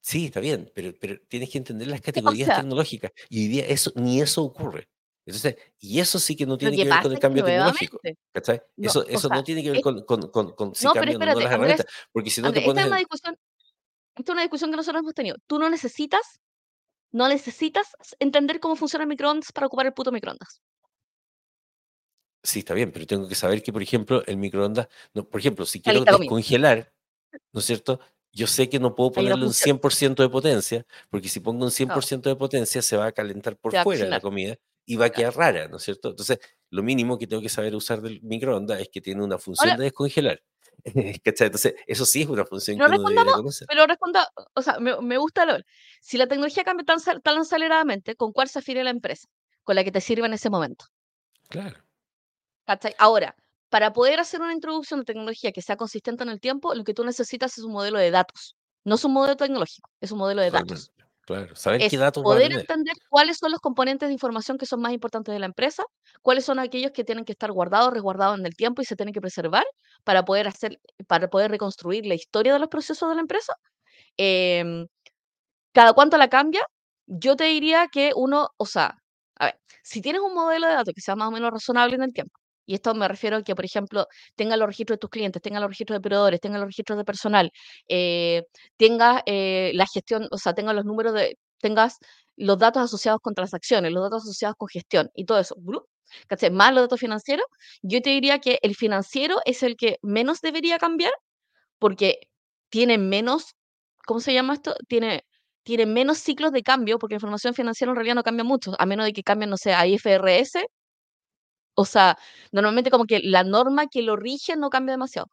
Sí, 0.09 0.25
está 0.25 0.41
bien, 0.41 0.73
pero, 0.75 0.95
pero 0.99 1.21
tienes 1.29 1.51
que 1.51 1.59
entender 1.59 1.87
las 1.87 2.01
O 2.01 2.03
categorías 2.03 2.47
sea 2.47 2.57
tecnológicas. 2.57 3.13
Y 3.29 3.43
hoy 3.43 3.49
día 3.49 3.67
eso, 3.67 3.93
ni 3.95 4.23
eso 4.23 4.43
ocurre. 4.43 4.89
Entonces, 5.27 5.57
y 5.81 6.01
eso 6.01 6.19
sí 6.19 6.35
que 6.35 6.47
no 6.47 6.57
tiene 6.57 6.79
que 6.79 6.85
que 6.85 6.89
ver 6.89 7.03
con 7.03 7.13
el 7.13 7.19
cambio 7.19 7.45
tecnológico. 7.45 8.01
¿Cachai? 8.33 8.63
no, 8.77 8.89
Eso, 8.89 9.07
eso 9.07 9.29
no 9.29 9.45
tiene 9.45 9.63
que 9.63 9.69
ver 9.69 9.77
es 9.81 9.85
con, 9.85 10.03
con, 10.07 10.31
con, 10.31 10.53
con 10.53 10.75
si 10.75 10.87
no, 10.87 10.95
cambian 10.95 11.17
o 11.17 11.19
no 11.19 11.25
espérate, 11.25 11.45
las 11.45 11.53
Andrés, 11.53 11.81
herramientas. 11.81 11.87
Porque 12.11 12.31
si 12.31 12.41
no 12.41 12.51
te 12.51 12.61
esta 12.61 12.81
es 12.81 12.87
una 12.87 12.97
discusión 12.97 13.37
esta 14.17 14.33
es 14.33 14.35
una 14.35 14.41
discusión 14.41 14.71
que 14.71 14.77
nosotros 14.79 15.01
hemos 15.01 15.13
tenido. 15.15 15.37
Tú 15.47 15.59
no 15.59 15.69
necesitas 15.69 16.41
no 17.13 17.29
necesitas 17.29 17.95
entender 18.19 18.61
cómo 18.61 18.77
funciona 18.77 19.03
el 19.03 19.11
microondas 19.11 19.53
para 19.53 19.67
ocupar 19.67 19.85
el 19.85 19.93
puto 19.93 20.11
microondas. 20.11 20.63
Sí, 22.43 22.61
está 22.61 22.73
bien, 22.73 22.93
pero 22.93 23.07
tengo 23.07 23.29
que 23.29 23.35
saber 23.35 23.63
que, 23.63 23.75
por 23.75 23.83
ejemplo, 23.83 24.25
el 24.25 24.39
microondas, 24.39 24.89
no, 25.13 25.29
por 25.29 25.39
ejemplo, 25.39 25.67
si 25.67 25.83
quiero 25.83 26.03
descongelar, 26.03 26.95
¿no 27.53 27.61
es 27.61 27.67
cierto? 27.67 28.01
Yo 28.33 28.47
sé 28.47 28.69
que 28.69 28.79
no 28.79 28.95
puedo 28.95 29.13
ponerle 29.13 29.45
un 29.47 29.55
funciona. 29.55 29.81
100% 29.81 30.23
de 30.23 30.29
potencia, 30.29 30.87
porque 31.11 31.29
si 31.29 31.41
pongo 31.41 31.65
un 31.65 31.71
Claro, 31.71 32.01
100% 32.01 32.29
de 32.29 32.37
potencia 32.37 32.83
se 32.83 32.97
va 32.97 33.07
a 33.07 33.13
calentar 33.13 33.57
por 33.57 33.73
se 33.73 33.77
va 33.77 33.81
a 33.83 33.85
fuera 33.85 34.07
la 34.07 34.21
comida 34.21 34.57
y 34.87 34.97
va 34.97 35.07
a 35.07 35.11
Claro. 35.11 35.33
quedar 35.33 35.37
rara, 35.55 35.69
¿no 35.69 35.77
es 35.79 35.83
cierto? 35.83 36.11
Entonces, 36.11 36.39
lo 36.71 36.83
mínimo 36.83 37.19
que 37.19 37.27
tengo 37.27 37.43
que 37.43 37.49
saber 37.49 37.75
usar 37.75 38.01
del 38.03 38.21
microondas 38.23 38.81
es 38.81 38.89
que 38.91 39.01
tiene 39.01 39.23
una 39.23 39.39
función 39.39 39.71
Ahora, 39.71 39.79
de 39.79 39.85
descongelar. 39.85 40.43
Entonces, 41.25 41.75
eso 41.87 42.07
sí 42.07 42.23
es 42.23 42.29
una 42.29 42.45
función 42.45 42.79
pero 42.79 42.91
que 42.91 42.99
uno 42.99 43.09
debería 43.09 43.33
conocer. 43.35 43.67
pero 43.69 43.87
responda, 43.87 44.29
o 44.55 44.63
sea, 44.63 44.79
me, 44.79 45.01
me 45.01 45.19
gusta 45.19 45.45
lo 45.45 45.57
Si 46.01 46.17
la 46.19 46.27
tecnología 46.27 46.65
cambia 46.65 46.85
tan, 46.85 46.99
tan 47.23 47.39
aceleradamente, 47.39 48.15
¿con 48.15 48.33
cuál 48.33 48.49
se 48.49 48.61
afilia 48.61 48.85
la 48.85 48.91
empresa? 48.91 49.29
Con 49.65 49.75
la 49.77 49.85
que 49.85 49.93
te 49.93 50.01
sirva 50.01 50.27
en 50.27 50.35
ese 50.35 50.49
momento. 50.51 50.87
Claro, 51.49 51.77
¿Cachai? 52.67 52.95
Ahora, 52.99 53.35
para 53.69 53.93
poder 53.93 54.21
hacer 54.21 54.41
una 54.41 54.53
introducción 54.53 55.01
de 55.01 55.05
tecnología 55.05 55.53
que 55.53 55.63
sea 55.63 55.77
consistente 55.77 56.23
en 56.23 56.31
el 56.31 56.41
tiempo, 56.41 56.75
lo 56.75 56.85
que 56.85 56.95
tú 56.95 57.05
necesitas 57.05 57.57
es 57.59 57.65
un 57.65 57.73
modelo 57.73 57.99
de 57.99 58.11
datos. 58.11 58.57
No 58.85 58.95
es 58.95 59.05
un 59.05 59.13
modelo 59.13 59.37
tecnológico, 59.37 59.91
es 60.01 60.13
un 60.13 60.19
modelo 60.19 60.41
de 60.43 60.51
datos. 60.51 60.91
Claro, 61.27 61.55
saber 61.55 61.81
qué 61.81 61.87
Es 61.87 61.99
datos 61.99 62.25
va 62.25 62.33
a 62.33 62.37
poder 62.37 62.53
entender 62.53 62.95
cuáles 63.11 63.37
son 63.37 63.51
los 63.51 63.61
componentes 63.61 64.09
de 64.09 64.15
información 64.15 64.57
que 64.57 64.65
son 64.65 64.81
más 64.81 64.93
importantes 64.93 65.31
de 65.31 65.39
la 65.39 65.45
empresa, 65.45 65.85
cuáles 66.23 66.47
son 66.47 66.59
aquellos 66.59 66.91
que 66.93 67.05
tienen 67.05 67.27
que 67.27 67.33
estar 67.33 67.53
guardados, 67.53 67.93
resguardados 67.93 68.39
en 68.39 68.47
el 68.47 68.57
tiempo 68.57 68.81
y 68.81 68.87
se 68.87 68.97
tienen 68.97 69.13
que 69.13 69.21
preservar 69.21 69.65
para 70.05 70.25
poder 70.25 70.49
hacer, 70.49 70.81
para 71.07 71.29
poder 71.29 71.51
reconstruir 71.51 72.07
la 72.07 72.15
historia 72.15 72.55
de 72.55 72.59
los 72.59 72.69
procesos 72.69 73.11
de 73.11 73.15
la 73.17 73.21
empresa. 73.21 73.53
Em, 74.17 74.87
cada 75.73 75.93
cuánto 75.93 76.17
la 76.17 76.29
cambia, 76.29 76.65
yo 77.07 77.37
te 77.37 77.45
diría 77.45 77.89
que 77.93 78.13
uno, 78.17 78.49
o 78.57 78.67
sea, 78.67 78.95
a 79.37 79.47
ver, 79.47 79.61
si 79.83 80.01
tienes 80.03 80.23
un 80.23 80.35
modelo 80.35 80.67
de 80.67 80.75
datos 80.75 80.95
que 80.95 81.01
sea 81.03 81.17
más 81.17 81.29
o 81.29 81.31
menos 81.31 81.51
razonable 81.51 81.97
en 81.97 82.05
el 82.05 82.13
tiempo, 82.15 82.39
y 82.69 82.75
esto 82.75 82.95
me 82.95 83.09
refiero 83.09 83.39
a 83.39 83.43
que, 83.43 83.55
por 83.57 83.65
ejemplo, 83.65 84.07
tenga 84.37 84.57
los 84.59 84.69
registros 84.69 84.97
de 84.97 84.99
tus 85.01 85.11
clientes, 85.11 85.41
tenga 85.43 85.59
los 85.61 85.71
registros 85.71 85.97
de 85.97 86.03
proveedores, 86.03 86.41
tenga 86.41 86.59
los 86.59 86.67
registros 86.67 86.99
de 86.99 87.05
personal, 87.05 87.51
eh, 87.89 88.43
tengas 88.77 89.23
eh, 89.27 89.73
la 89.75 89.87
gestión, 89.87 90.29
o 90.31 90.37
sea, 90.39 90.53
tenga 90.55 90.75
los 90.75 90.85
números 90.85 91.15
de, 91.15 91.39
tengas 91.61 91.97
los 92.37 92.59
datos 92.59 92.83
asociados 92.83 93.21
con 93.23 93.35
transacciones, 93.35 93.91
los 93.93 94.03
datos 94.03 94.25
asociados 94.25 94.57
con 94.59 94.69
gestión 94.69 95.11
y 95.15 95.25
todo 95.25 95.39
eso. 95.41 95.57
¿cachai? 96.29 96.51
Más 96.51 96.75
los 96.75 96.85
datos 96.85 97.01
financieros, 97.01 97.47
yo 97.83 98.03
te 98.03 98.11
diría 98.11 98.39
que 98.39 98.59
el 98.63 98.75
financiero 98.77 99.39
es 99.47 99.63
el 99.63 99.77
que 99.77 99.99
menos 100.03 100.41
debería 100.41 100.79
cambiar 100.79 101.13
porque 101.79 102.21
tiene 102.71 102.99
menos, 102.99 103.55
¿cómo 104.07 104.21
se 104.21 104.35
llama 104.35 104.55
esto? 104.55 104.75
Tiene, 104.89 105.25
tiene 105.63 105.87
menos 105.87 106.19
ciclos 106.19 106.53
de 106.53 106.63
cambio, 106.63 106.99
porque 106.99 107.15
la 107.15 107.19
información 107.19 107.55
financiera 107.55 107.91
en 107.93 107.97
realidad 107.97 108.15
no 108.17 108.23
cambia 108.23 108.45
mucho, 108.45 108.75
a 108.79 108.87
menos 108.87 109.07
de 109.07 109.13
que 109.13 109.23
cambien, 109.23 109.51
no 109.51 109.57
sé, 109.57 109.75
a 109.75 109.87
IFRS. 109.87 110.59
O 111.83 111.85
sea, 111.85 112.17
normalmente 112.53 112.91
como 112.91 113.05
que 113.07 113.21
la 113.23 113.45
norma 113.45 113.87
que 113.89 114.03
lo 114.03 114.17
rige 114.17 114.57
no 114.57 114.71
cambia 114.71 114.93
demasiado. 114.95 115.29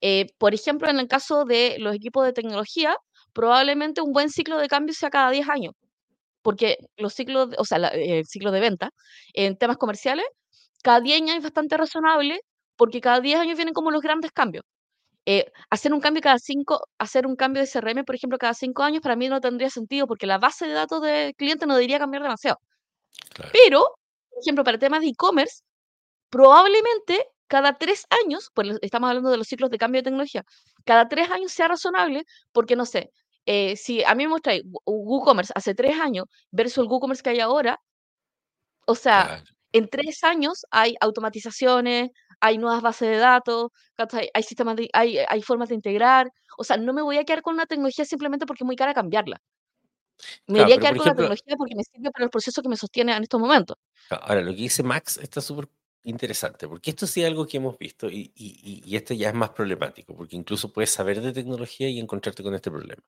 Eh, 0.00 0.26
por 0.38 0.54
ejemplo, 0.54 0.88
en 0.90 0.98
el 1.00 1.08
caso 1.08 1.44
de 1.44 1.76
los 1.78 1.94
equipos 1.94 2.24
de 2.24 2.32
tecnología, 2.32 2.96
probablemente 3.34 4.00
un 4.00 4.12
buen 4.12 4.30
ciclo 4.30 4.58
de 4.58 4.68
cambio 4.68 4.94
sea 4.94 5.10
cada 5.10 5.30
10 5.30 5.48
años, 5.48 5.74
porque 6.42 6.78
los 6.96 7.14
ciclos, 7.14 7.50
o 7.58 7.64
sea, 7.64 7.78
la- 7.78 7.88
eh, 7.90 8.20
el 8.20 8.26
ciclo 8.26 8.50
de 8.52 8.60
venta 8.60 8.90
en 9.34 9.56
temas 9.58 9.76
comerciales, 9.78 10.26
cada 10.82 11.00
10 11.00 11.20
años 11.22 11.36
es 11.36 11.42
bastante 11.44 11.76
razonable, 11.76 12.40
porque 12.76 13.00
cada 13.00 13.20
10 13.20 13.38
años 13.40 13.56
vienen 13.56 13.74
como 13.74 13.90
los 13.90 14.02
grandes 14.02 14.32
cambios. 14.32 14.64
Eh, 15.26 15.46
hacer 15.70 15.92
un 15.94 16.00
cambio 16.00 16.22
cada 16.22 16.38
cinco, 16.38 16.80
hacer 16.98 17.26
un 17.26 17.36
cambio 17.36 17.60
de 17.62 17.66
CRM, 17.68 18.04
por 18.04 18.14
ejemplo, 18.16 18.38
cada 18.38 18.54
cinco 18.54 18.82
años, 18.84 19.02
para 19.02 19.16
mí 19.16 19.28
no 19.28 19.40
tendría 19.40 19.70
sentido 19.70 20.06
porque 20.06 20.26
la 20.26 20.38
base 20.38 20.66
de 20.66 20.72
datos 20.74 21.02
del 21.02 21.34
cliente 21.36 21.66
no 21.66 21.74
debería 21.76 21.98
cambiar 22.00 22.22
demasiado. 22.24 22.58
Claro. 23.34 23.50
Pero, 23.52 23.80
por 24.30 24.40
ejemplo, 24.42 24.64
para 24.64 24.78
temas 24.78 25.00
de 25.02 25.08
e-commerce, 25.08 25.62
probablemente 26.30 27.26
cada 27.48 27.76
tres 27.78 28.06
años, 28.24 28.50
pues 28.54 28.78
estamos 28.82 29.08
hablando 29.10 29.30
de 29.30 29.36
los 29.38 29.48
ciclos 29.48 29.70
de 29.70 29.78
cambio 29.78 30.00
de 30.00 30.04
tecnología, 30.04 30.44
cada 30.84 31.08
tres 31.08 31.30
años 31.30 31.52
sea 31.52 31.68
razonable 31.68 32.24
porque, 32.52 32.76
no 32.76 32.86
sé, 32.86 33.10
eh, 33.46 33.76
si 33.76 34.04
a 34.04 34.14
mí 34.14 34.24
me 34.24 34.30
mostráis 34.30 34.62
WooCommerce 34.86 35.52
hace 35.56 35.74
tres 35.74 35.98
años 36.00 36.26
versus 36.52 36.78
el 36.84 36.90
WooCommerce 36.90 37.22
que 37.22 37.30
hay 37.30 37.40
ahora, 37.40 37.80
o 38.86 38.94
sea, 38.94 39.24
Claro. 39.26 39.44
en 39.72 39.88
tres 39.88 40.24
años 40.24 40.64
hay 40.70 40.96
automatizaciones, 41.00 42.10
hay 42.40 42.58
nuevas 42.58 42.82
bases 42.82 43.08
de 43.08 43.16
datos. 43.18 43.70
Hay 44.34 44.42
sistemas 44.42 44.76
de, 44.76 44.88
hay, 44.92 45.18
hay 45.18 45.42
formas 45.42 45.68
de 45.68 45.74
integrar. 45.76 46.30
O 46.58 46.64
sea, 46.64 46.76
no 46.76 46.92
me 46.92 47.02
voy 47.02 47.18
a 47.18 47.24
quedar 47.24 47.42
con 47.42 47.54
una 47.54 47.66
tecnología 47.66 48.04
simplemente 48.04 48.46
porque 48.46 48.64
es 48.64 48.66
muy 48.66 48.76
cara 48.76 48.94
cambiarla. 48.94 49.40
Me 50.46 50.58
Claro, 50.58 50.64
iría 50.64 50.76
a 50.76 50.78
quedar 50.78 50.96
con 50.96 51.06
la 51.06 51.14
tecnología 51.14 51.54
porque 51.56 51.74
me 51.74 51.84
sirve 51.84 52.10
para 52.10 52.24
el 52.24 52.30
proceso 52.30 52.62
que 52.62 52.68
me 52.68 52.76
sostiene 52.76 53.14
en 53.16 53.22
estos 53.22 53.40
momentos. 53.40 53.76
ahora 54.10 54.40
lo 54.42 54.50
que 54.50 54.56
dice 54.62 54.82
Max 54.82 55.16
está 55.18 55.40
súper 55.40 55.68
interesante, 56.04 56.66
porque 56.68 56.90
esto 56.90 57.06
sí 57.06 57.22
es 57.22 57.26
algo 57.28 57.46
que 57.46 57.58
hemos 57.58 57.78
visto 57.78 58.08
y, 58.10 58.32
y, 58.34 58.82
y- 58.86 58.96
este 58.96 59.16
ya 59.16 59.28
es 59.28 59.34
más 59.34 59.50
problemático, 59.50 60.16
porque 60.16 60.36
incluso 60.36 60.72
puedes 60.72 60.90
saber 60.90 61.20
de 61.20 61.32
tecnología 61.32 61.88
y 61.88 61.98
encontrarte 62.00 62.42
con 62.42 62.54
este 62.54 62.70
problema. 62.70 63.02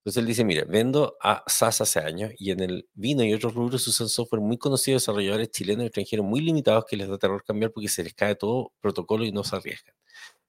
Entonces 0.00 0.20
él 0.22 0.26
dice, 0.28 0.44
mira, 0.44 0.64
vendo 0.66 1.16
a 1.22 1.44
SAS 1.46 1.82
hace 1.82 2.00
años 2.00 2.32
y 2.38 2.52
en 2.52 2.60
el 2.60 2.88
vino 2.94 3.24
y 3.24 3.34
otros 3.34 3.54
rubros 3.54 3.86
usan 3.88 4.08
software 4.08 4.42
muy 4.42 4.58
conocido 4.58 4.94
de 4.94 4.96
desarrolladores 5.00 5.50
chilenos 5.52 5.84
y 5.84 5.86
extranjeros 5.88 6.26
muy 6.26 6.40
limitados 6.40 6.86
que 6.86 6.96
les 6.96 7.08
da 7.08 7.18
terror 7.18 7.44
cambiar 7.44 7.72
porque 7.72 7.88
se 7.88 8.04
les 8.04 8.14
cae 8.14 8.36
todo 8.36 8.72
protocolo 8.80 9.24
y 9.24 9.32
no 9.32 9.44
se 9.44 9.56
arriesgan. 9.56 9.94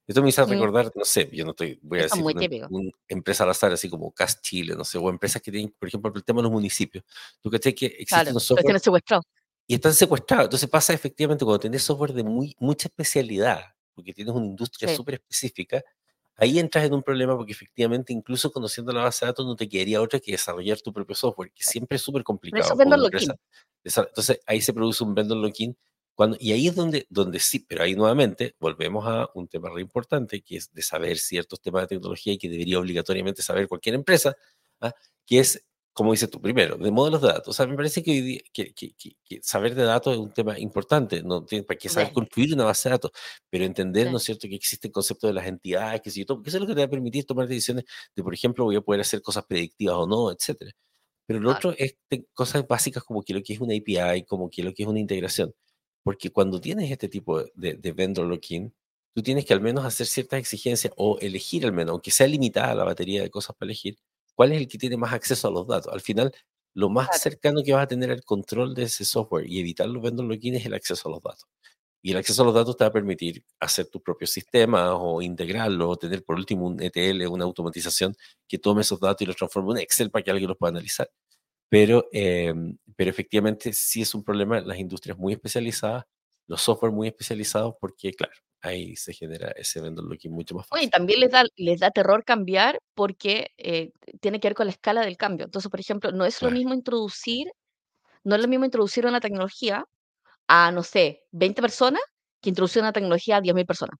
Esto 0.07 0.21
me 0.23 0.29
hizo 0.29 0.45
recordar, 0.45 0.91
no 0.95 1.05
sé, 1.05 1.29
yo 1.33 1.45
no 1.45 1.51
estoy, 1.51 1.79
voy 1.83 1.99
a 2.01 2.03
eso 2.03 2.05
decir 2.05 2.25
una, 2.27 2.45
una 2.67 2.91
empresa 3.07 3.43
al 3.45 3.51
azar, 3.51 3.71
así 3.73 3.89
como 3.89 4.11
CAS 4.13 4.41
Chile, 4.41 4.75
no 4.75 4.83
sé, 4.85 4.97
o 4.97 5.09
empresas 5.09 5.41
que 5.41 5.51
tienen, 5.51 5.73
por 5.79 5.87
ejemplo, 5.87 6.11
el 6.15 6.23
tema 6.25 6.39
de 6.41 6.43
los 6.43 6.51
municipios. 6.51 7.05
Tú 7.41 7.49
caché 7.51 7.73
que 7.75 7.87
existe 7.87 8.33
Claro, 8.33 8.33
un 8.33 8.41
software. 8.41 8.77
Y 9.67 9.75
están 9.75 9.93
secuestrados. 9.93 10.45
Entonces 10.45 10.69
pasa 10.69 10.93
efectivamente 10.93 11.45
cuando 11.45 11.59
tenés 11.59 11.83
software 11.83 12.13
de 12.13 12.23
muy, 12.23 12.55
mucha 12.59 12.87
especialidad, 12.87 13.61
porque 13.93 14.13
tienes 14.13 14.33
una 14.33 14.45
industria 14.45 14.89
Sí, 14.89 14.95
súper 14.95 15.15
específica, 15.15 15.83
ahí 16.35 16.59
entras 16.59 16.85
en 16.85 16.93
un 16.93 17.03
problema 17.03 17.35
porque 17.35 17.51
efectivamente 17.51 18.11
incluso 18.11 18.51
conociendo 18.51 18.91
la 18.91 19.03
base 19.03 19.25
de 19.25 19.29
datos 19.29 19.45
no 19.45 19.55
te 19.55 19.69
quedaría 19.69 20.01
otra 20.01 20.19
que 20.19 20.31
desarrollar 20.31 20.79
tu 20.81 20.91
propio 20.91 21.15
software, 21.15 21.51
que 21.51 21.63
siempre 21.63 21.97
es 21.97 22.01
súper 22.01 22.23
complicado 22.23 22.75
Entonces 23.83 24.39
ahí 24.45 24.61
se 24.61 24.73
produce 24.73 25.03
un 25.03 25.13
vendor 25.13 25.37
lock-in. 25.37 25.77
Cuando, 26.15 26.37
y 26.39 26.51
ahí 26.51 26.67
es 26.67 26.75
donde, 26.75 27.07
donde 27.09 27.39
sí, 27.39 27.65
pero 27.67 27.83
ahí 27.83 27.95
nuevamente 27.95 28.55
volvemos 28.59 29.03
a 29.07 29.29
un 29.33 29.47
tema 29.47 29.71
re 29.71 29.81
importante, 29.81 30.41
que 30.41 30.57
es 30.57 30.71
de 30.71 30.83
saber 30.83 31.17
ciertos 31.17 31.59
temas 31.59 31.83
de 31.83 31.87
tecnología 31.87 32.33
y 32.33 32.37
que 32.37 32.49
debería 32.49 32.79
obligatoriamente 32.79 33.41
saber 33.41 33.67
cualquier 33.67 33.95
empresa, 33.95 34.35
¿ah? 34.79 34.93
que 35.25 35.39
es 35.39 35.65
como 35.93 36.11
dices 36.11 36.29
tú, 36.29 36.41
primero, 36.41 36.75
de 36.77 36.91
modelos 36.91 37.21
de 37.21 37.27
datos. 37.29 37.49
O 37.49 37.53
sea, 37.53 37.67
me 37.67 37.75
parece 37.75 38.01
que, 38.03 38.11
hoy 38.11 38.21
día- 38.21 38.41
que, 38.51 38.73
que- 38.73 38.93
que- 38.95 39.39
saber 39.43 39.75
de 39.75 39.83
datos 39.83 40.13
es 40.13 40.19
un 40.19 40.33
tema 40.33 40.57
importante. 40.59 41.21
No 41.23 41.45
para 41.45 41.77
qué 41.77 41.87
saber 41.89 42.07
Sí, 42.09 42.13
construir 42.13 42.53
una 42.55 42.65
base 42.65 42.89
de 42.89 42.93
datos, 42.93 43.11
pero 43.49 43.63
entender, 43.65 44.11
¿no 44.11 44.17
sí, 44.19 44.23
es 44.23 44.25
cierto?, 44.25 44.47
que 44.49 44.55
existe 44.55 44.87
el 44.87 44.91
concepto 44.91 45.27
de 45.27 45.33
las 45.33 45.45
entidades, 45.47 46.01
que 46.01 46.09
si 46.11 46.21
yo, 46.25 46.35
porque 46.35 46.49
eso 46.49 46.57
es 46.57 46.61
lo 46.61 46.67
que 46.67 46.73
te 46.75 46.81
va 46.81 46.85
a 46.85 46.89
permitir 46.89 47.25
tomar 47.25 47.47
decisiones 47.47 47.85
de, 48.15 48.23
por 48.23 48.33
ejemplo, 48.33 48.65
voy 48.65 48.75
a 48.75 48.81
poder 48.81 49.01
hacer 49.01 49.21
cosas 49.21 49.45
predictivas 49.45 49.95
o 49.97 50.07
no, 50.07 50.31
etcétera. 50.31 50.71
Pero 51.27 51.39
lo 51.39 51.49
claro. 51.51 51.69
otro 51.69 51.75
es 51.85 51.95
te- 52.09 52.25
cosas 52.33 52.67
básicas 52.67 53.03
como 53.03 53.21
que 53.23 53.33
lo 53.33 53.41
que 53.43 53.53
es 53.53 53.59
una 53.61 53.75
API, 53.75 54.23
como 54.25 54.49
que 54.49 54.63
lo 54.63 54.73
que 54.73 54.83
es 54.83 54.89
una 54.89 54.99
integración. 54.99 55.53
Porque 56.03 56.31
cuando 56.31 56.59
tienes 56.59 56.91
este 56.91 57.07
tipo 57.09 57.39
de, 57.41 57.51
de, 57.55 57.73
de 57.75 57.91
vendor 57.93 58.25
lock-in, 58.27 58.73
tú 59.15 59.21
tienes 59.23 59.45
que 59.45 59.53
al 59.53 59.61
menos 59.61 59.85
hacer 59.85 60.07
ciertas 60.07 60.39
exigencias 60.39 60.91
o 60.97 61.17
elegir 61.19 61.65
al 61.65 61.71
menos, 61.73 61.91
aunque 61.93 62.11
sea 62.11 62.27
limitada 62.27 62.75
la 62.75 62.83
batería 62.83 63.21
de 63.21 63.29
cosas 63.29 63.55
para 63.55 63.67
elegir, 63.67 63.97
cuál 64.35 64.51
es 64.53 64.59
el 64.59 64.67
que 64.67 64.77
tiene 64.77 64.97
más 64.97 65.13
acceso 65.13 65.47
a 65.47 65.51
los 65.51 65.67
datos. 65.67 65.93
Al 65.93 66.01
final, 66.01 66.33
lo 66.75 66.89
más 66.89 67.07
Claro. 67.07 67.19
cercano 67.21 67.61
que 67.63 67.73
vas 67.73 67.83
a 67.83 67.87
tener 67.87 68.11
al 68.11 68.23
control 68.23 68.73
de 68.75 68.83
ese 68.83 69.05
software 69.05 69.47
y 69.49 69.59
evitar 69.59 69.87
los 69.89 70.01
vendor 70.03 70.25
lock-in 70.25 70.55
es 70.55 70.65
el 70.65 70.73
acceso 70.73 71.07
a 71.09 71.11
los 71.11 71.21
datos. 71.21 71.45
Y 72.03 72.11
el 72.11 72.17
acceso 72.17 72.43
a 72.43 72.45
los 72.45 72.53
datos 72.55 72.77
te 72.77 72.83
va 72.85 72.89
a 72.89 72.93
permitir 72.93 73.43
hacer 73.59 73.87
tus 73.87 74.01
propios 74.01 74.31
sistemas 74.31 74.91
o 74.95 75.21
integrarlos, 75.21 75.87
o 75.89 75.97
tener 75.97 76.23
por 76.25 76.35
último 76.37 76.67
un 76.67 76.81
ETL, 76.81 77.27
una 77.27 77.45
automatización 77.45 78.15
que 78.47 78.59
tome 78.59 78.81
esos 78.81 78.99
datos 78.99 79.21
y 79.23 79.25
los 79.27 79.37
transforme 79.37 79.73
en 79.73 79.77
Excel 79.79 80.11
para 80.11 80.23
que 80.23 80.31
alguien 80.31 80.49
los 80.49 80.57
pueda 80.57 80.71
analizar. 80.71 81.09
Pero, 81.69 82.07
eh, 82.13 82.53
pero 82.95 83.09
efectivamente 83.11 83.73
sí 83.73 84.01
es 84.03 84.13
un 84.15 84.23
problema 84.23 84.59
en 84.59 84.67
las 84.67 84.77
industrias 84.79 85.17
muy 85.17 85.33
especializadas, 85.33 86.05
los 86.47 86.61
software 86.61 86.91
muy 86.93 87.07
especializados, 87.07 87.75
porque 87.79 88.13
claro, 88.13 88.33
ahí 88.63 88.95
se 88.97 89.13
genera 89.13 89.51
ese 89.51 89.81
vendor 89.81 90.05
lock-in 90.05 90.33
mucho 90.33 90.55
más 90.55 90.67
fácil. 90.67 90.91
también 90.91 91.19
les 91.19 91.31
da, 91.31 91.43
les 91.55 91.79
da 91.79 91.91
terror 91.91 92.23
cambiar 92.25 92.79
porque 92.95 93.51
eh, 93.57 93.91
tiene 94.21 94.39
que 94.39 94.47
ver 94.49 94.55
con 94.55 94.65
la 94.67 94.71
escala 94.71 95.01
del 95.01 95.17
cambio. 95.17 95.45
Entonces, 95.45 95.69
por 95.69 95.79
ejemplo, 95.79 96.11
no 96.11 96.25
es 96.25 96.41
lo 96.41 96.49
Claro, 96.49 96.51
mismo 96.51 96.73
introducir, 96.73 97.47
no 98.23 98.35
es 98.35 98.41
lo 98.41 98.49
mismo 98.49 98.65
introducir 98.65 99.05
una 99.07 99.21
tecnología 99.21 99.85
a, 100.47 100.71
no 100.71 100.83
sé, 100.83 101.23
20 101.31 101.61
personas 101.61 102.01
que 102.41 102.49
introducir 102.49 102.81
una 102.83 102.93
tecnología 102.93 103.37
a 103.37 103.41
10.000 103.41 103.65
personas. 103.67 103.97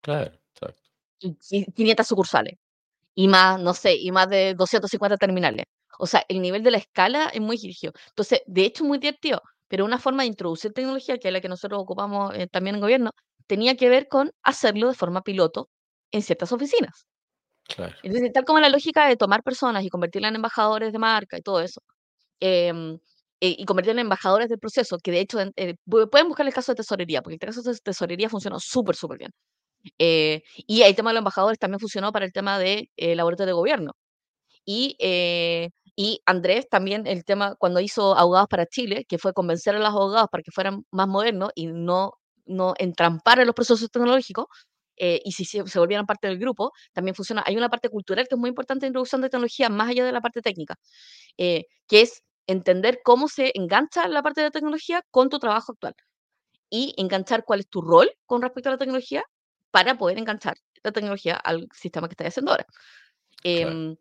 Claro, 0.00 0.34
exacto. 0.50 0.90
Y 1.20 1.34
500 1.72 2.06
sucursales. 2.06 2.54
Y 3.14 3.28
más, 3.28 3.60
no 3.60 3.74
sé, 3.74 3.96
y 3.96 4.12
más 4.12 4.28
de 4.30 4.54
250 4.54 5.16
terminales. 5.18 5.66
O 5.98 6.06
sea, 6.06 6.24
el 6.28 6.42
nivel 6.42 6.62
de 6.64 6.72
la 6.72 6.78
escala 6.78 7.28
es 7.34 7.40
muy 7.42 7.56
dirigido. 7.58 7.92
Entonces, 8.10 8.42
de 8.46 8.62
hecho, 8.64 8.84
es 8.84 8.88
muy 8.88 8.98
divertido. 8.98 9.42
Pero 9.68 9.84
una 9.86 9.98
forma 9.98 10.24
de 10.24 10.28
introducir 10.30 10.72
tecnología, 10.72 11.18
que 11.18 11.28
es 11.28 11.32
la 11.34 11.40
que 11.42 11.48
nosotros 11.48 11.80
ocupamos 11.82 12.34
eh, 12.36 12.48
también 12.48 12.76
en 12.76 12.82
gobierno, 12.82 13.12
tenía 13.48 13.76
que 13.76 13.88
ver 13.88 14.08
con 14.08 14.32
hacerlo 14.44 14.88
de 14.88 14.94
forma 14.94 15.22
piloto 15.22 15.70
en 16.12 16.22
ciertas 16.22 16.52
oficinas. 16.52 17.06
Claro. 17.68 17.94
Entonces, 18.02 18.32
tal 18.32 18.44
como 18.44 18.60
la 18.60 18.70
lógica 18.70 19.06
de 19.08 19.16
tomar 19.16 19.42
personas 19.42 19.84
y 19.84 19.90
convertirlas 19.90 20.30
en 20.30 20.36
embajadores 20.36 20.92
de 20.92 20.98
marca 20.98 21.38
y 21.38 21.42
todo 21.42 21.60
eso, 21.60 21.82
em, 22.40 22.94
eh, 23.40 23.56
y 23.58 23.64
convertirlas 23.66 23.96
en 24.00 24.06
embajadores 24.06 24.48
del 24.48 24.58
proceso, 24.58 24.98
que 25.02 25.12
de 25.12 25.20
hecho 25.20 25.38
eh, 25.56 25.76
pueden 25.86 26.28
buscar 26.28 26.46
el 26.46 26.54
caso 26.54 26.72
de 26.72 26.76
tesorería, 26.76 27.22
porque 27.22 27.34
el 27.36 27.40
caso 27.40 27.62
de 27.62 27.78
tesorería 27.78 28.28
funcionó 28.30 28.60
súper, 28.60 28.96
súper 28.96 29.18
bien. 29.18 29.32
Eh, 29.98 30.42
y 30.66 30.82
el 30.82 30.96
tema 30.96 31.10
de 31.10 31.14
los 31.14 31.20
embajadores 31.22 31.58
también 31.58 31.80
funcionó 31.80 32.12
para 32.12 32.26
el 32.26 32.32
tema 32.32 32.58
de 32.58 32.90
eh, 32.96 33.16
laboratorio 33.16 33.54
de 33.54 33.58
gobierno. 33.60 33.92
Y, 34.66 34.96
y 35.96 36.20
Andrés 36.26 36.68
también, 36.68 37.06
el 37.06 37.24
tema 37.24 37.56
cuando 37.56 37.80
hizo 37.80 38.16
Abogados 38.16 38.48
para 38.48 38.66
Chile, 38.66 39.04
que 39.08 39.18
fue 39.18 39.32
convencer 39.32 39.74
a 39.76 39.78
los 39.80 39.88
abogados 39.88 40.28
para 40.30 40.42
que 40.42 40.52
fueran 40.52 40.84
más 40.92 41.08
modernos 41.08 41.50
y 41.54 41.66
no, 41.68 42.14
no 42.48 42.74
entrampar 42.78 43.40
en 43.40 43.46
los 43.46 43.54
procesos 43.54 43.90
tecnológicos, 43.90 44.46
eh, 44.96 45.20
y 45.24 45.32
si 45.32 45.44
se, 45.44 45.62
volvieran 45.78 46.06
parte 46.06 46.26
del 46.28 46.38
grupo, 46.38 46.72
también 46.92 47.14
funciona. 47.14 47.42
Hay 47.46 47.56
una 47.56 47.68
parte 47.68 47.88
cultural 47.88 48.26
que 48.28 48.34
es 48.34 48.38
muy 48.38 48.48
importante 48.48 48.84
en 48.84 48.90
introducción 48.90 49.20
de 49.20 49.30
tecnología, 49.30 49.68
más 49.68 49.88
allá 49.88 50.04
de 50.04 50.12
la 50.12 50.20
parte 50.20 50.42
técnica, 50.42 50.74
eh, 51.36 51.66
que 51.86 52.02
es 52.02 52.22
entender 52.46 53.00
cómo 53.04 53.28
se 53.28 53.52
engancha 53.54 54.08
la 54.08 54.22
parte 54.22 54.40
de 54.40 54.50
tecnología 54.50 55.02
con 55.10 55.28
tu 55.28 55.38
trabajo 55.38 55.72
actual 55.72 55.94
y 56.70 56.94
enganchar 56.96 57.44
cuál 57.44 57.60
es 57.60 57.68
tu 57.68 57.80
rol 57.80 58.10
con 58.26 58.42
respecto 58.42 58.70
a 58.70 58.72
la 58.72 58.78
tecnología 58.78 59.22
para 59.70 59.96
poder 59.96 60.18
enganchar 60.18 60.56
la 60.82 60.92
tecnología 60.92 61.36
al 61.36 61.68
sistema 61.72 62.08
que 62.08 62.12
estás 62.12 62.28
haciendo 62.28 62.52
ahora. 62.52 62.66
Em, 63.44 63.96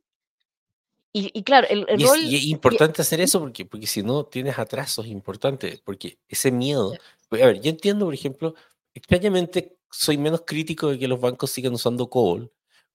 y, 1.34 1.44
claro, 1.44 1.68
el, 1.70 1.86
rol... 1.88 2.20
Y 2.20 2.36
es 2.36 2.46
importante 2.46 3.02
hacer 3.02 3.22
eso 3.22 3.40
porque, 3.40 3.66
porque 3.66 3.88
si 3.88 4.04
no 4.04 4.26
tienes 4.26 4.58
atrasos 4.60 5.08
importantes, 5.08 5.82
porque 5.82 6.20
ese 6.28 6.52
miedo... 6.52 6.94
Pues, 7.30 7.42
a 7.42 7.48
ver, 7.48 7.62
yo 7.62 7.70
entiendo, 7.70 8.06
por 8.06 8.14
ejemplo, 8.14 8.56
extrañamente 8.94 9.78
soy 9.92 10.18
menos 10.18 10.44
crítico 10.46 10.90
de 10.90 11.00
que 11.00 11.08
los 11.08 11.20
bancos 11.20 11.52
sigan 11.52 11.74
usando 11.74 12.10
COBOL, 12.10 12.52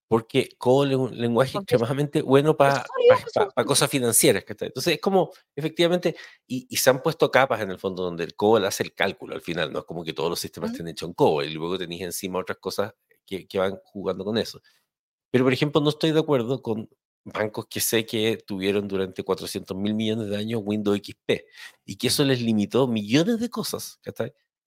porque 0.07 0.49
COBOL 0.57 0.91
es 0.91 0.97
un 0.97 1.17
lenguaje 1.17 1.57
extremadamente 1.57 2.21
bueno 2.21 2.55
para 2.55 2.85
cosas 3.65 3.89
financieras. 3.89 4.43
Entonces 4.47 4.95
es 4.95 5.01
como, 5.01 5.31
efectivamente, 5.55 6.15
y, 6.45 6.75
se 6.77 6.89
han 6.89 7.01
puesto 7.01 7.31
capas 7.31 7.61
en 7.61 7.71
el 7.71 7.79
fondo 7.79 8.03
donde 8.03 8.23
el 8.23 8.35
COBOL 8.35 8.65
hace 8.65 8.83
el 8.83 8.93
cálculo 8.93 9.33
al 9.33 9.41
final, 9.41 9.71
no 9.71 9.79
es 9.79 9.85
como 9.85 10.03
que 10.03 10.13
todos 10.13 10.29
los 10.29 10.39
sistemas 10.39 10.71
estén 10.71 10.87
hechos 10.87 11.09
en 11.09 11.13
COBOL 11.13 11.45
y 11.45 11.53
luego 11.53 11.77
tenéis 11.77 12.03
encima 12.03 12.39
otras 12.39 12.59
cosas 12.59 12.93
que, 13.25 13.47
que 13.47 13.57
van 13.57 13.77
jugando 13.85 14.23
con 14.23 14.37
eso. 14.37 14.61
Pero, 15.31 15.45
por 15.45 15.53
ejemplo, 15.53 15.81
no 15.81 15.89
estoy 15.89 16.11
de 16.11 16.19
acuerdo 16.19 16.61
con 16.61 16.87
bancos 17.25 17.67
que 17.69 17.79
sé 17.79 18.05
que 18.05 18.37
tuvieron 18.37 18.87
durante 18.87 19.23
400 19.23 19.75
mil 19.77 19.93
millones 19.95 20.29
de 20.29 20.37
años 20.37 20.61
Windows 20.63 20.97
XP 20.97 21.45
y 21.85 21.95
que 21.97 22.07
eso 22.07 22.23
les 22.23 22.41
limitó 22.41 22.87
millones 22.87 23.39
de 23.39 23.49
cosas. 23.49 23.99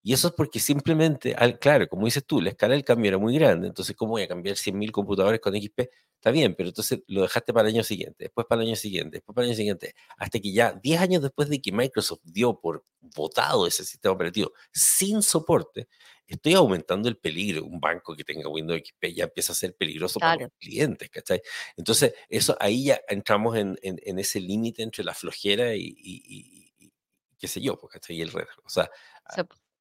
Y 0.07 0.13
eso 0.13 0.29
es 0.29 0.35
porque 0.35 0.61
simplemente, 0.61 1.35
claro, 1.61 1.89
como 1.89 2.05
dices 2.05 2.25
tú, 2.25 2.41
la 2.41 2.51
escala 2.51 2.75
del 2.75 2.85
cambio 2.85 3.09
era 3.09 3.19
muy 3.19 3.37
grande, 3.37 3.67
entonces 3.67 3.97
¿cómo 3.97 4.13
voy 4.13 4.23
a 4.23 4.29
cambiar 4.29 4.55
100.000 4.55 4.93
computadores 4.93 5.41
con 5.41 5.61
XP? 5.61 5.81
Está 6.15 6.31
bien, 6.31 6.55
pero 6.55 6.69
entonces 6.69 7.01
lo 7.09 7.23
dejaste 7.23 7.53
para 7.53 7.69
el 7.69 7.75
año 7.75 7.83
siguiente, 7.83 8.27
después 8.27 8.47
para 8.47 8.63
el 8.63 8.69
año 8.69 8.77
siguiente, 8.77 9.17
después 9.17 9.35
para 9.35 9.47
el 9.47 9.51
año 9.51 9.57
siguiente, 9.57 9.97
hasta 10.17 10.39
que 10.39 10.53
ya 10.53 10.79
10 10.81 11.01
años 11.01 11.23
después 11.23 11.49
de 11.49 11.61
que 11.61 11.73
Microsoft 11.73 12.21
dio 12.23 12.61
por 12.61 12.85
votado 13.01 13.67
ese 13.67 13.85
sistema 13.85 14.15
operativo 14.15 14.53
sin 14.71 15.23
soporte, 15.23 15.89
estoy 16.25 16.55
aumentando 16.55 17.09
el 17.09 17.17
peligro. 17.17 17.65
Un 17.65 17.81
banco 17.81 18.15
que 18.15 18.23
tenga 18.23 18.49
Windows 18.49 18.81
XP 18.81 19.07
ya 19.13 19.25
empieza 19.25 19.55
a 19.55 19.57
ser 19.57 19.75
peligroso 19.75 20.21
para 20.21 20.41
los 20.41 20.53
clientes, 20.61 21.11
¿cachai? 21.11 21.43
Entonces, 21.77 22.15
eso 22.29 22.57
ahí 22.61 22.85
ya 22.85 23.01
entramos 23.09 23.57
en, 23.57 23.77
en, 23.83 24.19
ese 24.21 24.39
límite 24.39 24.85
entre 24.85 25.03
la 25.03 25.15
flojera 25.15 25.75
y, 25.75 25.97
y, 25.99 26.93
qué 27.37 27.49
sé 27.49 27.61
yo, 27.61 27.77
pues, 27.77 27.95
¿cachai? 27.95 28.19
Y 28.19 28.23
el 28.23 28.31
red. 28.31 28.47
O 28.65 28.69
sea, 28.69 28.89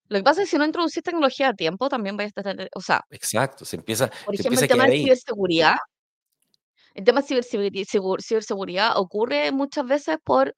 lo 0.08 0.20
que 0.20 0.24
pasa 0.24 0.42
es 0.42 0.48
que 0.48 0.52
si 0.52 0.58
no 0.58 0.66
introducís 0.66 1.04
tecnología 1.04 1.50
a 1.50 1.54
tiempo, 1.54 1.90
también 1.90 2.16
vais 2.16 2.32
a 2.36 2.42
estar, 2.42 2.70
o 2.76 2.82
sea, 2.82 3.02
exacto, 3.10 3.66
se 3.66 3.76
empieza, 3.78 4.10
por 4.26 4.36
ejemplo, 4.36 4.62
el 4.62 4.68
tema 4.68 4.86
de 4.86 4.98
ciberseguridad, 4.98 5.76
el 6.94 7.04
tema 7.04 7.22
de 7.22 8.24
ciberseguridad, 8.24 8.98
ocurre 8.98 9.52
muchas 9.52 9.86
veces 9.86 10.18
por 10.24 10.54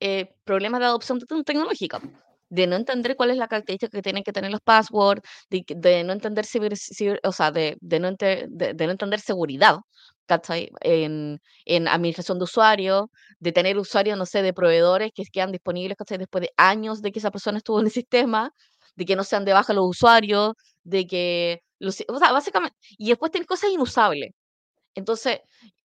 eh, 0.00 0.34
problemas 0.44 0.80
de 0.80 0.86
adopción 0.86 1.20
tecnológica, 1.44 2.00
de 2.48 2.66
no 2.66 2.76
entender 2.76 3.16
cuál 3.16 3.30
es 3.30 3.36
la 3.36 3.48
característica 3.48 3.90
que 3.90 4.02
tienen 4.02 4.22
que 4.22 4.32
tener 4.32 4.50
los 4.50 4.60
passwords, 4.60 5.22
de, 5.50 6.04
no 6.04 6.12
entender 6.12 6.46
o 7.22 7.32
sea, 7.32 7.50
de, 7.50 7.76
no 7.80 8.12
de, 8.12 8.86
no 8.86 8.90
entender 8.90 9.20
seguridad, 9.20 9.76
En, 10.80 11.40
en 11.66 11.88
administración 11.88 12.38
de 12.38 12.44
usuarios, 12.44 13.06
de 13.38 13.52
tener 13.52 13.78
usuarios, 13.78 14.16
no 14.18 14.26
sé, 14.26 14.42
de 14.42 14.52
proveedores 14.52 15.12
que 15.14 15.24
quedan 15.24 15.52
disponibles, 15.52 15.96
Después 16.08 16.42
de 16.42 16.52
años 16.56 17.02
de 17.02 17.12
que 17.12 17.18
esa 17.18 17.30
persona 17.30 17.58
estuvo 17.58 17.80
en 17.80 17.86
el 17.86 17.92
sistema, 18.00 18.52
de 18.96 19.04
que 19.06 19.16
no 19.16 19.24
sean 19.24 19.44
de 19.44 19.52
baja 19.52 19.72
los 19.72 19.86
usuarios, 19.88 20.54
de 20.84 21.06
que, 21.06 21.62
los, 21.78 22.02
o 22.08 22.18
sea, 22.18 22.32
básicamente, 22.32 22.76
y 22.98 23.08
después 23.10 23.32
tiene 23.32 23.46
cosas 23.46 23.70
inusables. 23.70 24.32
Entonces, 24.94 25.40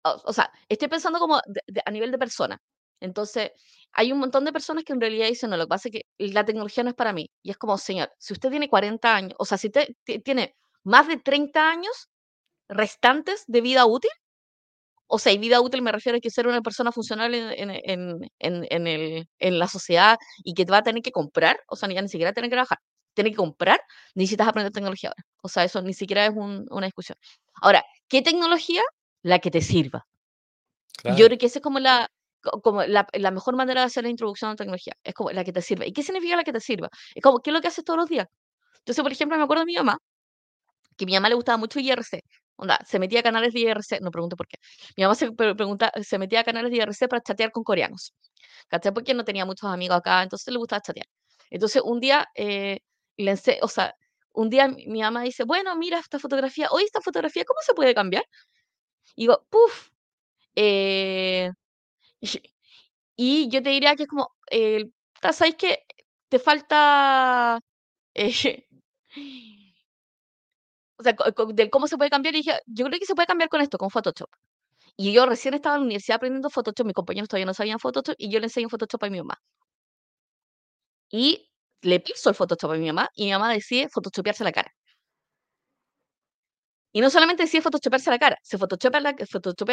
o, 0.02 0.32
sea, 0.32 0.50
estoy 0.68 0.88
pensando 0.88 1.18
como 1.18 1.36
a 1.38 1.90
nivel 1.90 2.11
de 2.12 2.18
persona. 2.18 2.59
Entonces, 3.00 3.52
hay 3.92 4.12
un 4.12 4.18
montón 4.18 4.44
de 4.44 4.52
personas 4.52 4.84
que 4.84 4.92
en 4.92 5.00
realidad 5.00 5.28
dicen, 5.28 5.50
no, 5.50 5.56
lo 5.56 5.64
que 5.64 5.68
pasa 5.68 5.88
es 5.88 5.92
que 5.92 6.02
la 6.32 6.44
tecnología 6.44 6.84
no 6.84 6.90
es 6.90 6.96
para 6.96 7.12
mí. 7.12 7.30
Y 7.42 7.50
es 7.50 7.59
como, 7.59 7.78
señor, 7.78 8.11
si 8.18 8.32
usted 8.32 8.50
tiene 8.50 8.68
40 8.68 9.14
años, 9.14 9.34
o 9.38 9.44
sea, 9.44 9.59
si 9.59 9.68
usted 9.68 9.88
tiene 10.24 10.56
más 10.84 11.09
de 11.09 11.18
30 11.18 11.70
años 11.70 12.09
restantes 12.68 13.44
de 13.46 13.61
vida 13.61 13.86
útil, 13.86 14.11
o 15.09 15.18
sea, 15.18 15.32
y 15.32 15.38
vida 15.38 15.61
útil 15.61 15.82
me 15.82 15.92
refiero 15.92 16.18
a 16.18 16.20
que 16.20 16.30
ser 16.30 16.46
una 16.48 16.61
persona 16.62 16.92
funcional 16.92 17.34
en, 17.34 17.70
en, 17.70 18.30
en, 18.38 18.86
el, 18.86 19.28
en 19.38 19.59
la 19.59 19.68
sociedad 19.68 20.18
y 20.44 20.54
que 20.54 20.64
va 20.66 20.78
a 20.78 20.82
tener 20.82 21.02
que 21.02 21.12
comprar, 21.12 21.59
o 21.68 21.76
sea, 21.76 21.88
ya 21.90 22.02
ni 22.02 22.09
siquiera 22.09 22.32
tener 22.34 22.50
que 22.50 22.56
trabajar, 22.56 22.78
tiene 23.18 23.30
que 23.30 23.36
comprar, 23.36 23.80
necesitas 24.14 24.46
aprender 24.46 24.72
tecnología 24.72 25.10
ahora. 25.10 25.24
O 25.42 25.48
sea, 25.48 25.64
eso 25.64 25.82
ni 25.82 25.92
siquiera 25.92 26.24
es 26.26 26.32
una 26.36 26.86
discusión. 26.86 27.18
Ahora, 27.60 27.84
¿qué 28.06 28.22
tecnología? 28.22 28.82
La 29.22 29.40
que 29.40 29.50
te 29.50 29.60
sirva. 29.60 30.06
Yo 31.16 31.26
creo 31.26 31.36
que 31.36 31.46
esa 31.46 31.58
es 31.58 31.62
como 31.62 31.80
la, 31.80 32.08
como 32.62 32.84
la, 32.84 33.08
la, 33.12 33.30
mejor 33.32 33.56
manera 33.56 33.80
de 33.80 33.86
hacer 33.86 34.04
la 34.04 34.10
introducción 34.10 34.50
a 34.50 34.52
la 34.52 34.56
tecnología. 34.56 34.94
Es 35.02 35.14
como 35.14 35.32
la 35.32 35.42
que 35.42 35.52
te 35.52 35.62
sirva. 35.62 35.84
¿Y 35.84 35.92
qué 35.92 36.04
significa 36.04 36.36
la 36.36 36.44
que 36.44 36.52
te 36.52 36.60
sirva? 36.60 36.88
Es 37.12 37.20
como, 37.20 37.40
¿qué 37.40 37.50
es 37.50 37.54
lo 37.54 37.60
que 37.60 37.66
haces 37.66 37.84
todos 37.84 37.98
los 37.98 38.08
días? 38.08 38.28
Entonces, 38.78 39.02
por 39.02 39.10
ejemplo, 39.10 39.36
me 39.36 39.42
acuerdo 39.42 39.62
de 39.62 39.66
mi 39.66 39.74
mamá, 39.74 39.98
que 40.96 41.04
a 41.04 41.06
mi 41.06 41.14
mamá 41.14 41.28
le 41.28 41.34
gustaba 41.34 41.58
mucho 41.58 41.80
IRC. 41.80 42.22
Onda, 42.56 42.78
se 42.86 43.00
metía 43.00 43.20
a 43.20 43.22
canales 43.24 43.52
de 43.52 43.60
IRC, 43.60 44.00
no 44.00 44.12
pregunto 44.12 44.36
por 44.36 44.46
qué. 44.46 44.58
Mi 44.96 45.02
mamá 45.02 45.16
se, 45.16 45.32
pregunta, 45.32 45.90
se 46.02 46.18
metía 46.18 46.40
a 46.40 46.44
canales 46.44 46.70
de 46.70 46.76
IRC 46.78 47.08
para 47.08 47.20
chatear 47.22 47.50
con 47.50 47.64
coreanos. 47.64 48.14
¿Cachai? 48.68 48.92
Porque 48.94 49.14
no 49.14 49.24
tenía 49.24 49.44
muchos 49.44 49.70
amigos 49.70 49.96
acá, 49.98 50.22
entonces 50.22 50.52
le 50.52 50.58
gustaba 50.58 50.80
chatear. 50.82 51.06
Entonces, 51.50 51.82
un 51.84 52.00
día 52.00 52.28
eh, 52.34 52.80
o 53.62 53.68
sea, 53.68 53.94
un 54.32 54.50
día 54.50 54.68
mi 54.68 55.00
mamá 55.00 55.22
dice, 55.22 55.44
bueno, 55.44 55.76
mira 55.76 55.98
esta 55.98 56.18
fotografía, 56.18 56.68
hoy 56.70 56.84
esta 56.84 57.00
fotografía, 57.00 57.44
¿cómo 57.44 57.60
se 57.62 57.74
puede 57.74 57.94
cambiar? 57.94 58.24
Y 59.16 59.22
digo, 59.24 59.46
puff. 59.50 59.90
Eh, 60.56 61.50
y 63.16 63.48
yo 63.50 63.62
te 63.62 63.70
diría 63.70 63.96
que 63.96 64.04
es 64.04 64.08
como, 64.08 64.34
eh, 64.50 64.86
¿sabes 65.32 65.56
que 65.56 65.84
Te 66.30 66.38
falta... 66.38 67.60
Eh, 68.14 68.66
o 70.98 71.02
sea, 71.02 71.16
del 71.54 71.70
cómo 71.70 71.86
se 71.86 71.96
puede 71.96 72.10
cambiar, 72.10 72.34
y 72.34 72.38
dije, 72.38 72.60
yo 72.66 72.86
creo 72.86 72.98
que 72.98 73.06
se 73.06 73.14
puede 73.14 73.26
cambiar 73.26 73.48
con 73.48 73.60
esto, 73.60 73.78
con 73.78 73.90
Photoshop. 73.90 74.28
Y 74.96 75.12
yo 75.12 75.26
recién 75.26 75.54
estaba 75.54 75.76
en 75.76 75.82
la 75.82 75.86
universidad 75.86 76.16
aprendiendo 76.16 76.50
Photoshop, 76.50 76.86
mis 76.86 76.94
compañeros 76.94 77.28
todavía 77.28 77.46
no 77.46 77.54
sabían 77.54 77.78
Photoshop, 77.80 78.16
y 78.18 78.30
yo 78.30 78.40
le 78.40 78.46
enseño 78.46 78.68
Photoshop 78.68 79.04
a 79.04 79.10
mi 79.10 79.18
mamá. 79.18 79.40
Y 81.10 81.50
le 81.82 82.00
piso 82.00 82.28
el 82.30 82.34
Photoshop 82.34 82.72
a 82.72 82.76
mi 82.76 82.86
mamá 82.86 83.08
y 83.14 83.26
mi 83.26 83.32
mamá 83.32 83.52
decide 83.52 83.88
photoshopearse 83.88 84.44
la 84.44 84.52
cara. 84.52 84.72
Y 86.92 87.00
no 87.00 87.10
solamente 87.10 87.42
decide 87.44 87.62
photoshopearse 87.62 88.10
la 88.10 88.18
cara, 88.18 88.38
se 88.42 88.58
photoshopea 88.58 89.00
la, 89.00 89.14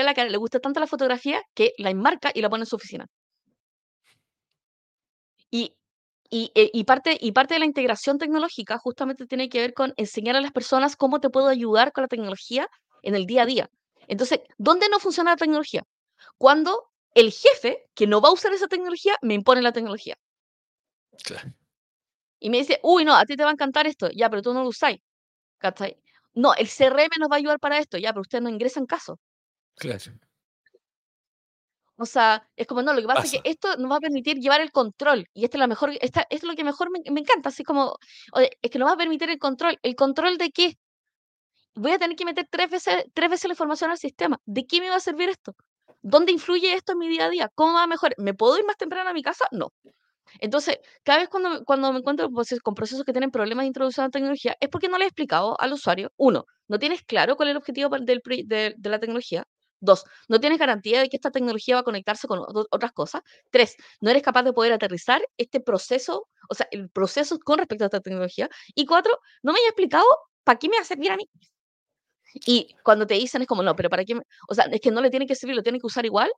la 0.04 0.14
cara, 0.14 0.30
le 0.30 0.38
gusta 0.38 0.60
tanto 0.60 0.80
la 0.80 0.88
fotografía 0.88 1.42
que 1.54 1.74
la 1.78 1.90
enmarca 1.90 2.32
y 2.34 2.42
la 2.42 2.50
pone 2.50 2.64
en 2.64 2.68
su 2.68 2.76
oficina. 2.76 3.08
Y, 5.50 5.76
y, 6.30 6.52
e, 6.56 6.70
y, 6.74 6.84
parte, 6.84 7.18
y 7.20 7.32
parte 7.32 7.54
de 7.54 7.60
la 7.60 7.66
integración 7.66 8.18
tecnológica 8.18 8.78
justamente 8.78 9.26
tiene 9.26 9.50
que 9.50 9.60
ver 9.62 9.74
con 9.74 9.94
enseñar 9.98 10.36
a 10.36 10.42
las 10.42 10.52
personas 10.52 10.96
cómo 10.96 11.20
te 11.20 11.30
puedo 11.30 11.48
ayudar 11.48 11.94
con 11.94 12.04
la 12.04 12.08
tecnología 12.08 12.68
en 13.02 13.16
el 13.16 13.26
día 13.26 13.44
a 13.44 13.46
día. 13.46 13.70
Entonces, 14.08 14.42
¿dónde 14.58 14.88
no 14.90 15.00
funciona 15.00 15.32
la 15.32 15.38
tecnología? 15.38 15.84
Cuando 16.38 16.92
el 17.14 17.32
jefe, 17.32 17.86
que 17.96 18.08
no 18.08 18.22
va 18.22 18.30
a 18.30 18.34
usar 18.34 18.54
esa 18.54 18.68
tecnología, 18.68 19.16
me 19.22 19.34
impone 19.34 19.62
la 19.62 19.72
tecnología. 19.72 20.16
Claro. 21.24 21.54
Y 22.46 22.52
me 22.52 22.60
dice, 22.60 22.80
uy, 22.84 23.04
no, 23.06 23.16
a 23.16 23.26
ti 23.26 23.36
te 23.36 23.44
va 23.44 23.50
a 23.50 23.54
encantar 23.54 23.88
esto, 23.88 24.08
ya, 24.12 24.30
pero 24.30 24.44
tú 24.44 24.54
no 24.54 24.62
lo 24.62 24.70
usáis. 24.70 25.00
No, 26.36 26.54
el 26.54 26.68
CRM 26.68 27.10
nos 27.20 27.28
va 27.28 27.38
a 27.38 27.40
ayudar 27.40 27.60
para 27.60 27.80
esto, 27.80 27.98
ya, 27.98 28.12
pero 28.12 28.22
ustedes 28.22 28.44
no 28.44 28.52
ingresan 28.52 28.86
caso. 28.86 29.20
Claro. 29.74 30.14
O 31.96 32.06
sea, 32.06 32.48
es 32.56 32.68
como, 32.68 32.84
no, 32.84 32.94
lo 32.94 33.02
que 33.02 33.08
pasa 33.08 33.24
es 33.24 33.32
que 33.32 33.38
Pasa. 33.40 33.50
esto 33.50 33.78
nos 33.78 33.92
va 33.92 33.96
a 33.96 34.00
permitir 34.00 34.38
llevar 34.38 34.62
el 34.62 34.72
control. 34.72 35.26
Y 35.34 35.44
esta 35.44 35.58
es 35.58 35.60
la 35.60 35.66
mejor, 35.66 35.94
esta, 36.00 36.22
esto 36.30 36.36
es 36.36 36.44
lo 36.44 36.56
que 36.56 36.64
mejor 36.64 36.92
me, 36.92 37.00
me 37.10 37.22
encanta. 37.22 37.50
Así 37.50 37.64
como, 37.64 37.98
oye, 38.34 38.52
es 38.62 38.70
que 38.70 38.78
nos 38.78 38.90
va 38.90 38.94
a 38.94 38.98
permitir 38.98 39.28
el 39.32 39.40
control. 39.40 39.80
¿El 39.82 39.96
control 39.96 40.38
de 40.38 40.52
qué? 40.52 40.78
Voy 41.74 41.94
a 41.94 41.98
tener 41.98 42.16
que 42.16 42.26
meter 42.26 42.48
tres 42.48 42.70
veces, 42.70 43.06
tres 43.16 43.28
veces 43.32 43.46
la 43.46 43.54
información 43.54 43.90
al 43.90 43.98
sistema. 43.98 44.40
¿De 44.46 44.68
qué 44.68 44.82
me 44.82 44.92
va 44.92 44.98
a 44.98 45.00
servir 45.00 45.30
esto? 45.30 45.56
¿Dónde 46.04 46.32
influye 46.32 46.76
esto 46.76 46.92
en 46.92 47.00
mi 47.00 47.08
día 47.08 47.26
a 47.26 47.30
día? 47.32 47.50
¿Cómo 47.56 47.74
va 47.74 47.84
a 47.84 47.88
mejorar? 47.88 48.14
¿Me 48.20 48.36
puedo 48.36 48.56
ir 48.60 48.66
más 48.66 48.78
temprano 48.78 49.10
a 49.10 49.14
mi 49.14 49.24
casa? 49.24 49.48
No. 49.52 49.72
Entonces, 50.40 50.80
cada 51.04 51.20
vez 51.20 51.30
cuando, 51.30 51.64
cuando 51.66 51.92
me 51.94 52.00
encuentro 52.00 52.30
con 52.64 52.76
procesos 52.76 53.04
que 53.06 53.14
tienen 53.14 53.32
problemas 53.32 53.64
de 53.64 53.68
introducción 53.68 54.08
de 54.08 54.12
tecnología, 54.12 54.56
es 54.60 54.70
porque 54.70 54.88
no 54.90 54.98
le 54.98 55.06
he 55.06 55.08
explicado 55.08 55.60
al 55.60 55.74
usuario, 55.74 56.12
uno, 56.18 56.46
no 56.68 56.80
tienes 56.80 57.04
claro 57.04 57.36
cuál 57.36 57.50
es 57.50 57.52
el 57.52 57.58
objetivo 57.58 57.90
del, 57.90 58.22
de, 58.46 58.74
de 58.78 58.90
la 58.90 59.00
tecnología. 59.00 59.44
Dos, 59.80 60.04
no 60.30 60.40
tienes 60.40 60.58
garantía 60.58 61.00
de 61.02 61.10
que 61.10 61.18
esta 61.18 61.32
tecnología 61.32 61.76
va 61.76 61.82
a 61.82 61.84
conectarse 61.84 62.28
con 62.28 62.40
otras 62.72 62.92
cosas. 62.94 63.22
Tres, 63.52 63.76
no 64.02 64.10
eres 64.10 64.24
capaz 64.24 64.44
de 64.44 64.54
poder 64.54 64.74
aterrizar 64.74 65.22
este 65.38 65.60
proceso, 65.60 66.28
o 66.50 66.56
sea, 66.56 66.68
el 66.72 66.90
proceso 66.90 67.38
con 67.40 67.58
respecto 67.60 67.84
a 67.86 67.88
esta 67.88 68.00
tecnología. 68.00 68.50
Y 68.74 68.86
cuatro, 68.86 69.20
no 69.44 69.52
me 69.54 69.60
hayas 69.60 69.70
explicado 69.70 70.06
para 70.44 70.58
qué 70.60 70.70
me 70.70 70.78
va 70.78 70.82
a 70.82 70.86
servir 70.86 71.12
a 71.12 71.18
mí. 71.18 71.30
Y 72.46 72.76
cuando 72.84 73.08
te 73.08 73.16
dicen 73.16 73.42
es 73.42 73.48
como, 73.48 73.64
no, 73.64 73.76
pero 73.76 73.90
¿para 73.90 74.06
qué? 74.06 74.16
me-?". 74.16 74.24
O 74.50 74.54
sea, 74.56 74.66
es 74.66 74.82
que 74.82 74.92
no 74.92 75.02
le 75.02 75.10
tiene 75.10 75.26
que 75.28 75.36
servir, 75.36 75.56
lo 75.56 75.64
tiene 75.64 75.80
que 75.80 75.88
usar 75.88 76.06
igual. 76.06 76.32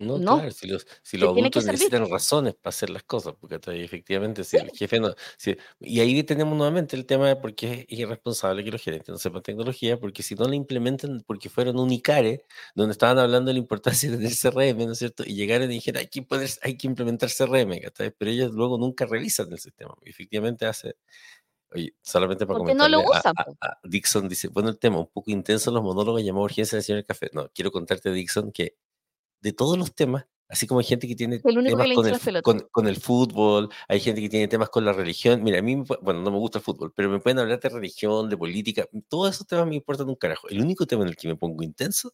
No, 0.00 0.18
No, 0.18 0.36
claro, 0.38 0.50
si 0.50 0.66
los, 0.66 0.86
si 1.02 1.18
los 1.18 1.28
adultos 1.28 1.66
necesitan 1.66 2.08
razones 2.08 2.54
para 2.54 2.70
hacer 2.70 2.88
las 2.88 3.02
cosas, 3.02 3.34
porque 3.38 3.60
ahí, 3.66 3.82
efectivamente, 3.82 4.44
si 4.44 4.56
Sí, 4.58 4.64
el 4.64 4.70
jefe 4.70 4.98
no. 4.98 5.14
si- 5.36 5.56
y 5.78 6.00
ahí 6.00 6.22
tenemos 6.24 6.56
nuevamente 6.56 6.96
el 6.96 7.04
tema 7.04 7.28
de 7.28 7.36
por 7.36 7.54
qué 7.54 7.86
es 7.88 7.98
irresponsable 7.98 8.64
que 8.64 8.70
los 8.70 8.82
gerentes 8.82 9.08
no 9.10 9.18
sepan 9.18 9.42
tecnología, 9.42 10.00
porque 10.00 10.22
si 10.22 10.34
no 10.34 10.46
la 10.46 10.56
implementan, 10.56 11.22
porque 11.26 11.50
fueron 11.50 11.78
un 11.78 11.92
ICARE, 11.92 12.44
donde 12.74 12.92
estaban 12.92 13.18
hablando 13.18 13.50
de 13.50 13.52
la 13.54 13.58
importancia 13.60 14.10
del 14.10 14.34
CRM, 14.34 14.86
¿no 14.86 14.92
es 14.92 14.98
cierto? 14.98 15.22
Y 15.26 15.34
llegaron 15.34 15.70
y 15.70 15.74
dijeron, 15.74 16.00
hay 16.00 16.08
que, 16.08 16.22
poner, 16.22 16.48
hay 16.62 16.76
que 16.78 16.86
implementar 16.86 17.28
CRM, 17.28 17.78
¿cachai? 17.82 18.10
Pero 18.16 18.30
ellos 18.30 18.52
luego 18.52 18.78
nunca 18.78 19.04
revisan 19.04 19.52
el 19.52 19.58
sistema. 19.58 19.94
Y 20.02 20.10
efectivamente 20.10 20.64
hace. 20.64 20.96
Oye, 21.72 21.94
solamente 22.02 22.46
para 22.46 22.58
porque 22.58 22.74
no 22.74 22.88
lo 22.88 23.00
a, 23.00 23.18
usan. 23.18 23.34
a- 23.36 23.44
po. 23.44 23.56
a 23.60 23.78
Dixon, 23.84 24.28
dice, 24.28 24.48
bueno, 24.48 24.70
el 24.70 24.78
tema, 24.78 24.98
un 24.98 25.06
poco 25.06 25.30
intenso 25.30 25.70
los 25.70 25.82
monólogos 25.82 26.22
llamó 26.24 26.42
urgencia 26.42 26.76
del 26.76 26.84
señor 26.84 27.04
Café. 27.04 27.30
No, 27.32 27.48
quiero 27.54 27.70
contarte, 27.70 28.10
Dixon, 28.12 28.50
que 28.50 28.74
de 29.40 29.52
todos 29.52 29.78
los 29.78 29.94
temas, 29.94 30.26
así 30.48 30.66
como 30.66 30.80
hay 30.80 30.86
gente 30.86 31.06
que 31.06 31.14
tiene 31.14 31.36
El 31.36 31.42
que 31.42 31.70
temas 31.70 31.88
le 31.88 31.94
con 31.94 32.06
el, 32.06 32.42
con, 32.42 32.60
con 32.70 32.86
el 32.86 32.96
fútbol, 32.96 33.68
hay 33.88 34.00
gente 34.00 34.20
que 34.20 34.28
tiene 34.28 34.48
temas 34.48 34.68
con 34.70 34.84
la 34.84 34.92
religión. 34.92 35.42
Mira, 35.42 35.58
a 35.58 35.62
mí, 35.62 35.76
bueno, 36.02 36.22
no 36.22 36.30
me 36.30 36.38
gusta 36.38 36.58
el 36.58 36.64
fútbol, 36.64 36.92
pero 36.94 37.08
me 37.08 37.20
pueden 37.20 37.38
hablar 37.38 37.60
de 37.60 37.68
religión, 37.68 38.28
de 38.28 38.36
política, 38.36 38.86
todos 39.08 39.34
esos 39.34 39.46
temas 39.46 39.66
me 39.66 39.76
importan 39.76 40.08
un 40.08 40.16
carajo. 40.16 40.48
El 40.48 40.60
único 40.60 40.86
tema 40.86 41.02
en 41.02 41.08
el 41.08 41.16
que 41.16 41.28
me 41.28 41.36
pongo 41.36 41.62
intenso 41.62 42.12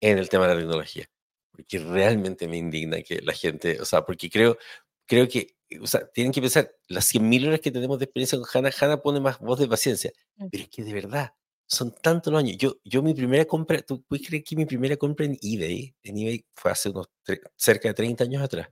es 0.00 0.12
en 0.12 0.18
el 0.18 0.28
tema 0.28 0.46
de 0.48 0.54
la 0.54 0.60
tecnología, 0.60 1.06
porque 1.52 1.78
realmente 1.78 2.48
me 2.48 2.56
indigna 2.58 3.02
que 3.02 3.20
la 3.22 3.32
gente, 3.32 3.80
o 3.80 3.84
sea, 3.84 4.04
porque 4.04 4.28
creo, 4.30 4.58
creo 5.06 5.28
que, 5.28 5.56
o 5.80 5.86
sea, 5.86 6.06
tienen 6.10 6.32
que 6.32 6.40
pensar, 6.40 6.72
las 6.88 7.06
100.000 7.14 7.46
horas 7.46 7.60
que 7.60 7.70
tenemos 7.70 7.98
de 7.98 8.06
experiencia 8.06 8.38
con 8.38 8.46
Hanna, 8.52 8.70
Hanna 8.80 9.02
pone 9.02 9.20
más 9.20 9.38
voz 9.38 9.58
de 9.60 9.68
paciencia, 9.68 10.12
Mm. 10.36 10.46
pero 10.50 10.64
es 10.64 10.70
que 10.70 10.82
de 10.84 10.92
verdad, 10.92 11.34
son 11.70 11.94
tantos 12.02 12.32
los 12.32 12.40
años. 12.42 12.56
Yo, 12.58 12.76
yo 12.84 13.02
mi 13.02 13.14
primera 13.14 13.44
compra, 13.44 13.80
¿tú 13.82 14.02
puedes 14.02 14.26
creer 14.26 14.42
que 14.44 14.56
mi 14.56 14.66
primera 14.66 14.96
compra 14.96 15.26
en 15.26 15.38
eBay, 15.40 15.94
en 16.02 16.18
eBay 16.18 16.44
fue 16.54 16.72
hace 16.72 16.90
unos 16.90 17.08
cerca 17.56 17.88
de 17.88 17.94
30 17.94 18.24
años 18.24 18.42
atrás, 18.42 18.68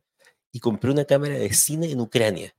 y 0.53 0.59
compré 0.61 0.91
una 0.91 1.05
cámara 1.05 1.35
de 1.39 1.53
cine 1.55 1.91
en 1.91 2.01
Ucrania? 2.01 2.55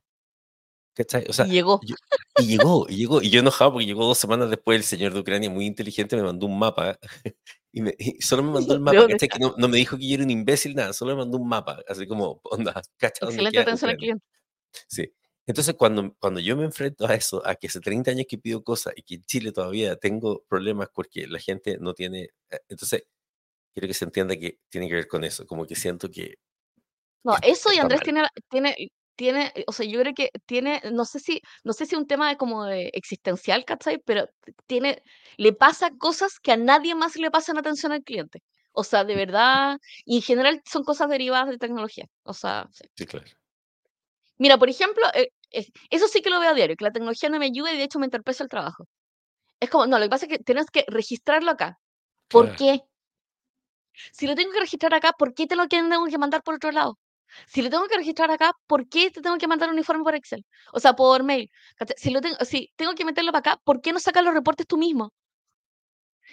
¿Cachai? 0.94 1.24
O 1.28 1.30
Y 1.30 1.32
sea, 1.34 1.44
llegó. 1.46 1.80
yo- 1.82 1.96
y 2.36 2.46
llegó, 2.46 2.86
y 2.88 2.96
llegó, 2.96 3.22
y 3.22 3.30
yo 3.30 3.40
enojado 3.40 3.72
porque 3.72 3.86
llegó 3.86 4.04
dos 4.06 4.18
semanas 4.18 4.48
después 4.50 4.76
el 4.76 4.84
señor 4.84 5.12
de 5.12 5.20
Ucrania, 5.20 5.50
muy 5.50 5.66
inteligente, 5.66 6.16
me 6.16 6.22
mandó 6.22 6.46
un 6.46 6.58
mapa, 6.58 6.98
y, 7.72 7.82
me- 7.82 7.94
y 7.98 8.20
solo 8.22 8.42
me 8.42 8.50
mandó 8.54 8.72
el 8.72 8.78
¿De 8.80 8.84
mapa, 8.84 9.06
¿cachai? 9.08 9.28
Que 9.28 9.38
no, 9.38 9.54
no 9.58 9.68
me 9.68 9.76
dijo 9.76 9.98
que 9.98 10.08
yo 10.08 10.14
era 10.14 10.24
un 10.24 10.30
imbécil, 10.30 10.74
nada, 10.74 10.92
solo 10.92 11.12
me 11.12 11.18
mandó 11.18 11.36
un 11.38 11.48
mapa, 11.48 11.80
así 11.86 12.06
como, 12.06 12.40
onda, 12.44 12.72
¿cacha 12.96 13.26
dónde 13.26 13.42
Excelente 13.42 13.60
atención 13.60 13.90
al 13.90 13.96
cliente. 13.98 14.24
Sí. 14.88 15.12
Entonces, 15.46 15.74
cuando, 15.74 16.14
cuando 16.18 16.40
yo 16.40 16.56
me 16.56 16.64
enfrento 16.64 17.06
a 17.06 17.14
eso, 17.14 17.42
a 17.46 17.54
que 17.56 17.66
hace 17.66 17.80
30 17.80 18.10
años 18.12 18.26
que 18.28 18.38
pido 18.38 18.62
cosas 18.62 18.92
y 18.96 19.02
que 19.02 19.16
en 19.16 19.24
Chile 19.24 19.52
todavía 19.52 19.96
tengo 19.96 20.44
problemas 20.48 20.88
porque 20.94 21.26
la 21.26 21.38
gente 21.40 21.76
no 21.80 21.94
tiene, 21.94 22.28
eh, 22.50 22.60
entonces, 22.68 23.04
quiero 23.74 23.88
que 23.88 23.94
se 23.94 24.04
entienda 24.06 24.36
que 24.36 24.60
tiene 24.70 24.88
que 24.88 24.94
ver 24.94 25.08
con 25.08 25.24
eso, 25.24 25.46
como 25.46 25.66
que 25.66 25.76
siento 25.76 26.10
que 26.10 26.36
No, 27.24 27.34
es- 27.42 27.58
eso 27.58 27.72
y 27.72 27.78
Andrés 27.78 28.02
tiene, 28.02 28.26
tiene, 28.50 28.76
tiene, 29.16 29.52
o 29.66 29.72
sea, 29.72 29.86
yo 29.86 30.00
creo 30.00 30.14
que 30.14 30.30
tiene, 30.46 30.80
no 30.92 31.04
sé 31.04 31.20
si, 31.20 31.40
no 31.64 31.72
sé 31.72 31.86
si 31.86 31.94
un 31.96 32.06
tema 32.06 32.28
de 32.30 32.36
como 32.36 32.64
de 32.64 32.90
existencial, 32.94 33.64
¿cachai? 33.64 33.98
Pero 34.04 34.28
tiene, 34.66 35.02
le 35.36 35.52
pasa 35.52 35.90
cosas 35.98 36.38
que 36.40 36.52
a 36.52 36.56
nadie 36.56 36.94
más 36.94 37.16
le 37.16 37.30
pasan 37.30 37.58
atención 37.58 37.92
al 37.92 38.02
cliente. 38.02 38.42
O 38.72 38.84
sea, 38.84 39.04
de 39.04 39.14
verdad, 39.26 39.78
y 40.04 40.16
en 40.16 40.22
general 40.22 40.62
son 40.64 40.84
cosas 40.84 41.08
derivadas 41.10 41.50
de 41.50 41.58
tecnología. 41.58 42.06
O 42.22 42.32
sea, 42.34 42.66
sí. 42.72 42.84
Sí, 42.96 43.06
claro. 43.06 43.26
Mira, 44.42 44.58
por 44.58 44.68
ejemplo, 44.68 45.04
eh, 45.14 45.28
eso 45.90 46.08
sí 46.08 46.20
que 46.22 46.30
lo 46.30 46.40
veo 46.40 46.50
a 46.50 46.54
diario, 46.54 46.76
que 46.76 46.84
la 46.84 46.90
tecnología 46.92 47.28
no 47.28 47.38
me 47.38 47.46
ayuda 47.46 47.72
y 47.72 47.76
de 47.78 47.84
hecho 47.84 47.98
me 48.00 48.06
entorpece 48.06 48.42
el 48.42 48.48
trabajo. 48.48 48.86
Es 49.60 49.70
como, 49.70 49.86
no, 49.86 49.98
lo 49.98 50.06
que 50.06 50.10
pasa 50.10 50.26
es 50.26 50.32
que 50.32 50.38
tienes 50.44 50.66
que 50.72 50.84
registrarlo 50.88 51.50
acá. 51.52 51.78
¿Por 52.28 52.46
Claro. 52.46 52.58
qué? 52.58 52.82
Si 54.12 54.26
lo 54.26 54.34
tengo 54.36 54.52
que 54.52 54.60
registrar 54.60 54.94
acá, 54.94 55.12
¿por 55.18 55.34
qué 55.34 55.46
te 55.48 55.56
lo 55.56 55.66
tengo 55.68 56.06
que 56.06 56.18
mandar 56.18 56.42
por 56.42 56.54
otro 56.54 56.70
lado? 56.72 56.98
Si 57.48 57.62
lo 57.62 57.70
tengo 57.70 57.86
que 57.88 57.96
registrar 57.96 58.30
acá, 58.30 58.52
¿por 58.66 58.88
qué 58.88 59.10
te 59.10 59.20
tengo 59.22 59.38
que 59.38 59.46
mandar 59.48 59.70
un 59.70 59.78
informe 59.78 60.04
por 60.04 60.14
Excel? 60.14 60.44
O 60.72 60.80
sea, 60.80 60.94
por 60.94 61.22
mail. 61.24 61.50
Si, 61.96 62.10
lo 62.10 62.20
tengo, 62.20 62.36
si 62.44 62.72
tengo 62.76 62.94
que 62.94 63.04
meterlo 63.04 63.32
para 63.32 63.40
acá, 63.52 63.62
¿por 63.64 63.80
qué 63.80 63.92
no 63.92 64.00
sacas 64.00 64.24
los 64.24 64.34
reportes 64.34 64.66
tú 64.66 64.76
mismo? 64.78 65.12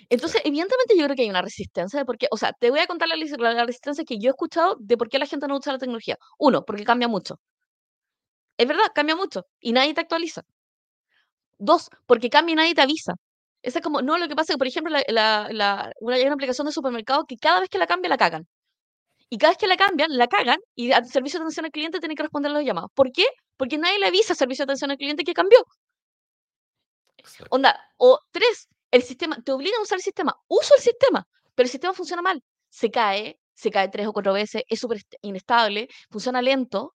Entonces, 0.09 0.41
evidentemente 0.45 0.95
yo 0.97 1.03
creo 1.05 1.15
que 1.15 1.21
hay 1.23 1.29
una 1.29 1.41
resistencia 1.41 1.99
de 1.99 2.05
por 2.05 2.17
qué, 2.17 2.27
o 2.31 2.37
sea, 2.37 2.51
te 2.53 2.69
voy 2.71 2.79
a 2.79 2.87
contar 2.87 3.07
la, 3.09 3.15
la- 3.15 3.53
la 3.53 3.65
resistencia 3.65 4.03
que 4.05 4.17
yo 4.19 4.29
he 4.29 4.31
escuchado 4.31 4.75
de 4.79 4.97
por 4.97 5.09
qué 5.09 5.17
la 5.19 5.25
gente 5.25 5.47
no 5.47 5.55
usa 5.57 5.73
la 5.73 5.79
tecnología. 5.79 6.17
Uno, 6.37 6.63
porque 6.65 6.83
cambia 6.83 7.07
mucho. 7.07 7.39
Es 8.57 8.67
verdad, 8.67 8.91
cambia 8.93 9.15
mucho 9.15 9.47
y 9.59 9.71
nadie 9.73 9.93
te 9.95 10.01
actualiza. 10.01 10.43
Dos, 11.59 11.89
porque 12.05 12.29
cambia 12.29 12.53
y 12.53 12.55
nadie 12.55 12.75
te 12.75 12.81
avisa. 12.81 13.13
Esa 13.61 13.79
es 13.79 13.83
como, 13.83 14.01
no, 14.01 14.17
lo 14.17 14.27
que 14.27 14.35
pasa 14.35 14.53
es 14.53 14.55
que, 14.55 14.59
por 14.59 14.67
ejemplo, 14.67 14.91
la, 14.93 15.03
la, 15.07 15.47
la- 15.51 15.91
una, 15.99 16.15
hay 16.15 16.23
una 16.23 16.33
aplicación 16.35 16.65
de 16.67 16.71
supermercado 16.73 17.25
que 17.25 17.37
cada 17.37 17.59
vez 17.59 17.69
que 17.69 17.77
la 17.79 17.87
cambia, 17.87 18.09
la 18.09 18.17
cagan. 18.17 18.47
Y 19.29 19.37
cada 19.39 19.51
vez 19.53 19.59
que 19.59 19.67
la 19.67 19.77
cambian, 19.77 20.17
la 20.17 20.27
cagan 20.27 20.59
y 20.75 20.91
al 20.93 21.07
servicio 21.07 21.39
de 21.39 21.45
atención 21.45 21.65
al 21.65 21.71
cliente 21.71 21.99
tiene 21.99 22.15
que 22.15 22.23
responder 22.23 22.51
a 22.51 22.55
los 22.55 22.65
llamados. 22.65 22.91
¿Por 22.95 23.11
qué? 23.11 23.25
Porque 23.57 23.77
nadie 23.79 23.99
le 23.99 24.07
avisa 24.07 24.33
al 24.33 24.37
servicio 24.37 24.63
de 24.65 24.71
atención 24.71 24.91
al 24.91 24.97
cliente 24.97 25.23
que 25.25 25.33
cambió. 25.33 25.59
Exacto. 27.17 27.47
Onda, 27.55 27.71
o 27.97 28.19
tres, 28.31 28.67
el 28.91 29.03
sistema, 29.03 29.37
te 29.43 29.51
obligan 29.51 29.79
a 29.79 29.83
usar 29.83 29.97
el 29.97 30.03
sistema. 30.03 30.35
Uso 30.47 30.75
el 30.75 30.81
sistema, 30.81 31.27
pero 31.55 31.65
el 31.65 31.71
sistema 31.71 31.93
funciona 31.93 32.21
mal. 32.21 32.43
Se 32.69 32.89
cae, 32.91 33.39
se 33.53 33.71
cae 33.71 33.89
tres 33.89 34.07
o 34.07 34.13
cuatro 34.13 34.33
veces, 34.33 34.63
es 34.67 34.79
súper 34.79 34.97
est- 34.97 35.15
inestable, 35.21 35.87
funciona 36.09 36.41
lento. 36.41 36.93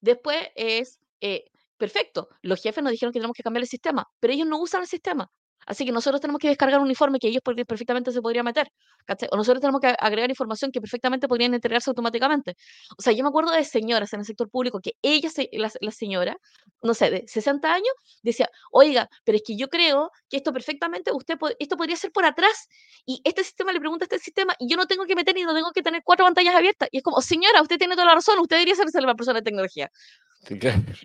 Después 0.00 0.48
es, 0.54 0.98
eh, 1.20 1.44
perfecto, 1.76 2.28
los 2.42 2.62
jefes 2.62 2.82
nos 2.82 2.92
dijeron 2.92 3.12
que 3.12 3.18
tenemos 3.20 3.34
que 3.36 3.42
cambiar 3.42 3.62
el 3.62 3.68
sistema, 3.68 4.04
pero 4.20 4.32
ellos 4.32 4.46
no 4.46 4.60
usan 4.60 4.82
el 4.82 4.88
sistema. 4.88 5.28
Así 5.68 5.84
que 5.84 5.92
nosotros 5.92 6.20
tenemos 6.20 6.40
que 6.40 6.48
descargar 6.48 6.80
un 6.80 6.88
informe 6.88 7.18
que 7.18 7.28
ellos 7.28 7.42
perfectamente 7.44 8.10
se 8.10 8.22
podrían 8.22 8.46
meter. 8.46 8.70
¿cachai? 9.04 9.28
O 9.30 9.36
nosotros 9.36 9.60
tenemos 9.60 9.80
que 9.82 9.94
agregar 9.98 10.30
información 10.30 10.72
que 10.72 10.80
perfectamente 10.80 11.28
podrían 11.28 11.52
entregarse 11.52 11.90
automáticamente. 11.90 12.56
O 12.98 13.02
sea, 13.02 13.12
yo 13.12 13.22
me 13.22 13.28
acuerdo 13.28 13.52
de 13.52 13.64
señoras 13.64 14.12
en 14.14 14.20
el 14.20 14.26
sector 14.26 14.48
público 14.50 14.80
que 14.80 14.92
ella, 15.02 15.28
la, 15.52 15.70
la 15.80 15.90
señora, 15.92 16.36
no 16.82 16.94
sé, 16.94 17.10
de 17.10 17.24
60 17.28 17.72
años, 17.72 17.92
decía, 18.22 18.48
oiga, 18.72 19.08
pero 19.24 19.36
es 19.36 19.42
que 19.46 19.56
yo 19.56 19.68
creo 19.68 20.10
que 20.30 20.38
esto 20.38 20.52
perfectamente, 20.52 21.12
usted 21.12 21.36
esto 21.58 21.76
podría 21.76 21.96
ser 21.96 22.12
por 22.12 22.24
atrás 22.24 22.66
y 23.04 23.20
este 23.24 23.44
sistema 23.44 23.72
le 23.72 23.80
pregunta 23.80 24.04
a 24.04 24.06
este 24.06 24.18
sistema 24.18 24.54
y 24.58 24.70
yo 24.70 24.76
no 24.78 24.86
tengo 24.86 25.04
que 25.04 25.14
meter 25.14 25.34
ni 25.34 25.42
no 25.42 25.54
tengo 25.54 25.70
que 25.72 25.82
tener 25.82 26.02
cuatro 26.04 26.24
pantallas 26.24 26.54
abiertas. 26.54 26.88
Y 26.92 26.98
es 26.98 27.02
como, 27.02 27.20
señora, 27.20 27.60
usted 27.62 27.76
tiene 27.78 27.94
toda 27.94 28.06
la 28.06 28.14
razón, 28.14 28.38
usted 28.38 28.56
debería 28.56 28.74
ser 28.74 28.86
la 29.02 29.14
persona 29.14 29.38
de 29.40 29.44
tecnología. 29.44 29.90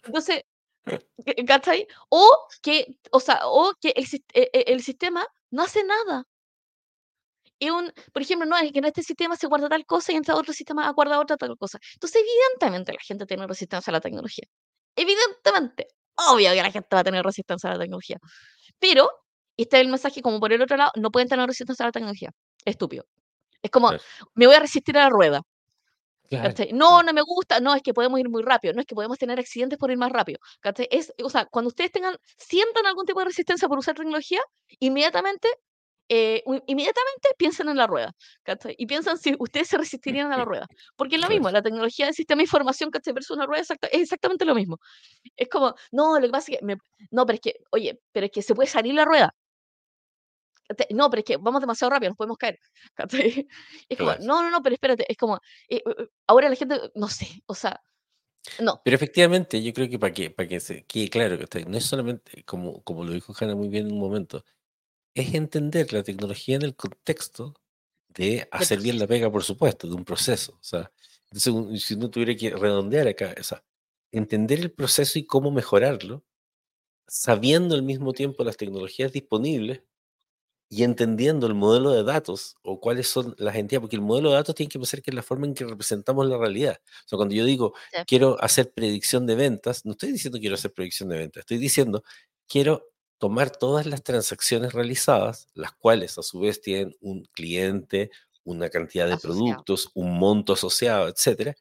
Entonces, 0.06 0.44
¿ca- 0.44 0.53
¿cachai? 1.48 1.88
O 2.10 2.48
que, 2.62 2.98
o 3.12 3.20
sea, 3.20 3.42
o 3.48 3.74
que 3.82 3.90
el, 3.96 4.06
e- 4.34 4.50
e- 4.54 4.66
el 4.74 4.82
sistema 4.84 5.26
no 5.52 5.64
hace 5.64 5.84
nada. 5.84 6.26
Es 7.60 7.72
un, 7.72 7.92
por 8.12 8.22
ejemplo, 8.22 8.46
no, 8.46 8.58
es 8.58 8.72
que 8.72 8.80
en 8.80 8.86
este 8.86 9.04
sistema 9.04 9.36
se 9.38 9.48
guarda 9.48 9.70
tal 9.70 9.86
cosa 9.86 10.12
y 10.12 10.16
en 10.16 10.22
este 10.22 10.34
otro 10.34 10.54
sistema 10.54 10.90
guarda 10.92 11.20
otra 11.20 11.38
tal 11.38 11.56
cosa. 11.58 11.80
Entonces, 11.94 12.22
evidentemente 12.22 12.94
la 12.94 13.00
gente 13.02 13.26
tiene 13.26 13.48
resistencia 13.48 13.92
a 13.92 13.94
la 13.94 14.02
tecnología. 14.02 14.46
Evidentemente, 14.96 15.88
obvio 16.30 16.52
que 16.52 16.62
la 16.62 16.72
gente 16.72 16.88
va 16.96 17.00
a 17.00 17.04
tener 17.04 17.24
resistencia 17.24 17.70
a 17.70 17.74
la 17.74 17.80
tecnología. 17.80 18.18
Pero, 18.80 19.10
este 19.58 19.78
es 19.78 19.82
el 19.84 19.90
mensaje 19.90 20.22
como 20.22 20.40
por 20.40 20.52
el 20.54 20.62
otro 20.62 20.78
lado, 20.78 20.92
no 20.96 21.12
pueden 21.12 21.30
tener 21.30 21.48
resistencia 21.48 21.84
a 21.86 21.90
la 21.90 21.92
tecnología. 21.94 22.32
Estúpido. 22.66 23.06
Es 23.62 23.72
como, 23.72 23.90
Claro. 23.90 24.04
me 24.36 24.48
voy 24.48 24.56
a 24.56 24.60
resistir 24.60 24.98
a 24.98 25.04
la 25.06 25.10
rueda. 25.10 25.42
No, 26.74 26.88
claro. 26.90 27.04
no 27.04 27.14
me 27.14 27.22
gusta, 27.22 27.60
no, 27.60 27.74
es 27.76 27.82
que 27.82 27.94
podemos 27.94 28.20
ir 28.20 28.30
muy 28.30 28.42
rápido, 28.44 28.74
no 28.74 28.82
es 28.82 28.86
que 28.88 28.96
podemos 28.96 29.18
tener 29.18 29.40
accidentes 29.40 29.78
por 29.80 29.92
ir 29.92 29.98
más 29.98 30.12
rápido. 30.12 30.40
¿cachai? 30.60 30.88
Es, 30.92 31.14
o 31.24 31.30
sea, 31.30 31.46
cuando 31.46 31.70
ustedes 31.70 31.92
tengan, 31.92 32.16
sientan 32.38 32.86
algún 32.86 33.06
tipo 33.06 33.20
de 33.20 33.26
resistencia 33.26 33.68
por 33.68 33.78
usar 33.78 33.96
tecnología, 33.96 34.42
inmediatamente, 34.80 35.48
eh, 36.10 36.44
inmediatamente 36.68 37.30
piensen 37.38 37.70
en 37.70 37.78
la 37.78 37.88
rueda. 37.88 38.12
¿cachai? 38.44 38.76
Y 38.78 38.86
piensan 38.86 39.18
si 39.18 39.36
ustedes 39.40 39.70
se 39.70 39.78
resistirían 39.78 40.32
a 40.34 40.38
la 40.38 40.46
rueda. 40.46 40.68
Porque 40.96 41.16
es 41.16 41.22
lo 41.22 41.28
mismo, 41.30 41.50
la 41.50 41.62
tecnología 41.62 42.06
del 42.06 42.14
sistema 42.14 42.40
de 42.40 42.44
información 42.44 42.92
¿cachai? 42.92 43.14
versus 43.14 43.36
una 43.38 43.46
rueda 43.46 43.62
exacta- 43.62 43.88
es 43.88 44.02
exactamente 44.02 44.44
lo 44.46 44.54
mismo. 44.54 44.78
Es 45.36 45.48
como, 45.50 45.74
no, 45.92 46.20
lo 46.20 46.26
que 46.28 46.32
pasa 46.32 46.52
es 46.52 46.60
que, 46.60 46.66
me- 46.66 46.78
no, 47.12 47.26
pero 47.26 47.36
es 47.36 47.42
que, 47.42 47.56
oye, 47.72 48.00
pero 48.12 48.26
es 48.26 48.32
que 48.32 48.42
se 48.42 48.54
puede 48.54 48.68
salir 48.70 48.94
la 48.94 49.06
rueda. 49.06 49.34
No, 50.92 51.10
pero 51.10 51.20
es 51.20 51.26
que 51.26 51.38
vamos 51.38 51.62
demasiado 51.62 51.92
rápido, 51.92 52.12
nos 52.12 52.18
podemos 52.18 52.38
caer. 52.38 52.60
Es 53.90 53.98
como, 53.98 54.16
no, 54.22 54.44
no, 54.44 54.50
no, 54.50 54.62
pero 54.62 54.74
espérate, 54.74 55.06
es 55.08 55.18
como, 55.18 55.36
eh, 55.70 55.78
eh, 55.78 55.84
eh, 55.86 56.08
ahora 56.28 56.50
la 56.50 56.56
gente, 56.56 56.80
no 56.96 57.08
sé, 57.08 57.28
o 57.46 57.56
sea, 57.56 57.82
no. 58.60 58.82
Pero 58.84 58.96
efectivamente, 58.96 59.62
yo 59.62 59.74
creo 59.74 59.90
que 59.90 60.00
para 60.00 60.14
que, 60.14 60.30
para 60.30 60.48
que 60.48 60.60
se 60.60 60.86
quede 60.86 61.10
claro, 61.10 61.38
que 61.38 61.66
no 61.66 61.78
es 61.78 61.86
solamente, 61.86 62.44
como, 62.44 62.84
como 62.84 63.04
lo 63.04 63.14
dijo 63.14 63.34
Hanna 63.40 63.56
muy 63.56 63.70
bien 63.70 63.88
en 63.88 63.94
un 63.94 64.00
momento, 64.00 64.44
es 65.16 65.34
entender 65.34 65.94
la 65.94 66.04
tecnología 66.04 66.56
en 66.56 66.64
el 66.64 66.76
contexto 66.76 67.56
de 68.10 68.48
hacer 68.52 68.80
bien 68.80 69.00
la 69.00 69.08
pega, 69.08 69.32
por 69.32 69.44
supuesto, 69.44 69.88
de 69.88 69.96
un 69.96 70.06
proceso. 70.06 70.54
O 70.54 70.64
sea, 70.64 70.92
entonces, 71.32 71.84
si 71.84 71.96
uno 71.96 72.10
tuviera 72.10 72.36
que 72.36 72.52
redondear 72.52 73.08
acá, 73.08 73.34
o 73.40 73.44
sea, 73.44 73.64
entender 74.12 74.60
el 74.60 74.72
proceso 74.72 75.20
y 75.20 75.26
cómo 75.26 75.52
mejorarlo, 75.52 76.24
sabiendo 77.08 77.76
al 77.76 77.84
mismo 77.84 78.14
tiempo 78.14 78.44
las 78.44 78.58
tecnologías 78.58 79.12
disponibles 79.12 79.84
y 80.76 80.84
entendiendo 80.84 81.46
el 81.46 81.54
modelo 81.54 81.92
de 81.92 82.04
datos 82.04 82.56
o 82.64 82.80
cuáles 82.80 83.08
son 83.08 83.36
las 83.38 83.56
entidades, 83.56 83.82
porque 83.82 83.96
el 83.96 84.02
modelo 84.02 84.30
de 84.30 84.38
datos 84.38 84.56
tiene 84.56 84.72
que 84.72 84.84
ser 84.88 85.04
que 85.04 85.12
es 85.12 85.16
la 85.16 85.22
forma 85.22 85.46
en 85.46 85.54
que 85.54 85.66
representamos 85.66 86.26
la 86.26 86.36
realidad. 86.36 86.80
O 87.06 87.08
sea, 87.08 87.18
cuando 87.18 87.36
yo 87.36 87.46
digo 87.46 87.74
quiero 88.08 88.42
hacer 88.42 88.74
predicción 88.74 89.28
de 89.28 89.36
ventas, 89.36 89.86
no 89.86 89.92
estoy 89.92 90.12
diciendo 90.12 90.40
quiero 90.40 90.56
hacer 90.56 90.74
predicción 90.74 91.10
de 91.10 91.18
ventas, 91.18 91.42
estoy 91.42 91.60
diciendo 91.60 92.04
quiero 92.48 92.88
tomar 93.20 93.52
todas 93.52 93.86
las 93.86 94.02
transacciones 94.04 94.74
realizadas, 94.74 95.48
las 95.54 95.74
cuales 95.74 96.18
a 96.18 96.24
su 96.24 96.40
vez 96.40 96.60
tienen 96.60 96.96
un 97.02 97.24
cliente, 97.34 98.10
una 98.44 98.70
cantidad 98.70 99.08
de 99.08 99.18
productos, 99.18 99.92
un 99.94 100.18
monto 100.18 100.54
asociado, 100.54 101.08
etcétera, 101.08 101.56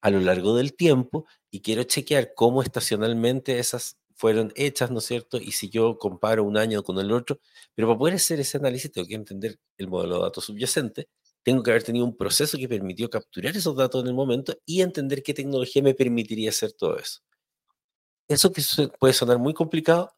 a 0.00 0.10
lo 0.10 0.20
largo 0.20 0.56
del 0.56 0.74
tiempo 0.74 1.26
y 1.50 1.60
quiero 1.60 1.84
chequear 1.84 2.32
cómo 2.34 2.62
estacionalmente 2.62 3.58
esas 3.58 3.98
fueron 4.16 4.52
hechas, 4.56 4.90
¿no 4.90 4.98
es 4.98 5.04
cierto? 5.04 5.36
Y 5.36 5.52
si 5.52 5.68
yo 5.68 5.98
comparo 5.98 6.42
un 6.42 6.56
año 6.56 6.82
con 6.82 6.98
el 6.98 7.12
otro, 7.12 7.38
pero 7.74 7.86
para 7.88 7.98
poder 7.98 8.14
hacer 8.14 8.40
ese 8.40 8.56
análisis 8.56 8.90
tengo 8.90 9.06
que 9.06 9.14
entender 9.14 9.58
el 9.76 9.88
modelo 9.88 10.16
de 10.16 10.22
datos 10.22 10.46
subyacente, 10.46 11.08
tengo 11.42 11.62
que 11.62 11.70
haber 11.70 11.84
tenido 11.84 12.04
un 12.04 12.16
proceso 12.16 12.58
que 12.58 12.68
permitió 12.68 13.08
capturar 13.08 13.56
esos 13.56 13.76
datos 13.76 14.02
en 14.02 14.08
el 14.08 14.14
momento 14.14 14.56
y 14.64 14.80
entender 14.80 15.22
qué 15.22 15.32
tecnología 15.32 15.82
me 15.82 15.94
permitiría 15.94 16.50
hacer 16.50 16.72
todo 16.72 16.98
eso. 16.98 17.20
Eso 18.26 18.52
que 18.52 18.62
puede 18.98 19.14
sonar 19.14 19.38
muy 19.38 19.54
complicado, 19.54 20.12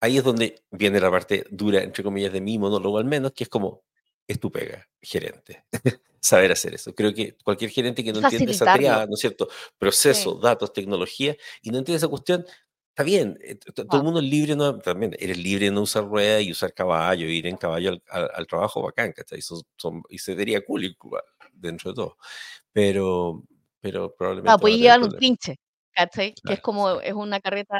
ahí 0.00 0.18
es 0.18 0.24
donde 0.24 0.64
viene 0.72 0.98
la 0.98 1.10
parte 1.10 1.46
dura, 1.50 1.82
entre 1.82 2.02
comillas, 2.02 2.32
de 2.32 2.40
mi 2.40 2.58
monólogo 2.58 2.98
al 2.98 3.04
menos, 3.04 3.32
que 3.32 3.44
es 3.44 3.50
como, 3.50 3.84
es 4.26 4.40
tu 4.40 4.50
pega, 4.50 4.88
gerente. 5.00 5.64
Saber 6.20 6.50
hacer 6.52 6.74
eso. 6.74 6.94
Creo 6.94 7.12
que 7.12 7.36
cualquier 7.44 7.70
gerente 7.70 8.02
que 8.02 8.12
no 8.12 8.20
entiende 8.20 8.52
esa 8.52 8.74
triada, 8.74 9.06
¿no 9.06 9.14
es 9.14 9.20
cierto? 9.20 9.46
Proceso, 9.78 10.34
datos, 10.36 10.72
tecnología, 10.72 11.36
y 11.60 11.70
no 11.70 11.78
entiende 11.78 11.98
esa 11.98 12.08
cuestión, 12.08 12.46
está 12.94 13.02
bien. 13.02 13.36
Eh, 13.42 13.56
todo 13.56 13.98
el 13.98 14.04
mundo 14.04 14.20
es 14.20 14.26
libre, 14.26 14.54
no, 14.54 14.78
también 14.78 15.16
eres 15.18 15.36
libre 15.36 15.66
de 15.66 15.72
no 15.72 15.82
usar 15.82 16.04
ruedas 16.04 16.42
y 16.42 16.52
usar 16.52 16.72
caballo, 16.72 17.26
ir 17.26 17.46
en 17.48 17.56
caballo 17.56 18.00
al, 18.08 18.46
trabajo 18.46 18.82
bacán, 18.82 19.12
¿cachai? 19.12 19.40
y 20.08 20.18
se 20.18 20.36
diría 20.36 20.64
cool 20.64 20.96
dentro 21.52 21.90
de 21.90 21.96
todo. 21.96 22.16
Pero, 22.72 23.42
pero 23.80 24.14
probablemente. 24.14 24.52
Ah, 24.52 24.58
puede 24.58 24.78
llevar 24.78 25.02
un 25.02 25.10
pinche, 25.10 25.56
¿cachai? 25.92 26.34
que 26.34 26.52
es 26.54 26.60
como, 26.60 27.00
es 27.00 27.14
una 27.14 27.40
carreta, 27.40 27.76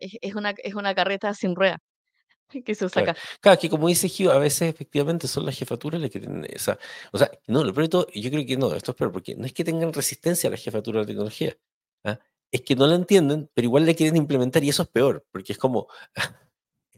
es, 0.00 0.34
una, 0.34 0.50
es 0.50 0.74
una 0.74 0.94
carreta 0.94 1.32
sin 1.32 1.56
rueda 1.56 1.78
que 2.66 2.74
se 2.74 2.84
usa 2.84 3.00
acá. 3.00 3.16
Claro, 3.40 3.58
que 3.58 3.70
como 3.70 3.88
dice 3.88 4.06
Gio, 4.06 4.32
a 4.32 4.38
veces 4.38 4.68
efectivamente 4.68 5.28
son 5.28 5.46
las 5.46 5.56
jefaturas 5.56 5.98
las 5.98 6.10
que 6.10 6.20
tienen 6.20 6.46
esa. 6.50 6.78
O 7.10 7.16
sea, 7.16 7.30
no, 7.46 7.64
lo 7.64 7.72
peor 7.72 7.88
todo, 7.88 8.06
yo 8.14 8.30
creo 8.30 8.44
que 8.44 8.58
no, 8.58 8.74
esto 8.74 8.90
es 8.90 8.96
peor, 8.98 9.12
porque 9.12 9.34
no 9.34 9.46
es 9.46 9.54
que 9.54 9.64
tengan 9.64 9.94
resistencia 9.94 10.48
a 10.48 10.50
la 10.50 10.58
jefatura 10.58 10.98
de 10.98 11.04
la 11.04 11.06
tecnología, 11.06 11.56
¿ah? 12.04 12.18
Es 12.50 12.62
que 12.62 12.76
no 12.76 12.86
la 12.86 12.94
entienden, 12.94 13.50
pero 13.54 13.66
igual 13.66 13.86
la 13.86 13.94
quieren 13.94 14.16
implementar 14.16 14.64
y 14.64 14.70
eso 14.70 14.82
es 14.82 14.88
peor, 14.88 15.24
porque 15.30 15.52
es 15.52 15.58
como. 15.58 15.88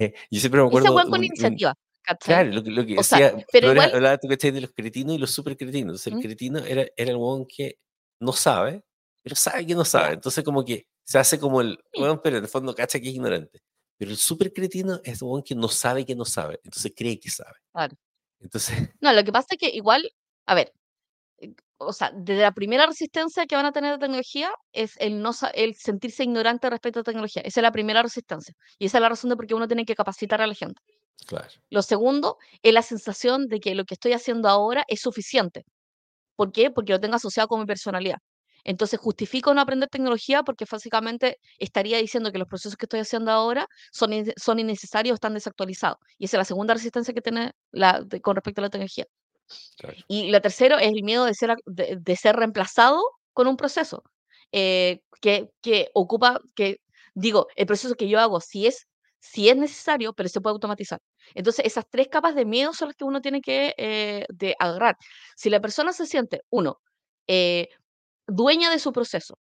Eh, 0.03 0.15
yo 0.31 0.41
siempre 0.41 0.63
me 0.63 0.67
acuerdo. 0.67 0.99
Esa 0.99 1.11
con 1.11 1.23
iniciativa. 1.23 1.75
Claro, 2.21 2.51
lo, 2.51 2.63
que 2.87 2.95
decía, 2.95 3.35
pero 3.53 3.73
igual... 3.73 3.93
hablaba 3.93 4.17
tú, 4.17 4.29
¿cachai? 4.29 4.51
De 4.51 4.63
los 4.63 4.73
cretinos 4.73 5.15
y 5.15 5.19
los 5.19 5.31
super 5.31 5.59
cretinos. 5.59 6.07
Entonces, 6.07 6.13
el 6.15 6.21
cretino 6.21 6.59
era, 6.61 6.87
era 6.97 7.11
el 7.11 7.19
one 7.21 7.45
que 7.47 7.79
no 8.19 8.33
sabe, 8.33 8.83
pero 9.23 9.37
sabe 9.37 9.67
que 9.67 9.75
no 9.75 9.85
sabe. 9.85 10.15
Entonces, 10.15 10.43
como 10.43 10.65
que 10.65 10.87
se 11.05 11.19
hace 11.19 11.39
como 11.39 11.61
el, 11.61 11.79
bueno, 11.97 12.21
pero 12.23 12.39
en 12.39 12.45
el 12.45 12.49
fondo 12.49 12.75
cacha 12.75 12.99
que 12.99 13.09
es 13.09 13.15
ignorante. 13.15 13.61
Pero 13.99 14.13
el 14.13 14.17
súper 14.17 14.53
cretino 14.53 15.01
es 15.05 15.21
un 15.21 15.43
que 15.43 15.55
no 15.55 15.69
sabe 15.69 16.07
que 16.07 16.15
no 16.15 16.25
sabe, 16.25 16.59
entonces 16.65 16.93
cree 16.97 17.21
que 17.21 17.29
sabe. 17.29 17.59
Claro. 17.73 17.95
Entonces. 18.41 18.89
No, 19.01 19.13
lo 19.13 19.23
que 19.23 19.33
pasa 19.33 19.49
es 19.51 19.59
que 19.59 19.69
igual, 19.69 20.11
a 20.47 20.55
ver, 20.55 20.73
o 21.81 21.93
sea, 21.93 22.13
desde 22.15 22.43
la 22.43 22.53
primera 22.53 22.87
resistencia 22.87 23.47
que 23.47 23.57
van 23.57 23.65
a 23.65 23.73
tener 23.73 23.91
a 23.91 23.93
la 23.95 23.99
tecnología 23.99 24.51
es 24.73 24.97
el, 24.99 25.23
no, 25.23 25.31
el 25.55 25.75
sentirse 25.75 26.25
ignorante 26.25 26.69
respecto 26.69 26.99
a 26.99 27.01
la 27.01 27.05
tecnología. 27.05 27.43
Esa 27.43 27.61
es 27.61 27.63
la 27.63 27.73
primera 27.73 28.03
resistencia. 28.03 28.55
Y 28.79 28.87
esa 28.87 28.99
es 28.99 29.03
la 29.03 29.09
razón 29.09 29.31
de 29.31 29.37
por 29.37 29.47
qué 29.47 29.55
uno 29.55 29.67
tiene 29.67 29.87
que 29.87 29.95
capacitar 29.95 30.43
a 30.43 30.47
la 30.47 30.55
gente. 30.55 30.81
Claro. 31.27 31.49
Lo 31.71 31.83
segundo 31.83 32.37
es 32.63 32.75
la 32.75 32.83
sensación 32.83 33.47
de 33.47 33.61
que 33.61 33.75
lo 33.75 33.85
que 33.85 33.95
estoy 33.95 34.13
haciendo 34.13 34.49
ahora 34.49 34.85
es 34.89 35.01
suficiente. 35.01 35.65
¿Por 36.37 36.53
qué? 36.53 36.71
Porque 36.71 36.93
lo 36.93 37.01
tengo 37.01 37.17
asociado 37.17 37.49
con 37.49 37.61
mi 37.61 37.67
personalidad. 37.67 38.19
Entonces 38.65 39.01
justifico 39.01 39.55
no 39.55 39.63
aprender 39.63 39.89
tecnología 39.89 40.43
porque 40.43 40.67
básicamente 40.71 41.39
estaría 41.59 41.99
diciendo 41.99 42.31
que 42.31 42.39
los 42.39 42.49
procesos 42.49 42.77
que 42.77 42.85
estoy 42.85 43.01
haciendo 43.01 43.31
ahora 43.31 43.67
son, 43.91 44.11
son 44.37 44.59
innecesarios 44.59 45.13
o 45.13 45.15
están 45.15 45.35
desactualizados. 45.35 45.99
Y 46.19 46.27
esa 46.27 46.37
es 46.37 46.41
la 46.41 46.45
segunda 46.45 46.75
resistencia 46.75 47.15
que 47.15 47.23
tiene 47.23 47.53
la, 47.71 48.05
con 48.23 48.37
respecto 48.37 48.61
a 48.61 48.65
la 48.65 48.71
tecnología. 48.71 49.07
Y 50.09 50.31
la 50.31 50.41
tercera 50.41 50.81
es 50.81 50.93
el 50.93 51.03
miedo 51.03 51.25
de 51.25 51.35
ser, 51.35 51.57
de, 51.67 52.17
ser 52.17 52.37
reemplazado 52.37 53.03
con 53.33 53.47
un 53.49 53.57
proceso 53.57 54.03
eh, 54.53 55.01
que, 55.21 55.49
que 55.63 55.91
ocupa, 55.95 56.41
que 56.55 56.79
digo, 57.15 57.47
el 57.57 57.67
proceso 57.67 57.95
que 57.95 58.09
yo 58.09 58.21
hago 58.21 58.41
si 58.41 58.67
es, 58.67 58.87
si 59.21 59.49
es 59.49 59.57
necesario, 59.57 60.13
pero 60.13 60.29
se 60.29 60.41
puede 60.41 60.55
automatizar. 60.55 61.01
Entonces, 61.35 61.67
esas 61.67 61.85
tres 61.91 62.09
capas 62.09 62.35
de 62.35 62.45
miedo 62.45 62.73
son 62.73 62.89
las 62.89 62.97
que 62.97 63.05
uno 63.05 63.21
tiene 63.21 63.41
que 63.41 63.75
eh, 63.77 64.25
de 64.29 64.55
agarrar. 64.59 64.97
Si 65.37 65.51
la 65.51 65.61
persona 65.61 65.93
se 65.93 66.07
siente, 66.07 66.41
uno, 66.51 66.81
eh, 67.27 67.69
dueña 68.27 68.71
de 68.71 68.79
su 68.79 68.93
proceso, 68.93 69.39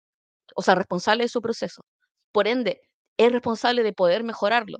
o 0.55 0.61
sea, 0.61 0.75
responsable 0.75 1.23
de 1.23 1.29
su 1.29 1.41
proceso. 1.41 1.83
Por 2.31 2.47
ende, 2.47 2.81
es 3.17 3.31
responsable 3.31 3.83
de 3.83 3.93
poder 3.93 4.23
mejorarlo. 4.23 4.79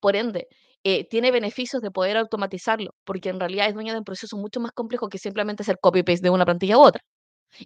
Por 0.00 0.16
ende, 0.16 0.48
eh, 0.84 1.06
tiene 1.08 1.30
beneficios 1.30 1.82
de 1.82 1.90
poder 1.90 2.16
automatizarlo, 2.18 2.94
porque 3.04 3.30
en 3.30 3.40
realidad 3.40 3.68
es 3.68 3.74
dueña 3.74 3.92
de 3.92 3.98
un 4.00 4.04
proceso 4.04 4.36
mucho 4.36 4.60
más 4.60 4.72
complejo 4.72 5.08
que 5.08 5.18
simplemente 5.18 5.62
hacer 5.62 5.78
copy-paste 5.80 6.22
de 6.22 6.30
una 6.30 6.44
plantilla 6.44 6.78
u 6.78 6.82
otra. 6.82 7.02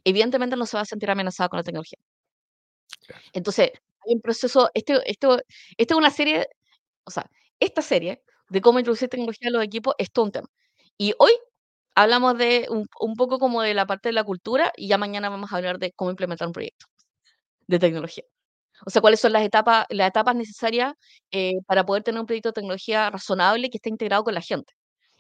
Evidentemente 0.05 0.57
no 0.57 0.67
se 0.67 0.77
va 0.77 0.83
a 0.83 0.87
sentir 0.87 1.11
amenazado 1.11 1.51
con 1.51 1.59
la 1.59 1.65
tecnología. 1.65 1.99
Entonces, 3.33 3.73
hay 4.07 4.15
un 4.15 4.21
proceso, 4.21 4.71
esto, 4.75 4.95
esto, 5.05 5.39
esto 5.77 5.95
es 5.95 5.99
una 5.99 6.11
serie, 6.11 6.47
o 7.05 7.11
sea, 7.11 7.27
esta 7.61 7.83
serie 7.83 8.23
de 8.51 8.61
cómo 8.61 8.79
introducir 8.79 9.09
tecnología 9.09 9.49
en 9.49 9.55
los 9.55 9.63
equipos 9.65 9.95
es 9.99 10.11
todo 10.13 10.27
un 10.27 10.33
tema. 10.33 10.49
Y 10.99 11.15
hoy 11.19 11.33
hablamos 11.95 12.39
de 12.39 12.69
un, 12.71 12.87
poco 13.17 13.39
como 13.39 13.63
de 13.63 13.75
la 13.75 13.87
parte 13.87 14.11
de 14.11 14.15
la 14.15 14.25
cultura 14.25 14.73
y 14.77 14.89
ya 14.89 14.99
mañana 14.99 15.29
vamos 15.31 15.53
a 15.53 15.57
hablar 15.57 15.79
de 15.79 15.93
cómo 15.93 16.11
implementar 16.11 16.49
un 16.49 16.53
proyecto 16.55 16.87
de 17.69 17.79
tecnología. 17.79 18.25
O 18.87 18.91
sea, 18.91 19.01
cuáles 19.03 19.21
son 19.21 19.33
las 19.33 19.43
etapas, 19.45 19.87
las 19.91 20.09
etapas 20.09 20.35
necesarias 20.37 20.95
eh, 21.31 21.55
para 21.67 21.85
poder 21.87 22.03
tener 22.03 22.21
un 22.21 22.27
proyecto 22.27 22.51
de 22.51 22.55
tecnología 22.55 23.11
razonable 23.11 23.71
que 23.71 23.79
esté 23.79 23.91
integrado 23.91 24.25
con 24.25 24.35
la 24.35 24.41
gente. 24.43 24.73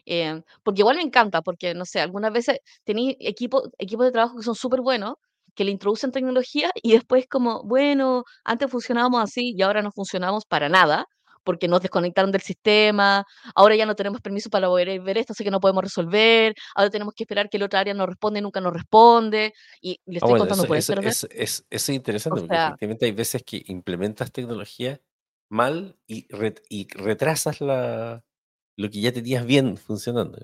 Eh, 0.07 0.43
porque 0.65 0.81
igual 0.83 0.97
me 0.97 1.03
encanta, 1.03 1.43
porque, 1.43 1.75
no 1.75 1.85
sé, 1.85 2.01
algunas 2.01 2.33
veces 2.33 2.59
tenéis 2.85 3.17
equipos 3.21 3.65
equipos 3.79 4.07
de 4.07 4.13
trabajo 4.13 4.37
que 4.37 4.43
son 4.45 4.55
súper 4.55 4.81
buenos, 4.81 5.15
que 5.55 5.65
le 5.65 5.71
introducen 5.73 6.13
tecnología 6.13 6.71
y 6.83 6.93
después 6.93 7.27
como, 7.29 7.63
bueno, 7.65 8.25
antes 8.45 8.71
funcionábamos 8.71 9.23
así 9.23 9.55
y 9.57 9.63
ahora 9.63 9.83
no 9.83 9.93
funcionamos 9.93 10.45
para 10.47 10.69
nada 10.69 11.07
porque 11.49 11.67
nos 11.67 11.81
desconectaron 11.81 12.31
del 12.31 12.43
sistema, 12.43 13.25
ahora 13.55 13.75
ya 13.75 13.87
no 13.87 13.95
tenemos 13.95 14.21
permiso 14.21 14.51
para 14.51 14.69
poder 14.69 15.01
ver 15.01 15.17
esto, 15.17 15.33
así 15.33 15.43
que 15.45 15.51
no 15.51 15.61
podemos 15.61 15.83
resolver, 15.83 16.55
ahora 16.75 16.91
tenemos 16.91 17.15
que 17.15 17.23
esperar 17.23 17.49
que 17.49 17.57
el 17.57 17.63
otra 17.63 17.81
área 17.81 17.95
nos 17.95 18.07
responde 18.07 18.41
y 18.41 18.43
nunca 18.43 18.61
nos 18.61 18.71
responde, 18.71 19.55
y 19.81 19.99
le 20.05 20.17
ah, 20.17 20.27
estoy 20.27 20.41
contando, 20.41 20.65
eso, 20.75 20.93
¿puede 20.95 21.09
es, 21.09 21.27
es, 21.31 21.65
es, 21.71 21.89
interesante, 21.89 22.41
porque 22.41 22.55
efectivamente 22.55 23.07
hay 23.07 23.13
veces 23.13 23.43
que 23.45 23.63
implementas 23.69 24.31
tecnología 24.31 25.01
mal 25.49 25.97
y, 26.07 26.27
y 26.69 26.87
retrasas 26.93 27.63
la, 27.63 28.23
lo 28.77 28.91
que 28.91 29.01
ya 29.01 29.11
tenías 29.11 29.47
bien 29.47 29.79
funcionando. 29.79 30.39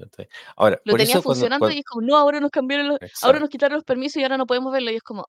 Ahora, 0.57 0.81
lo 0.87 0.97
tenías 0.97 1.23
funcionando 1.23 1.71
y 1.71 1.81
es 1.81 1.85
como, 1.85 2.07
no, 2.07 2.17
ahora 2.17 2.41
nos 2.41 2.51
cambiaron 2.51 2.89
los, 2.89 2.99
ahora 3.21 3.41
nos 3.41 3.51
quitaron 3.51 3.75
los 3.77 3.85
permisos 3.85 4.17
y 4.17 4.23
ahora 4.23 4.39
no 4.39 4.47
podemos 4.47 4.73
verlo, 4.73 4.91
y 4.91 4.97
es 4.97 5.03
como... 5.03 5.29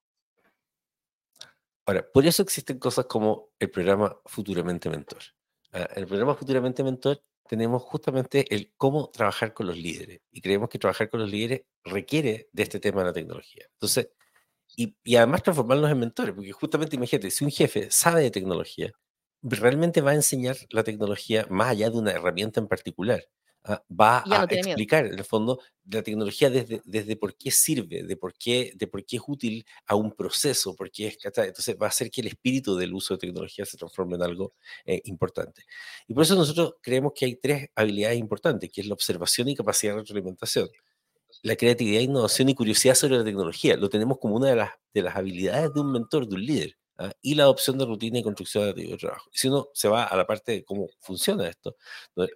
Ahora, 1.86 2.10
por 2.14 2.26
eso 2.26 2.44
existen 2.44 2.80
cosas 2.80 3.08
como 3.08 3.50
el 3.60 3.70
programa 3.70 4.18
Futuramente 4.24 4.90
Mentor. 4.90 5.22
Ah, 5.76 5.90
el 5.96 6.08
programa 6.08 6.36
Futuramente 6.36 6.84
Mentor 6.86 7.22
tenemos 7.50 7.84
justamente 7.84 8.46
el 8.56 8.72
cómo 8.78 9.10
trabajar 9.10 9.54
con 9.54 9.68
los 9.68 9.78
líderes 9.78 10.22
y 10.32 10.40
creemos 10.40 10.70
que 10.70 10.80
trabajar 10.80 11.10
con 11.10 11.20
los 11.20 11.30
líderes 11.30 11.64
requiere 11.84 12.48
de 12.54 12.64
este 12.64 12.80
tema 12.80 13.02
de 13.02 13.08
la 13.08 13.14
tecnología. 13.14 13.66
Entonces, 13.74 14.10
y, 14.78 14.96
y, 15.04 15.18
además 15.18 15.44
transformarlos 15.44 15.92
en 15.92 16.00
mentores, 16.00 16.34
porque 16.34 16.54
justamente 16.54 16.96
imagínate, 16.96 17.30
si 17.30 17.44
un 17.44 17.52
jefe 17.52 17.92
sabe 17.92 18.22
de 18.22 18.32
tecnología, 18.32 18.94
realmente 19.42 20.00
va 20.00 20.12
a 20.12 20.16
enseñar 20.16 20.56
la 20.70 20.84
tecnología 20.84 21.46
más 21.50 21.70
allá 21.70 21.90
de 21.90 21.98
una 21.98 22.12
herramienta 22.12 22.62
en 22.62 22.68
particular. 22.70 23.26
Ah, 23.66 23.84
va 23.90 24.24
Ya 24.24 24.40
a 24.40 24.40
no 24.40 24.48
tiene 24.48 24.64
miedo. 24.64 24.86
explicar, 24.86 25.06
en 25.06 25.18
el 25.20 25.26
fondo, 25.26 25.60
la 25.90 26.02
tecnología 26.04 26.50
desde, 26.50 26.82
desde 26.86 27.16
por 27.18 27.36
qué 27.36 27.52
sirve, 27.52 28.04
de 28.04 28.18
por 28.18 28.34
qué, 28.36 28.72
de 28.76 28.88
por 28.88 29.06
qué 29.06 29.18
es 29.18 29.24
útil 29.28 29.66
a 29.86 29.96
un 29.96 30.14
proceso, 30.14 30.76
por 30.76 30.90
qué 30.92 31.08
es, 31.08 31.18
entonces 31.24 31.76
va 31.82 31.88
a 31.88 31.90
hacer 31.90 32.10
que 32.10 32.22
el 32.22 32.28
espíritu 32.28 32.76
del 32.76 32.94
uso 32.94 33.16
de 33.16 33.20
tecnología 33.20 33.66
se 33.66 33.78
transforme 33.78 34.16
en 34.16 34.24
algo 34.24 34.54
eh, 34.86 35.02
importante. 35.06 35.64
Y 36.08 36.14
por 36.14 36.24
eso 36.24 36.36
nosotros 36.36 36.76
creemos 36.82 37.14
que 37.16 37.26
hay 37.26 37.36
tres 37.36 37.70
habilidades 37.76 38.18
importantes, 38.20 38.72
que 38.72 38.82
es 38.82 38.88
la 38.88 38.94
observación 38.94 39.50
y 39.50 39.56
capacidad 39.56 39.94
de 39.94 40.00
retroalimentación 40.00 40.70
la 41.44 41.56
creatividad, 41.56 42.02
innovación 42.02 42.50
y 42.50 42.56
curiosidad 42.56 42.96
sobre 42.96 43.18
la 43.18 43.24
tecnología. 43.24 43.78
Lo 43.78 43.90
tenemos 43.90 44.18
como 44.20 44.36
una 44.36 44.50
de 44.50 44.56
las, 44.56 44.72
de 44.94 45.02
las 45.02 45.16
habilidades 45.16 45.74
de 45.74 45.80
un 45.82 45.92
mentor, 45.92 46.28
de 46.28 46.36
un 46.36 46.46
líder. 46.46 46.78
¿Ah? 46.98 47.12
Y 47.22 47.36
la 47.36 47.44
adopción 47.44 47.78
de 47.78 47.86
rutina 47.86 48.20
y 48.20 48.24
construcción 48.24 48.74
de 48.76 48.98
trabajo. 48.98 49.30
Y 49.34 49.38
si 49.38 49.48
uno 49.48 49.70
se 49.74 49.88
va 49.88 50.06
a 50.06 50.16
la 50.18 50.26
parte 50.26 50.52
de 50.52 50.64
cómo 50.64 50.90
funciona 51.00 51.48
esto, 51.48 51.76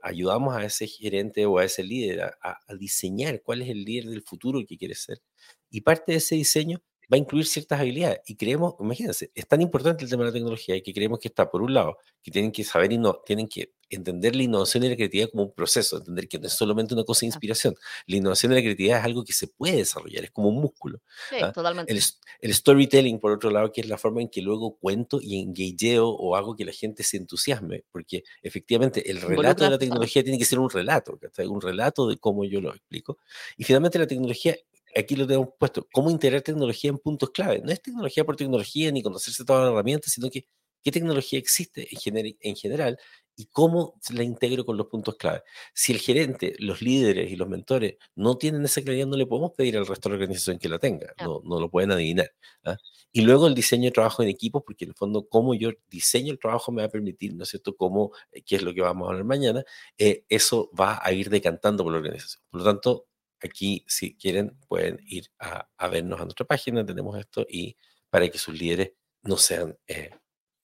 ayudamos 0.01 0.55
a 0.55 0.65
ese 0.65 0.87
gerente 0.87 1.45
o 1.45 1.57
a 1.57 1.65
ese 1.65 1.83
líder 1.83 2.21
a, 2.21 2.37
a, 2.41 2.75
diseñar 2.75 3.41
cuál 3.41 3.61
es 3.61 3.69
el 3.69 3.83
líder 3.83 4.05
del 4.09 4.23
futuro 4.23 4.59
que 4.67 4.77
quiere 4.77 4.95
ser. 4.95 5.21
Y 5.69 5.81
parte 5.81 6.13
de 6.13 6.17
ese 6.19 6.35
diseño 6.35 6.81
va 7.11 7.15
a 7.15 7.17
incluir 7.17 7.45
ciertas 7.45 7.79
habilidades. 7.79 8.19
Y 8.27 8.35
creemos, 8.35 8.75
imagínense, 8.79 9.31
es 9.33 9.47
tan 9.47 9.61
importante 9.61 10.03
el 10.03 10.09
tema 10.09 10.23
de 10.23 10.29
la 10.29 10.33
tecnología 10.33 10.81
que 10.81 10.93
creemos 10.93 11.19
que 11.19 11.27
está, 11.27 11.49
por 11.49 11.61
un 11.61 11.73
lado, 11.73 11.97
que 12.21 12.31
tienen 12.31 12.51
que 12.51 12.63
saber 12.63 12.91
y 12.93 12.97
no, 12.97 13.15
tienen 13.25 13.47
que 13.47 13.73
entender 13.89 14.35
la 14.35 14.43
innovación 14.43 14.83
y 14.83 14.89
la 14.89 14.95
creatividad 14.95 15.29
como 15.29 15.43
un 15.43 15.53
proceso, 15.53 15.97
entender 15.97 16.27
que 16.27 16.39
no 16.39 16.47
es 16.47 16.53
solamente 16.53 16.93
una 16.93 17.03
cosa 17.03 17.21
de 17.21 17.27
inspiración. 17.27 17.75
La 18.07 18.17
innovación 18.17 18.51
y 18.51 18.55
la 18.55 18.61
creatividad 18.61 18.99
es 18.99 19.05
algo 19.05 19.23
que 19.23 19.33
se 19.33 19.47
puede 19.47 19.77
desarrollar, 19.77 20.23
es 20.23 20.31
como 20.31 20.49
un 20.49 20.61
músculo. 20.61 21.01
Sí, 21.29 21.37
¿ah? 21.41 21.51
totalmente. 21.51 21.91
El, 21.91 22.01
el, 22.41 22.53
storytelling, 22.53 23.19
por 23.19 23.31
otro 23.31 23.49
lado, 23.49 23.71
que 23.71 23.81
es 23.81 23.87
la 23.87 23.97
forma 23.97 24.21
en 24.21 24.29
que 24.29 24.41
luego 24.41 24.77
cuento 24.77 25.19
y 25.21 25.39
engageo 25.39 26.09
o 26.09 26.35
hago 26.35 26.55
que 26.55 26.65
la 26.65 26.71
gente 26.71 27.03
se 27.03 27.17
entusiasme, 27.17 27.83
porque 27.91 28.23
efectivamente 28.41 29.09
el 29.09 29.21
relato 29.21 29.63
de 29.63 29.71
la 29.71 29.77
tecnología 29.77 30.23
tiene 30.23 30.37
que 30.37 30.45
ser 30.45 30.59
un 30.59 30.69
relato, 30.69 31.19
un 31.47 31.61
relato 31.61 32.07
de 32.07 32.17
cómo 32.17 32.45
yo 32.45 32.61
lo 32.61 32.69
explico. 32.69 33.17
Y 33.57 33.63
finalmente 33.63 33.99
la 33.99 34.07
tecnología 34.07 34.55
aquí 34.95 35.15
lo 35.15 35.27
tenemos 35.27 35.49
puesto, 35.57 35.87
cómo 35.91 36.09
integrar 36.09 36.41
tecnología 36.41 36.89
en 36.89 36.97
puntos 36.97 37.29
clave. 37.31 37.61
No 37.63 37.71
es 37.71 37.81
tecnología 37.81 38.23
por 38.23 38.35
tecnología 38.35 38.91
ni 38.91 39.03
conocerse 39.03 39.45
todas 39.45 39.63
las 39.63 39.73
herramientas, 39.73 40.13
sino 40.13 40.29
que 40.29 40.47
qué 40.83 40.91
tecnología 40.91 41.39
existe 41.39 41.87
en, 41.91 42.37
en 42.39 42.55
general 42.55 42.97
y 43.39 43.45
cómo 43.45 43.97
la 44.13 44.23
integro 44.23 44.65
con 44.65 44.75
los 44.75 44.87
puntos 44.87 45.15
clave. 45.15 45.43
Si 45.73 45.93
el 45.93 45.99
gerente, 45.99 46.55
los 46.59 46.81
líderes 46.81 47.31
y 47.31 47.37
los 47.37 47.47
mentores 47.47 47.95
no 48.13 48.37
tienen 48.37 48.65
esa 48.65 48.81
claridad, 48.81 49.07
no 49.07 49.15
le 49.15 49.25
podemos 49.25 49.53
pedir 49.53 49.77
al 49.77 49.87
resto 49.87 50.09
de 50.09 50.15
la 50.17 50.21
organización 50.21 50.59
que 50.59 50.67
la 50.67 50.77
tenga, 50.77 51.13
no, 51.23 51.39
no 51.45 51.57
lo 51.57 51.69
pueden 51.71 51.93
adivinar. 51.93 52.29
¿ah? 52.65 52.75
Y 53.13 53.21
luego 53.21 53.47
el 53.47 53.55
diseño 53.55 53.85
de 53.85 53.91
trabajo 53.91 54.23
en 54.23 54.27
equipo, 54.27 54.61
porque 54.61 54.83
en 54.83 54.89
el 54.89 54.95
fondo 54.95 55.29
cómo 55.29 55.55
yo 55.55 55.71
diseño 55.89 56.33
el 56.33 56.37
trabajo 56.37 56.73
me 56.73 56.81
va 56.81 56.87
a 56.87 56.91
permitir, 56.91 57.33
¿no 57.33 57.43
es 57.43 57.49
cierto?, 57.51 57.77
cómo, 57.77 58.11
eh, 58.33 58.41
qué 58.41 58.57
es 58.57 58.61
lo 58.61 58.73
que 58.73 58.81
vamos 58.81 59.07
a 59.07 59.11
hablar 59.11 59.23
mañana, 59.23 59.63
eh, 59.97 60.25
eso 60.27 60.69
va 60.77 60.99
a 61.01 61.13
ir 61.13 61.29
decantando 61.29 61.85
por 61.85 61.93
la 61.93 61.99
organización. 61.99 62.43
Por 62.49 62.59
lo 62.59 62.65
tanto, 62.65 63.07
aquí, 63.41 63.85
si 63.87 64.17
quieren, 64.17 64.57
pueden 64.67 64.99
ir 65.07 65.31
a, 65.39 65.87
vernos 65.87 66.19
a 66.19 66.25
nuestra 66.25 66.45
página, 66.45 66.85
tenemos 66.85 67.17
esto, 67.17 67.45
y 67.49 67.77
para 68.09 68.27
que 68.27 68.37
sus 68.37 68.59
líderes 68.59 68.91
no 69.23 69.37
sean 69.37 69.77
eh, 69.87 70.09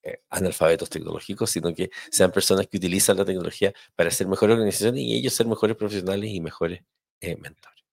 eh, 0.06 0.22
analfabetos 0.30 0.88
tecnológicos, 0.88 1.50
sino 1.50 1.74
que 1.74 1.90
sean 2.12 2.32
personas 2.32 2.68
que 2.68 2.78
utilizan 2.78 3.18
la 3.18 3.26
tecnología 3.26 3.74
para 3.96 4.12
ser 4.12 4.28
mejores 4.28 4.54
organizaciones 4.54 5.02
y 5.02 5.16
ellos 5.16 5.34
ser 5.34 5.48
mejores 5.48 5.76
profesionales 5.76 6.30
y 6.30 6.40
mejores 6.42 6.84
eh, 7.22 7.36
mentores. 7.38 7.84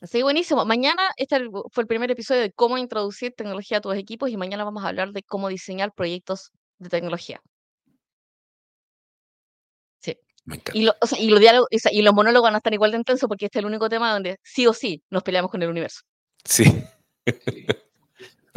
Así 0.00 0.22
buenísimo. 0.22 0.64
Mañana, 0.64 1.10
este 1.18 1.38
fue 1.70 1.82
el 1.82 1.86
primer 1.86 2.10
episodio 2.10 2.40
de 2.40 2.52
cómo 2.52 2.78
introducir 2.78 3.34
tecnología 3.34 3.76
a 3.76 3.80
tus 3.82 3.94
equipos 3.94 4.30
y 4.30 4.38
mañana 4.38 4.64
vamos 4.64 4.84
a 4.84 4.88
hablar 4.88 5.12
de 5.12 5.22
cómo 5.22 5.48
diseñar 5.48 5.92
proyectos 5.92 6.50
de 6.78 6.88
tecnología. 6.88 7.42
Y, 10.72 10.84
lo, 10.84 10.94
y, 11.18 11.28
los 11.28 11.40
diálogos, 11.40 11.68
y 11.92 12.00
los 12.00 12.14
monólogos 12.14 12.46
van 12.46 12.54
a 12.54 12.58
estar 12.58 12.72
igual 12.72 12.92
de 12.92 12.96
intensos 12.96 13.28
porque 13.28 13.44
este 13.44 13.58
es 13.58 13.64
el 13.64 13.66
único 13.66 13.90
tema 13.90 14.14
donde 14.14 14.38
sí 14.42 14.66
o 14.66 14.72
sí 14.72 15.02
nos 15.10 15.22
peleamos 15.22 15.50
con 15.50 15.62
el 15.62 15.68
universo. 15.68 16.00
Sí. 16.42 16.64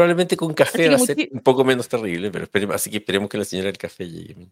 Probablemente 0.02 0.36
con 0.36 0.52
café 0.56 0.89
va 0.89 0.95
a 0.95 0.97
ser 0.97 1.30
un 1.32 1.41
poco 1.41 1.64
menos 1.64 1.88
terrible, 1.88 2.32
pero 2.32 2.45
esperemos, 2.45 2.76
así 2.76 2.89
que 2.89 2.97
esperemos 2.97 3.30
que 3.30 3.38
la 3.38 3.45
señora 3.45 3.68
del 3.68 3.78
café 3.78 4.10
llegue. 4.10 4.52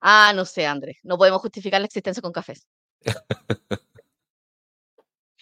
Ah, 0.00 0.32
no 0.36 0.44
sé, 0.44 0.64
Andrés. 0.66 0.98
No 1.02 1.18
podemos 1.18 1.40
justificar 1.40 1.80
la 1.80 1.86
existencia 1.86 2.22
con 2.22 2.30
cafés. 2.30 2.64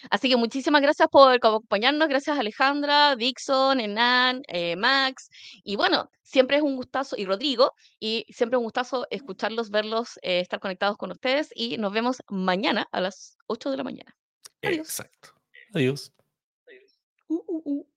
Así 0.09 0.29
que 0.29 0.37
muchísimas 0.37 0.81
gracias 0.81 1.07
por 1.09 1.33
acompañarnos. 1.33 2.07
Gracias 2.07 2.37
Alejandra, 2.37 3.15
Dixon, 3.15 3.79
Enan, 3.79 4.41
eh, 4.47 4.75
Max. 4.75 5.29
Y 5.63 5.75
bueno, 5.75 6.09
siempre 6.23 6.57
es 6.57 6.63
un 6.63 6.75
gustazo, 6.75 7.15
y 7.15 7.25
Rodrigo, 7.25 7.73
y 7.99 8.25
siempre 8.29 8.57
un 8.57 8.63
gustazo 8.63 9.05
escucharlos, 9.11 9.69
verlos, 9.69 10.17
eh, 10.23 10.39
estar 10.39 10.59
conectados 10.59 10.97
con 10.97 11.11
ustedes. 11.11 11.49
Y 11.55 11.77
nos 11.77 11.93
vemos 11.93 12.17
mañana 12.27 12.87
a 12.91 13.01
las 13.01 13.37
8 13.45 13.69
de 13.69 13.77
la 13.77 13.83
mañana. 13.83 14.15
Adiós. 14.63 14.87
Exacto. 14.87 15.29
Adiós. 15.73 16.11
Uh, 17.27 17.43
uh, 17.47 17.61
uh. 17.65 17.94